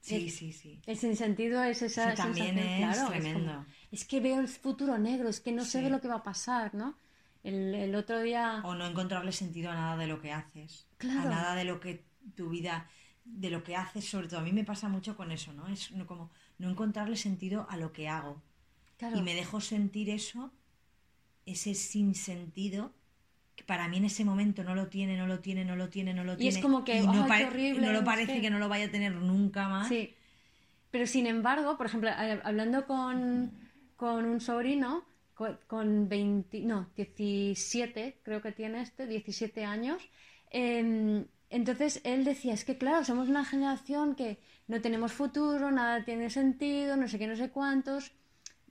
Sí, 0.00 0.26
Es- 0.26 0.34
sí, 0.36 0.52
sí. 0.52 0.80
El 0.86 0.96
sinsentido 0.98 1.62
es 1.62 1.80
esa 1.82 2.12
Eso 2.12 2.22
también 2.22 2.56
sensación, 2.56 2.90
es 2.90 2.94
claro, 2.96 3.10
tremendo. 3.10 3.52
como, 3.52 3.66
es 3.92 4.04
que 4.04 4.20
veo 4.20 4.40
el 4.40 4.48
futuro 4.48 4.98
negro, 4.98 5.28
es 5.28 5.40
que 5.40 5.52
no 5.52 5.64
Sí. 5.64 5.80
ve 5.80 5.88
lo 5.90 6.00
que 6.00 6.08
va 6.08 6.16
a 6.16 6.22
pasar, 6.24 6.74
¿no? 6.74 6.96
El, 7.44 7.74
el 7.74 7.94
otro 7.94 8.20
día... 8.20 8.60
O 8.64 8.74
no 8.74 8.86
encontrarle 8.86 9.32
sentido 9.32 9.70
a 9.70 9.74
nada 9.74 9.96
de 9.96 10.06
lo 10.06 10.20
que 10.20 10.32
haces. 10.32 10.86
Claro. 10.98 11.28
A 11.28 11.30
nada 11.30 11.54
de 11.54 11.64
lo 11.64 11.80
que 11.80 12.04
tu 12.36 12.50
vida, 12.50 12.88
de 13.24 13.50
lo 13.50 13.64
que 13.64 13.74
haces, 13.76 14.08
sobre 14.08 14.28
todo. 14.28 14.40
A 14.40 14.42
mí 14.44 14.52
me 14.52 14.64
pasa 14.64 14.88
mucho 14.88 15.16
con 15.16 15.32
eso, 15.32 15.52
¿no? 15.52 15.66
Es 15.68 15.90
como 16.06 16.30
no 16.58 16.70
encontrarle 16.70 17.16
sentido 17.16 17.66
a 17.68 17.76
lo 17.76 17.92
que 17.92 18.08
hago. 18.08 18.40
Claro, 18.96 19.16
Y 19.18 19.22
me 19.22 19.34
dejo 19.34 19.60
sentir 19.60 20.08
eso, 20.10 20.52
ese 21.46 21.74
sinsentido, 21.74 22.92
que 23.56 23.64
para 23.64 23.88
mí 23.88 23.96
en 23.96 24.04
ese 24.04 24.24
momento 24.24 24.62
no 24.62 24.76
lo 24.76 24.86
tiene, 24.86 25.16
no 25.16 25.26
lo 25.26 25.40
tiene, 25.40 25.64
no 25.64 25.74
lo 25.74 25.88
tiene, 25.88 26.14
no 26.14 26.22
lo 26.22 26.34
Y 26.34 26.36
tiene. 26.36 26.56
es 26.56 26.62
como 26.62 26.84
que, 26.84 26.98
y 27.00 27.06
no, 27.06 27.12
¡ay, 27.12 27.22
qué 27.22 27.28
pare- 27.28 27.44
horrible! 27.46 27.86
no 27.86 27.92
lo 27.92 28.04
parece 28.04 28.40
que 28.40 28.50
no 28.50 28.58
lo 28.60 28.68
vaya 28.68 28.86
a 28.86 28.90
tener 28.90 29.12
nunca 29.14 29.68
más. 29.68 29.88
Sí. 29.88 30.14
Pero 30.92 31.06
sin 31.08 31.26
embargo, 31.26 31.76
por 31.76 31.86
ejemplo, 31.86 32.10
eh, 32.10 32.40
hablando 32.44 32.86
con, 32.86 33.50
con 33.96 34.24
un 34.26 34.40
sobrino, 34.40 35.04
con, 35.34 35.58
con 35.66 36.08
20, 36.08 36.60
no, 36.60 36.90
17, 36.96 38.20
creo 38.22 38.42
que 38.42 38.52
tiene 38.52 38.82
este, 38.82 39.06
17 39.06 39.64
años, 39.64 40.02
eh, 40.50 41.24
entonces 41.52 42.00
él 42.04 42.24
decía, 42.24 42.54
es 42.54 42.64
que 42.64 42.78
claro, 42.78 43.04
somos 43.04 43.28
una 43.28 43.44
generación 43.44 44.14
que 44.14 44.38
no 44.68 44.80
tenemos 44.80 45.12
futuro, 45.12 45.70
nada 45.70 46.02
tiene 46.02 46.30
sentido, 46.30 46.96
no 46.96 47.08
sé 47.08 47.18
qué, 47.18 47.26
no 47.26 47.36
sé 47.36 47.50
cuántos. 47.50 48.12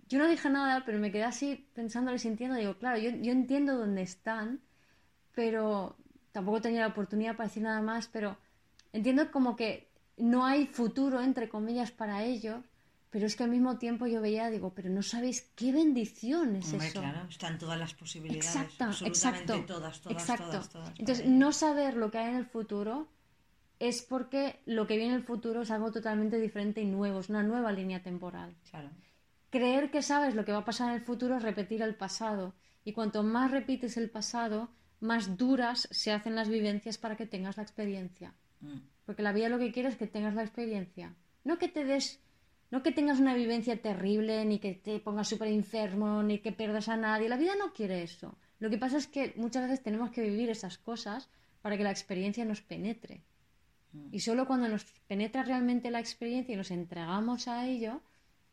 Yo 0.09 0.17
no 0.17 0.27
dije 0.27 0.49
nada, 0.49 0.83
pero 0.83 0.97
me 0.97 1.11
quedé 1.11 1.23
así 1.23 1.67
pensándolo 1.75 2.15
y 2.15 2.19
sintiendo, 2.19 2.57
digo, 2.57 2.77
claro, 2.79 2.97
yo, 2.97 3.11
yo 3.11 3.31
entiendo 3.31 3.77
dónde 3.77 4.01
están, 4.01 4.61
pero 5.35 5.95
tampoco 6.31 6.59
tenía 6.59 6.81
la 6.81 6.87
oportunidad 6.87 7.35
para 7.35 7.49
decir 7.49 7.61
nada 7.61 7.83
más, 7.83 8.07
pero 8.07 8.35
entiendo 8.93 9.31
como 9.31 9.55
que 9.55 9.87
no 10.17 10.45
hay 10.45 10.65
futuro, 10.65 11.21
entre 11.21 11.49
comillas, 11.49 11.91
para 11.91 12.23
ellos, 12.23 12.65
pero 13.11 13.25
es 13.27 13.35
que 13.35 13.43
al 13.43 13.49
mismo 13.49 13.77
tiempo 13.77 14.07
yo 14.07 14.21
veía, 14.21 14.49
digo, 14.49 14.73
pero 14.73 14.89
no 14.89 15.03
sabéis 15.03 15.51
qué 15.55 15.71
bendición 15.71 16.55
es 16.55 16.71
Hombre, 16.71 16.87
eso. 16.87 17.01
claro, 17.01 17.27
están 17.29 17.59
todas 17.59 17.77
las 17.77 17.93
posibilidades. 17.93 18.47
Exacto, 18.47 18.85
absolutamente 18.85 19.53
exacto. 19.53 19.73
todas, 19.73 20.01
todas, 20.01 20.21
exacto. 20.21 20.45
todas, 20.45 20.69
todas. 20.69 20.93
Entonces, 20.97 21.27
no 21.27 21.51
saber 21.51 21.97
lo 21.97 22.09
que 22.09 22.17
hay 22.17 22.29
en 22.29 22.37
el 22.37 22.45
futuro 22.45 23.09
es 23.79 24.01
porque 24.01 24.61
lo 24.65 24.87
que 24.87 24.95
viene 24.95 25.13
en 25.13 25.19
el 25.19 25.25
futuro 25.25 25.63
es 25.63 25.71
algo 25.71 25.91
totalmente 25.91 26.39
diferente 26.39 26.81
y 26.81 26.85
nuevo, 26.85 27.19
es 27.19 27.29
una 27.29 27.43
nueva 27.43 27.73
línea 27.73 28.01
temporal. 28.01 28.55
Claro. 28.69 28.89
Creer 29.49 29.91
que 29.91 30.01
sabes 30.01 30.33
lo 30.33 30.45
que 30.45 30.53
va 30.53 30.59
a 30.59 30.65
pasar 30.65 30.89
en 30.89 30.95
el 30.95 31.01
futuro 31.01 31.35
es 31.35 31.43
repetir 31.43 31.81
el 31.81 31.95
pasado. 31.95 32.53
Y 32.85 32.93
cuanto 32.93 33.23
más 33.23 33.51
repites 33.51 33.97
el 33.97 34.09
pasado, 34.09 34.69
más 35.01 35.35
duras 35.35 35.89
se 35.91 36.13
hacen 36.13 36.35
las 36.35 36.47
vivencias 36.47 36.97
para 36.97 37.17
que 37.17 37.25
tengas 37.25 37.57
la 37.57 37.63
experiencia. 37.63 38.33
Mm. 38.61 38.77
Porque 39.05 39.23
la 39.23 39.33
vida 39.33 39.49
lo 39.49 39.59
que 39.59 39.73
quiere 39.73 39.89
es 39.89 39.97
que 39.97 40.07
tengas 40.07 40.35
la 40.35 40.43
experiencia. 40.43 41.13
No 41.43 41.57
que 41.57 41.67
te 41.67 41.83
des, 41.83 42.21
no 42.71 42.81
que 42.81 42.91
tengas 42.91 43.19
una 43.19 43.35
vivencia 43.35 43.81
terrible, 43.81 44.45
ni 44.45 44.59
que 44.59 44.73
te 44.73 44.99
pongas 44.99 45.27
súper 45.27 45.49
enfermo, 45.49 46.23
ni 46.23 46.39
que 46.39 46.53
pierdas 46.53 46.87
a 46.87 46.95
nadie. 46.95 47.29
La 47.29 47.37
vida 47.37 47.53
no 47.59 47.73
quiere 47.73 48.01
eso. 48.01 48.37
Lo 48.59 48.69
que 48.69 48.77
pasa 48.77 48.97
es 48.97 49.07
que 49.07 49.33
muchas 49.35 49.63
veces 49.63 49.83
tenemos 49.83 50.11
que 50.11 50.21
vivir 50.21 50.49
esas 50.49 50.77
cosas 50.77 51.29
para 51.61 51.77
que 51.77 51.83
la 51.83 51.91
experiencia 51.91 52.45
nos 52.45 52.61
penetre. 52.61 53.23
Y 54.11 54.21
solo 54.21 54.47
cuando 54.47 54.69
nos 54.69 54.85
penetra 55.07 55.43
realmente 55.43 55.91
la 55.91 55.99
experiencia 55.99 56.53
y 56.53 56.57
nos 56.57 56.71
entregamos 56.71 57.49
a 57.49 57.67
ello, 57.67 58.01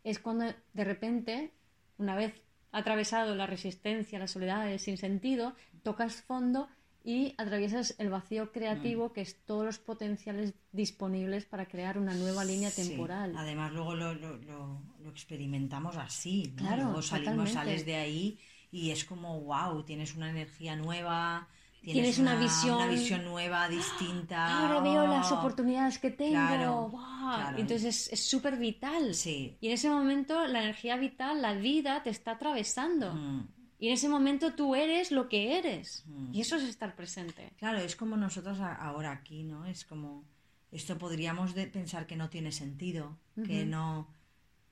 es 0.02 0.18
cuando 0.18 0.46
de 0.72 0.84
repente, 0.84 1.52
una 1.96 2.16
vez 2.16 2.34
atravesado 2.72 3.36
la 3.36 3.46
resistencia, 3.46 4.18
la 4.18 4.26
soledad, 4.26 4.70
el 4.70 4.80
sinsentido, 4.80 5.54
tocas 5.82 6.22
fondo 6.22 6.68
y 7.08 7.34
atraviesas 7.38 7.94
el 7.96 8.10
vacío 8.10 8.52
creativo, 8.52 9.14
que 9.14 9.22
es 9.22 9.42
todos 9.46 9.64
los 9.64 9.78
potenciales 9.78 10.52
disponibles 10.72 11.46
para 11.46 11.64
crear 11.66 11.96
una 11.96 12.12
nueva 12.12 12.44
línea 12.44 12.70
Sí. 12.70 12.86
temporal. 12.86 13.32
Además, 13.34 13.72
luego 13.72 13.94
lo, 13.94 14.12
lo, 14.12 14.36
lo- 14.36 14.82
lo 15.02 15.08
experimentamos 15.10 15.96
así. 15.96 16.52
¿no? 16.56 16.56
Claro, 16.66 16.82
luego 16.84 17.00
salimos, 17.00 17.50
sales 17.52 17.86
de 17.86 17.94
ahí 17.96 18.38
y 18.70 18.90
es 18.90 19.06
como, 19.06 19.40
wow, 19.40 19.84
tienes 19.84 20.14
una 20.16 20.28
energía 20.28 20.76
nueva. 20.76 21.48
Tienes 21.80 22.18
una 22.18 22.34
visión- 22.38 22.76
una 22.76 22.88
visión 22.88 23.24
nueva, 23.24 23.68
distinta. 23.70 24.58
Ahora 24.58 24.80
veo 24.80 25.06
las 25.06 25.32
Oh. 25.32 25.36
oportunidades 25.38 25.98
que 25.98 26.10
tengo. 26.10 26.90
Claro. 26.90 27.56
Entonces 27.56 27.84
es- 27.84 28.12
es 28.12 28.28
súper 28.28 28.58
vital. 28.58 29.14
Sí. 29.14 29.56
Y 29.62 29.68
en 29.68 29.72
ese 29.72 29.88
momento 29.88 30.46
la 30.46 30.60
energía 30.62 30.96
vital, 30.98 31.40
la 31.40 31.54
vida 31.54 32.02
te 32.02 32.10
está 32.10 32.32
atravesando. 32.32 33.14
Mm. 33.14 33.48
Y 33.78 33.88
en 33.88 33.94
ese 33.94 34.08
momento 34.08 34.54
tú 34.54 34.74
eres 34.74 35.12
lo 35.12 35.28
que 35.28 35.58
eres. 35.58 36.04
Mm. 36.06 36.34
Y 36.34 36.40
eso 36.40 36.56
es 36.56 36.64
estar 36.64 36.96
presente. 36.96 37.52
Claro, 37.58 37.78
es 37.78 37.94
como 37.96 38.16
nosotros 38.16 38.58
ahora 38.60 39.12
aquí, 39.12 39.44
¿no? 39.44 39.66
Es 39.66 39.84
como, 39.84 40.24
esto 40.72 40.98
podríamos 40.98 41.54
de 41.54 41.66
pensar 41.66 42.06
que 42.06 42.16
no 42.16 42.28
tiene 42.28 42.52
sentido, 42.52 43.18
que 43.46 43.64
no... 43.64 44.08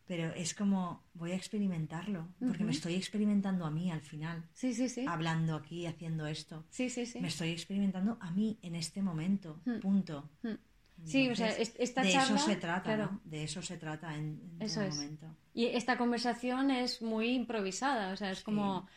Pero 0.07 0.33
es 0.35 0.55
como, 0.55 1.03
voy 1.15 1.33
a 1.33 1.35
experimentarlo, 1.35 2.29
porque 2.39 2.63
me 2.63 2.71
estoy 2.71 2.95
experimentando 2.95 3.65
a 3.67 3.73
mí 3.73 3.91
al 3.91 4.03
final, 4.03 4.49
Sí, 4.53 4.73
sí, 4.73 4.89
sí. 4.89 5.05
hablando 5.09 5.57
aquí, 5.57 5.85
haciendo 5.85 6.29
esto. 6.29 6.65
Sí, 6.71 6.91
sí, 6.91 7.07
sí. 7.07 7.21
Me 7.21 7.27
estoy 7.27 7.51
experimentando 7.51 8.17
a 8.21 8.31
mí 8.31 8.57
en 8.63 8.77
este 8.77 9.03
momento, 9.03 9.61
punto. 9.83 10.31
Sí, 11.05 11.29
o 11.29 11.37
sea, 11.37 11.49
esta 11.51 12.03
de 12.03 12.13
charla... 12.13 12.37
eso 12.37 12.39
se 12.47 12.57
trata, 12.57 12.83
claro. 12.83 13.11
¿no? 13.13 13.21
De 13.25 13.45
eso 13.45 13.63
se 13.63 13.77
trata 13.77 14.15
en, 14.15 14.41
en 14.59 14.63
Eso 14.63 14.81
todo 14.81 14.89
es. 14.89 14.95
momento. 14.97 15.27
Y 15.55 15.67
esta 15.67 15.97
conversación 15.97 16.71
es 16.71 17.01
muy 17.03 17.29
improvisada, 17.31 18.13
o 18.13 18.17
sea, 18.17 18.31
es 18.31 18.43
como, 18.43 18.89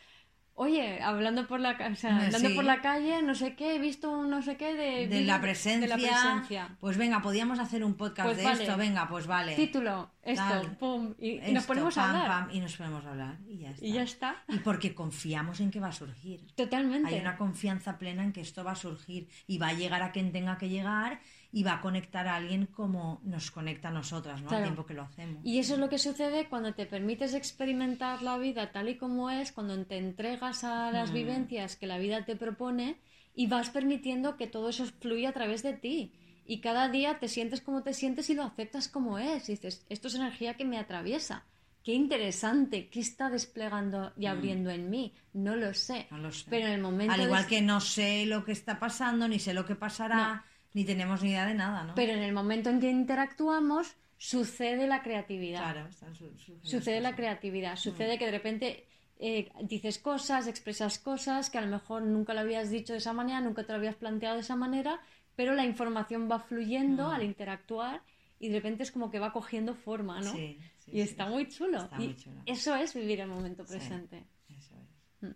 oye, 0.54 1.00
hablando 1.00 1.46
por 1.46 1.58
la, 1.60 1.76
ca- 1.78 1.88
o 1.88 1.94
sea, 1.94 2.16
andando 2.16 2.48
sí. 2.50 2.54
por 2.54 2.64
la 2.64 2.82
calle, 2.82 3.22
no 3.22 3.34
sé 3.34 3.54
qué, 3.54 3.76
he 3.76 3.78
visto 3.78 4.10
un 4.10 4.28
no 4.28 4.42
sé 4.42 4.56
qué 4.56 4.74
de, 4.74 5.06
De 5.08 5.22
la 5.24 5.40
presencia, 5.40 5.80
de 5.80 5.86
la 5.88 5.96
presencia. 5.96 6.76
Pues 6.80 6.98
venga, 6.98 7.22
podíamos 7.22 7.58
hacer 7.60 7.82
un 7.84 7.94
podcast 7.94 8.26
Pues 8.26 8.36
de 8.38 8.44
vale. 8.44 8.62
esto, 8.64 8.76
venga, 8.76 9.08
pues 9.08 9.26
vale. 9.26 9.54
Título, 9.56 10.10
esto, 10.22 10.44
Tal. 10.44 10.76
pum, 10.76 11.14
y, 11.18 11.38
nos 11.52 11.64
ponemos 11.64 11.96
a 11.96 12.10
hablar. 12.10 12.26
pam, 12.26 12.50
y 12.54 12.60
nos 12.60 12.76
ponemos 12.76 13.04
a 13.06 13.10
hablar 13.10 13.38
y 13.48 13.58
ya 13.58 13.70
está. 13.70 13.86
Y 13.86 13.92
ya 13.92 14.02
está. 14.02 14.36
Y 14.48 14.58
porque 14.58 14.94
confiamos 14.94 15.60
en 15.60 15.70
que 15.70 15.80
va 15.80 15.88
a 15.88 15.92
surgir. 15.92 16.44
Totalmente. 16.56 17.08
Hay 17.14 17.20
una 17.20 17.36
confianza 17.38 17.96
plena 17.98 18.22
en 18.22 18.32
que 18.32 18.42
esto 18.42 18.64
va 18.64 18.72
a 18.72 18.76
surgir 18.76 19.28
y 19.46 19.56
va 19.56 19.68
a 19.68 19.72
llegar 19.72 20.02
a 20.02 20.12
quien 20.12 20.30
tenga 20.32 20.58
que 20.58 20.68
llegar 20.68 21.20
y 21.52 21.62
va 21.64 21.74
a 21.74 21.80
conectar 21.80 22.28
a 22.28 22.36
alguien 22.36 22.66
como 22.66 23.20
nos 23.24 23.50
conecta 23.50 23.88
a 23.88 23.90
nosotras, 23.90 24.40
¿no? 24.42 24.48
Claro. 24.48 24.62
Al 24.64 24.68
tiempo 24.70 24.86
que 24.86 24.94
lo 24.94 25.02
hacemos. 25.02 25.44
Y 25.44 25.58
eso 25.58 25.74
es 25.74 25.80
lo 25.80 25.88
que 25.88 25.98
sucede 25.98 26.48
cuando 26.48 26.74
te 26.74 26.86
permites 26.86 27.34
experimentar 27.34 28.22
la 28.22 28.38
vida 28.38 28.70
tal 28.72 28.88
y 28.88 28.96
como 28.96 29.30
es, 29.30 29.50
cuando 29.52 29.84
te 29.84 29.98
entregas 29.98 30.62
a 30.64 30.90
Mm. 30.90 30.94
las 30.94 31.12
vivencias 31.12 31.76
que 31.76 31.86
la 31.86 31.98
vida 31.98 32.24
te 32.24 32.36
propone 32.36 32.96
y 33.34 33.46
vas 33.48 33.70
permitiendo 33.70 34.36
que 34.36 34.46
todo 34.46 34.68
eso 34.68 34.84
fluya 35.00 35.30
a 35.30 35.32
través 35.32 35.62
de 35.62 35.72
ti. 35.72 36.12
Y 36.46 36.60
cada 36.60 36.88
día 36.88 37.18
te 37.20 37.28
sientes 37.28 37.60
como 37.60 37.82
te 37.82 37.94
sientes 37.94 38.28
y 38.30 38.34
lo 38.34 38.42
aceptas 38.44 38.88
como 38.88 39.18
es. 39.18 39.48
Y 39.48 39.52
dices, 39.52 39.84
esto 39.88 40.08
es 40.08 40.14
energía 40.16 40.54
que 40.54 40.64
me 40.64 40.78
atraviesa. 40.78 41.44
Qué 41.84 41.94
interesante, 41.94 42.88
¿qué 42.90 43.00
está 43.00 43.30
desplegando 43.30 44.12
y 44.16 44.26
abriendo 44.26 44.68
en 44.70 44.90
mí? 44.90 45.14
No 45.32 45.56
lo 45.56 45.72
sé. 45.74 46.06
Mm. 46.10 46.14
No 46.14 46.18
lo 46.22 46.32
sé. 46.32 46.44
Pero 46.50 46.66
en 46.66 46.72
el 46.74 46.80
momento 46.80 47.12
Al 47.14 47.20
de- 47.20 47.24
igual 47.26 47.46
que 47.46 47.62
no 47.62 47.80
sé 47.80 48.26
lo 48.26 48.44
que 48.44 48.52
está 48.52 48.78
pasando, 48.78 49.26
ni 49.28 49.38
sé 49.38 49.54
lo 49.54 49.64
que 49.64 49.76
pasará, 49.76 50.44
ni 50.74 50.84
tenemos 50.84 51.22
ni 51.22 51.30
idea 51.30 51.46
de 51.46 51.54
nada, 51.54 51.84
¿no? 51.84 51.94
Pero 51.94 52.12
en 52.12 52.20
el 52.22 52.32
momento 52.32 52.70
en 52.70 52.80
que 52.80 52.90
interactuamos, 52.90 53.94
sucede 54.18 54.86
la 54.86 55.02
creatividad. 55.02 55.60
Claro, 55.72 55.88
están 55.88 56.14
su- 56.14 56.30
Sucede 56.62 57.00
la 57.00 57.14
creatividad, 57.16 57.76
sucede 57.76 58.18
que 58.18 58.26
de 58.26 58.32
repente 58.32 58.86
eh, 59.18 59.50
dices 59.64 59.98
cosas, 59.98 60.46
expresas 60.46 60.98
cosas 60.98 61.50
que 61.50 61.58
a 61.58 61.60
lo 61.60 61.68
mejor 61.68 62.02
nunca 62.02 62.32
lo 62.34 62.40
habías 62.40 62.70
dicho 62.70 62.92
de 62.94 62.98
esa 63.00 63.12
manera, 63.12 63.40
nunca 63.40 63.64
te 63.64 63.72
lo 63.72 63.78
habías 63.78 63.96
planteado 63.96 64.36
de 64.36 64.40
esa 64.42 64.56
manera, 64.56 65.00
pero 65.36 65.54
la 65.54 65.64
información 65.66 66.28
va 66.30 66.38
fluyendo 66.40 67.08
Mm. 67.08 67.12
al 67.12 67.22
interactuar 67.24 68.02
y 68.38 68.48
de 68.48 68.54
repente 68.56 68.82
es 68.82 68.90
como 68.90 69.10
que 69.10 69.18
va 69.18 69.32
cogiendo 69.32 69.74
forma, 69.74 70.20
¿no? 70.20 70.32
Sí, 70.32 70.58
sí, 70.78 70.90
y 70.94 71.00
está 71.02 71.26
sí. 71.26 71.32
muy 71.32 71.48
chulo. 71.48 71.78
Está 71.82 71.96
y 72.02 72.06
muy 72.06 72.16
chulo. 72.16 72.40
Eso 72.46 72.74
es 72.76 72.94
vivir 72.94 73.20
el 73.20 73.28
momento 73.28 73.64
presente. 73.66 74.24
Eso 74.48 74.74
es. 74.76 75.28
Mm. 75.28 75.34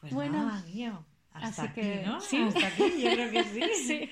Pues 0.00 0.12
Bueno, 0.12 0.44
nada, 0.46 0.64
Hasta 1.42 1.62
así 1.62 1.70
aquí, 1.72 1.80
que- 1.80 2.02
¿no? 2.06 2.20
sí. 2.20 2.36
Hasta 2.38 2.66
aquí, 2.66 3.02
yo 3.02 3.10
creo 3.12 3.30
que 3.30 3.44
sí. 3.44 3.60
Sí. 3.86 4.10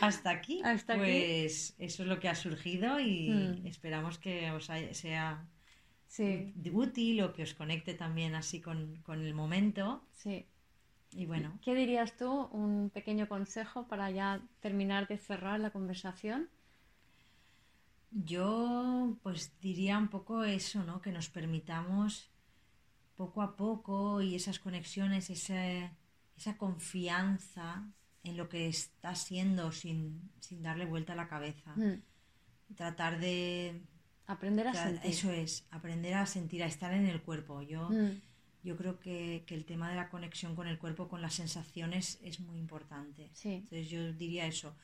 Hasta 0.00 0.30
aquí. 0.30 0.60
Hasta 0.64 0.94
aquí. 0.94 1.02
pues 1.02 1.74
eso 1.78 2.02
es 2.02 2.08
lo 2.08 2.18
que 2.20 2.28
ha 2.28 2.34
surgido 2.34 2.98
y 3.00 3.30
Mm. 3.30 3.66
esperamos 3.66 4.18
que 4.18 4.50
os 4.50 4.68
haya- 4.70 4.92
sea 4.94 5.46
Sí, 6.08 6.52
útil 6.72 7.22
o 7.22 7.32
que 7.32 7.42
os 7.42 7.54
conecte 7.54 7.94
también 7.94 8.34
así 8.34 8.60
con, 8.60 8.96
con 9.02 9.20
el 9.22 9.34
momento. 9.34 10.04
sí. 10.12 10.46
Y 11.16 11.26
bueno, 11.26 11.60
¿Qué 11.62 11.76
dirías 11.76 12.16
tú? 12.16 12.48
Un 12.50 12.90
pequeño 12.90 13.28
consejo 13.28 13.86
para 13.86 14.10
ya 14.10 14.40
terminar 14.60 15.06
de 15.06 15.16
cerrar 15.16 15.60
la 15.60 15.70
conversación. 15.70 16.48
yo 18.10 19.16
pues 19.22 19.52
diría 19.60 19.98
un 19.98 20.08
poco 20.08 20.44
eso, 20.44 20.84
¿no? 20.84 21.00
Que 21.00 21.12
nos 21.12 21.28
permitamos 21.28 22.30
poco 23.16 23.42
a 23.42 23.56
poco 23.56 24.22
y 24.22 24.34
esas 24.34 24.58
conexiones, 24.58 25.30
ese- 25.30 25.90
esa 26.36 26.56
confianza 26.56 27.86
en 28.22 28.36
lo 28.36 28.48
que 28.48 28.66
está 28.68 29.14
siendo 29.14 29.70
sin, 29.72 30.30
sin 30.40 30.62
darle 30.62 30.86
vuelta 30.86 31.12
a 31.12 31.16
la 31.16 31.28
cabeza. 31.28 31.74
Mm. 31.76 32.02
Tratar 32.74 33.20
de... 33.20 33.82
Aprender 34.26 34.66
a 34.68 34.72
sentir. 34.74 35.10
Eso 35.10 35.30
es, 35.30 35.66
aprender 35.70 36.14
a 36.14 36.24
sentir, 36.26 36.62
a 36.62 36.66
estar 36.66 36.92
en 36.94 37.06
el 37.06 37.20
cuerpo. 37.20 37.60
Yo, 37.60 37.90
Mm. 37.90 38.20
yo 38.62 38.76
creo 38.76 38.98
que, 38.98 39.44
que 39.46 39.54
el 39.54 39.66
tema 39.66 39.90
de 39.90 39.96
la 39.96 40.08
conexión 40.08 40.56
con 40.56 40.66
el 40.66 40.78
cuerpo, 40.78 41.08
con 41.08 41.20
las 41.20 41.34
sensaciones, 41.34 42.18
es 42.22 42.40
muy 42.40 42.58
importante. 42.58 43.30
Sí. 43.34 43.54
Entonces 43.56 43.90
yo 43.90 44.12
diría 44.14 44.46
eso, 44.46 44.74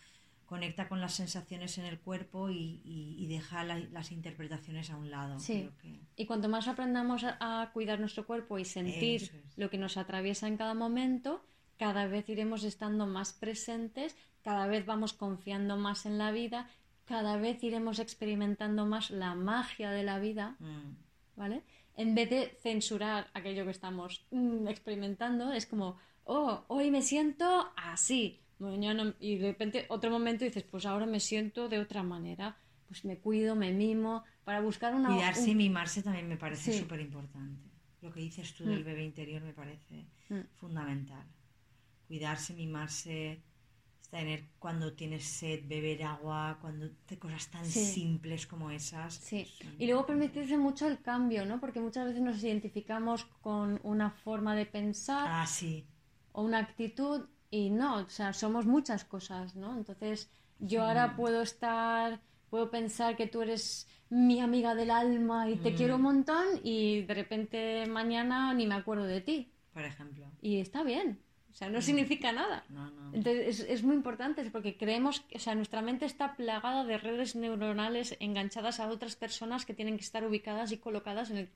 conecta 0.50 0.88
con 0.88 1.00
las 1.00 1.14
sensaciones 1.14 1.78
en 1.78 1.84
el 1.84 2.00
cuerpo 2.00 2.50
y, 2.50 2.80
y- 2.84 3.14
y 3.18 3.26
deja 3.28 3.62
la- 3.62 3.78
las 3.78 4.10
interpretaciones 4.10 4.90
a 4.90 4.96
un 4.96 5.08
lado. 5.10 5.38
Sí. 5.38 5.60
Creo 5.60 5.78
que- 5.78 6.00
Y 6.16 6.26
cuanto 6.26 6.48
más 6.48 6.66
aprendamos 6.66 7.22
a, 7.24 7.38
a 7.62 7.70
cuidar 7.72 8.00
nuestro 8.00 8.26
cuerpo 8.26 8.58
y 8.58 8.64
sentir 8.64 9.22
es. 9.22 9.32
lo 9.56 9.70
que 9.70 9.78
nos 9.78 9.96
atraviesa 9.96 10.48
en 10.48 10.56
cada 10.56 10.74
momento, 10.74 11.44
cada 11.78 12.06
vez 12.08 12.28
iremos 12.28 12.64
estando 12.64 13.06
más 13.06 13.32
presentes, 13.32 14.16
cada 14.42 14.66
vez 14.66 14.84
vamos 14.84 15.12
confiando 15.12 15.76
más 15.76 16.04
en 16.04 16.18
la 16.18 16.32
vida, 16.32 16.68
cada 17.04 17.36
vez 17.36 17.62
iremos 17.62 18.00
experimentando 18.00 18.86
más 18.86 19.10
la 19.10 19.34
magia 19.36 19.90
de 19.92 20.02
la 20.02 20.18
vida, 20.18 20.56
Mm, 20.58 20.96
¿vale? 21.36 21.62
En 21.96 22.14
vez 22.16 22.28
de 22.28 22.58
censurar 22.62 23.30
aquello 23.34 23.64
que 23.64 23.70
estamos 23.70 24.26
mm, 24.32 24.66
experimentando, 24.68 25.52
es 25.52 25.66
como, 25.66 25.96
oh, 26.24 26.64
hoy 26.68 26.90
me 26.90 27.02
siento 27.02 27.70
así, 27.76 28.40
mañana, 28.60 29.14
y 29.20 29.38
de 29.38 29.48
repente 29.48 29.86
otro 29.88 30.10
momento 30.10 30.44
dices, 30.44 30.62
pues 30.64 30.86
ahora 30.86 31.06
me 31.06 31.20
siento 31.20 31.68
de 31.68 31.78
otra 31.78 32.02
manera, 32.02 32.56
pues 32.86 33.04
me 33.04 33.18
cuido, 33.18 33.54
me 33.56 33.72
mimo, 33.72 34.24
para 34.44 34.60
buscar 34.60 34.94
una... 34.94 35.08
Cuidarse 35.08 35.50
y 35.50 35.54
mimarse 35.54 36.02
también 36.02 36.28
me 36.28 36.36
parece 36.36 36.72
Sí. 36.72 36.78
súper 36.78 37.00
importante. 37.00 37.68
Lo 38.02 38.12
que 38.12 38.20
dices 38.20 38.54
tú 38.54 38.64
del 38.64 38.80
Mm. 38.82 38.84
bebé 38.84 39.04
interior 39.04 39.42
me 39.42 39.52
parece 39.52 40.06
Mm. 40.28 40.40
fundamental. 40.54 41.24
Cuidarse, 42.08 42.54
mimarse, 42.54 43.42
tener 44.10 44.48
cuando 44.58 44.92
tienes 44.94 45.24
sed, 45.24 45.60
beber 45.68 46.02
agua, 46.02 46.58
cuando 46.60 46.90
de 47.08 47.18
cosas 47.18 47.48
tan 47.48 47.64
Sí. 47.64 47.84
simples 47.84 48.46
como 48.46 48.70
esas. 48.72 49.14
Sí, 49.14 49.46
pues, 49.60 49.74
y 49.78 49.86
luego 49.86 50.04
permitirse 50.06 50.58
mucho 50.58 50.88
el 50.88 51.00
cambio, 51.00 51.46
¿no? 51.46 51.60
Porque 51.60 51.78
muchas 51.80 52.06
veces 52.06 52.20
nos 52.22 52.42
identificamos 52.42 53.24
con 53.40 53.78
una 53.84 54.10
forma 54.10 54.56
de 54.56 54.66
pensar 54.66 55.28
Ah, 55.30 55.46
sí. 55.46 55.86
o 56.32 56.42
una 56.42 56.58
actitud 56.58 57.28
y 57.50 57.70
no, 57.70 57.96
o 58.02 58.08
sea, 58.08 58.32
somos 58.32 58.66
muchas 58.66 59.04
cosas, 59.04 59.56
¿no? 59.56 59.76
Entonces, 59.76 60.30
yo 60.58 60.82
ahora 60.84 61.16
puedo 61.16 61.42
estar, 61.42 62.20
puedo 62.48 62.70
pensar 62.70 63.16
que 63.16 63.26
tú 63.26 63.42
eres 63.42 63.88
mi 64.08 64.40
amiga 64.40 64.74
del 64.74 64.90
alma 64.90 65.48
y 65.48 65.56
te 65.56 65.74
quiero 65.74 65.96
un 65.96 66.02
montón 66.02 66.44
y 66.64 67.02
de 67.02 67.14
repente 67.14 67.86
mañana 67.86 68.52
ni 68.54 68.66
me 68.66 68.74
acuerdo 68.74 69.04
de 69.04 69.20
ti. 69.20 69.50
Por 69.72 69.84
ejemplo. 69.84 70.26
Y 70.42 70.58
está 70.58 70.82
bien, 70.82 71.20
o 71.50 71.54
sea, 71.54 71.68
no 71.70 71.80
significa 71.80 72.32
nada. 72.32 72.64
No, 72.68 72.90
no. 72.90 73.14
Entonces 73.14 73.60
es, 73.60 73.66
es 73.68 73.82
muy 73.82 73.94
importante 73.96 74.48
porque 74.50 74.76
creemos, 74.76 75.20
que- 75.20 75.36
o 75.36 75.40
sea, 75.40 75.54
nuestra 75.54 75.80
mente 75.82 76.06
está 76.06 76.34
plagada 76.34 76.84
de 76.84 76.98
redes 76.98 77.36
neuronales 77.36 78.16
enganchadas 78.20 78.80
a 78.80 78.88
otras 78.88 79.14
personas 79.16 79.64
que 79.64 79.74
tienen 79.74 79.96
que 79.96 80.04
estar 80.04 80.24
ubicadas 80.26 80.72
y 80.72 80.78
colocadas 80.78 81.30
en 81.30 81.36
el 81.38 81.48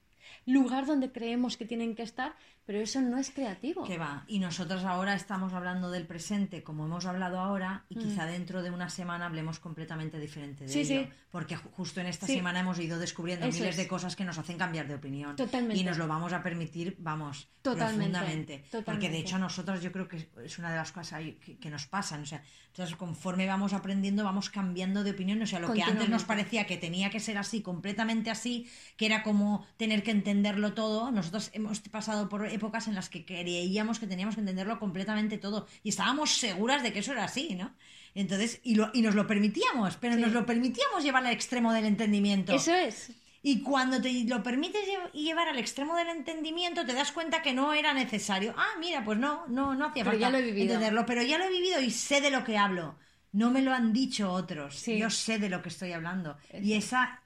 lugar 0.46 0.86
donde 0.86 1.12
creemos 1.12 1.56
que 1.56 1.66
tienen 1.66 1.94
que 1.96 2.02
estar, 2.02 2.34
pero 2.66 2.80
eso 2.80 3.00
no 3.00 3.18
es 3.18 3.30
creativo. 3.30 3.84
Que 3.84 3.98
va. 3.98 4.24
Y 4.26 4.38
nosotros 4.38 4.84
ahora 4.84 5.14
estamos 5.14 5.52
hablando 5.52 5.90
del 5.90 6.06
presente 6.06 6.62
como 6.62 6.86
hemos 6.86 7.06
hablado 7.06 7.38
ahora 7.38 7.84
y 7.88 7.96
quizá 7.96 8.26
dentro 8.26 8.62
de 8.62 8.70
una 8.70 8.88
semana 8.90 9.26
hablemos 9.26 9.58
completamente 9.60 10.18
diferente 10.18 10.64
de 10.64 10.70
Mm. 10.70 10.72
Sí, 10.72 10.80
ello. 10.92 11.02
sí. 11.04 11.08
Porque 11.30 11.56
ju- 11.56 11.68
justo 11.72 12.00
en 12.00 12.06
esta 12.06 12.26
Sí. 12.26 12.34
semana 12.36 12.60
hemos 12.60 12.78
ido 12.78 12.98
descubriendo 12.98 13.46
Eso 13.46 13.58
miles 13.58 13.70
es. 13.70 13.76
de 13.76 13.88
cosas 13.88 14.14
que 14.14 14.24
nos 14.24 14.38
hacen 14.38 14.56
cambiar 14.56 14.86
de 14.86 14.94
opinión. 14.94 15.34
Totalmente. 15.34 15.80
Y 15.80 15.84
nos 15.84 15.98
lo 15.98 16.06
vamos 16.06 16.32
a 16.32 16.42
permitir, 16.44 16.96
vamos, 17.00 17.48
Totalmente, 17.60 17.96
profundamente. 18.12 18.58
Porque 18.58 18.68
de 18.70 18.82
totalmente. 18.84 19.18
hecho 19.18 19.36
a 19.36 19.38
nosotros 19.40 19.82
yo 19.82 19.90
creo 19.90 20.06
que 20.06 20.28
es 20.44 20.58
una 20.58 20.70
de 20.70 20.76
las 20.76 20.92
cosas 20.92 21.20
que, 21.44 21.58
que 21.58 21.70
nos 21.70 21.86
pasan. 21.86 22.22
O 22.22 22.26
sea, 22.26 22.40
entonces 22.68 22.94
conforme 22.96 23.46
vamos 23.48 23.72
aprendiendo 23.72 24.22
vamos 24.22 24.48
cambiando 24.48 25.02
de 25.02 25.10
opinión. 25.10 25.42
O 25.42 25.46
sea, 25.46 25.58
lo 25.58 25.72
que 25.72 25.82
antes 25.82 26.08
nos 26.08 26.22
parecía 26.24 26.66
que 26.66 26.76
tenía 26.76 27.10
que 27.10 27.18
ser 27.20 27.36
así, 27.36 27.62
completamente 27.62 28.30
así, 28.30 28.70
que 28.96 29.06
era 29.06 29.22
como 29.24 29.66
tener 29.76 30.02
que 30.04 30.12
entenderlo 30.12 30.72
todo, 30.74 31.10
nosotros 31.10 31.50
hemos 31.52 31.80
pasado 31.80 32.28
por 32.28 32.46
épocas 32.54 32.88
en 32.88 32.94
las 32.94 33.08
que 33.08 33.24
creíamos 33.24 33.98
que 33.98 34.06
teníamos 34.06 34.34
que 34.34 34.40
entenderlo 34.40 34.78
completamente 34.78 35.38
todo 35.38 35.66
y 35.82 35.90
estábamos 35.90 36.30
seguras 36.38 36.82
de 36.82 36.92
que 36.92 37.00
eso 37.00 37.12
era 37.12 37.24
así, 37.24 37.54
¿no? 37.54 37.74
Entonces, 38.14 38.60
y, 38.62 38.76
lo, 38.76 38.90
y 38.94 39.02
nos 39.02 39.14
lo 39.14 39.26
permitíamos, 39.26 39.96
pero 39.96 40.14
Sí. 40.14 40.20
nos 40.20 40.32
lo 40.32 40.46
permitíamos 40.46 41.02
llevar 41.02 41.26
al 41.26 41.32
extremo 41.32 41.72
del 41.72 41.84
entendimiento. 41.84 42.52
Eso 42.54 42.72
es. 42.74 43.10
Y 43.42 43.60
cuando 43.60 44.00
te 44.00 44.10
lo 44.24 44.42
permites 44.42 44.80
lle- 44.88 45.12
llevar 45.12 45.48
al 45.48 45.58
extremo 45.58 45.96
del 45.96 46.08
entendimiento, 46.08 46.86
te 46.86 46.94
das 46.94 47.12
cuenta 47.12 47.42
que 47.42 47.52
no 47.52 47.74
era 47.74 47.92
necesario. 47.92 48.54
Ah, 48.56 48.70
mira, 48.80 49.04
pues 49.04 49.18
no, 49.18 49.46
no, 49.48 49.74
no 49.74 49.86
hacía 49.86 50.04
Pero 50.04 50.12
falta 50.12 50.20
ya 50.26 50.30
lo 50.30 50.38
he 50.38 50.42
vivido. 50.42 50.74
entenderlo, 50.74 51.04
pero 51.04 51.22
ya 51.22 51.36
lo 51.38 51.44
he 51.44 51.50
vivido 51.50 51.80
y 51.80 51.90
sé 51.90 52.20
de 52.22 52.30
lo 52.30 52.42
que 52.44 52.56
hablo. 52.56 52.96
No 53.32 53.50
me 53.50 53.60
lo 53.62 53.74
han 53.74 53.92
dicho 53.92 54.30
otros. 54.32 54.76
Sí. 54.76 54.96
Yo 54.96 55.10
sé 55.10 55.38
de 55.40 55.50
lo 55.50 55.60
que 55.60 55.68
estoy 55.68 55.92
hablando. 55.92 56.38
Eso. 56.50 56.62
Y 56.64 56.72
esa, 56.74 57.20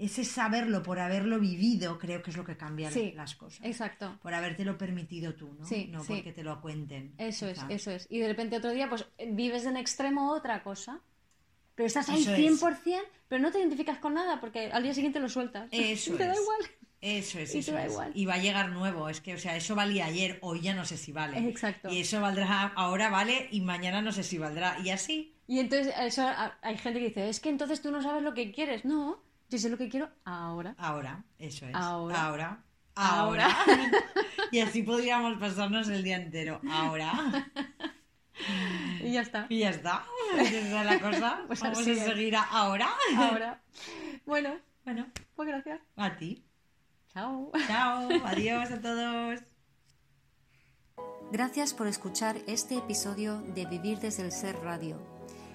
ese 0.00 0.24
saberlo 0.24 0.82
por 0.82 0.98
haberlo 0.98 1.38
vivido 1.38 1.98
creo 1.98 2.22
que 2.22 2.30
es 2.30 2.36
lo 2.36 2.44
que 2.44 2.56
cambia 2.56 2.90
Sí, 2.90 3.12
las 3.14 3.34
cosas. 3.36 3.60
Exacto. 3.64 4.18
Por 4.22 4.34
habértelo 4.34 4.76
permitido 4.78 5.34
tú, 5.34 5.52
¿no? 5.58 5.64
Sí, 5.66 5.88
no 5.90 6.02
sí. 6.04 6.14
porque 6.14 6.32
te 6.32 6.42
lo 6.42 6.60
cuenten. 6.60 7.14
Eso 7.18 7.46
es, 7.48 7.60
eso 7.68 7.90
es. 7.90 8.06
Y 8.10 8.18
de 8.18 8.28
repente 8.28 8.56
otro 8.56 8.70
día, 8.72 8.88
pues 8.88 9.06
vives 9.28 9.66
en 9.66 9.76
extremo 9.76 10.32
otra 10.32 10.62
cosa, 10.62 11.00
pero 11.74 11.86
estás 11.86 12.08
ahí 12.08 12.22
Eso 12.22 12.34
es. 12.34 12.60
100%, 12.60 13.02
pero 13.28 13.42
no 13.42 13.50
te 13.52 13.58
identificas 13.58 13.98
con 13.98 14.14
nada 14.14 14.40
porque 14.40 14.70
al 14.72 14.82
día 14.82 14.94
siguiente 14.94 15.20
lo 15.20 15.28
sueltas. 15.28 15.68
Eso 15.72 16.14
Y 16.14 16.16
te 16.16 16.26
da 16.26 16.32
es. 16.32 16.40
igual. 16.40 16.58
Eso 17.00 17.38
es, 17.38 17.54
Y 17.54 17.58
eso 17.58 17.72
da 17.72 17.84
es. 17.86 17.92
igual. 17.92 18.12
Y 18.14 18.26
va 18.26 18.34
a 18.34 18.38
llegar 18.38 18.70
nuevo, 18.70 19.08
es 19.08 19.20
que, 19.20 19.34
o 19.34 19.38
sea, 19.38 19.56
eso 19.56 19.74
valía 19.74 20.04
ayer, 20.06 20.38
hoy 20.42 20.60
ya 20.60 20.74
no 20.74 20.84
sé 20.84 20.96
si 20.98 21.12
vale. 21.12 21.38
Exacto. 21.48 21.88
Y 21.90 22.00
eso 22.00 22.20
valdrá, 22.20 22.72
ahora 22.76 23.08
vale 23.10 23.48
y 23.50 23.60
mañana 23.62 24.02
no 24.02 24.12
sé 24.12 24.22
si 24.22 24.36
valdrá. 24.38 24.78
Y 24.84 24.90
así. 24.90 25.34
Y 25.46 25.58
entonces 25.60 25.92
eso, 25.98 26.28
hay 26.62 26.76
gente 26.76 27.00
que 27.00 27.06
dice, 27.06 27.28
es 27.28 27.40
que 27.40 27.48
entonces 27.48 27.80
tú 27.82 27.90
no 27.90 28.02
sabes 28.02 28.22
lo 28.22 28.34
que 28.34 28.52
quieres. 28.52 28.84
No, 28.84 29.22
yo 29.50 29.58
sé 29.58 29.68
lo 29.68 29.76
que 29.76 29.88
quiero 29.88 30.08
ahora. 30.24 30.74
Ahora, 30.78 31.24
eso 31.38 31.66
es. 31.66 31.74
Ahora. 31.74 32.24
Ahora. 32.24 32.64
Ahora. 32.94 33.46
Ahora. 33.46 33.92
y 34.52 34.60
así 34.60 34.82
podríamos 34.82 35.38
pasarnos 35.38 35.88
el 35.88 36.02
día 36.02 36.16
entero. 36.16 36.60
Ahora. 36.70 37.12
Y 39.02 39.12
ya 39.12 39.20
está. 39.20 39.46
Y 39.50 39.58
ya 39.58 39.68
está. 39.70 40.02
Esa 40.38 40.58
es 40.80 40.86
la 40.86 40.98
cosa. 40.98 41.42
Pues 41.46 41.60
Vamos 41.60 41.78
a 41.78 41.82
seguir 41.84 42.36
a 42.36 42.42
ahora. 42.42 42.88
Ahora. 43.16 43.60
Bueno, 44.24 44.56
Bueno, 44.84 45.06
pues 45.36 45.46
gracias. 45.48 45.80
a 45.96 46.16
ti. 46.16 46.42
Chao. 47.12 47.52
Chao. 47.66 48.08
Adiós 48.24 48.70
a 48.70 48.80
todos. 48.80 49.40
Gracias 51.32 51.74
por 51.74 51.86
escuchar 51.86 52.36
este 52.46 52.76
episodio 52.76 53.42
de 53.42 53.66
Vivir 53.66 53.98
desde 53.98 54.22
el 54.24 54.32
Ser 54.32 54.56
Radio. 54.60 55.19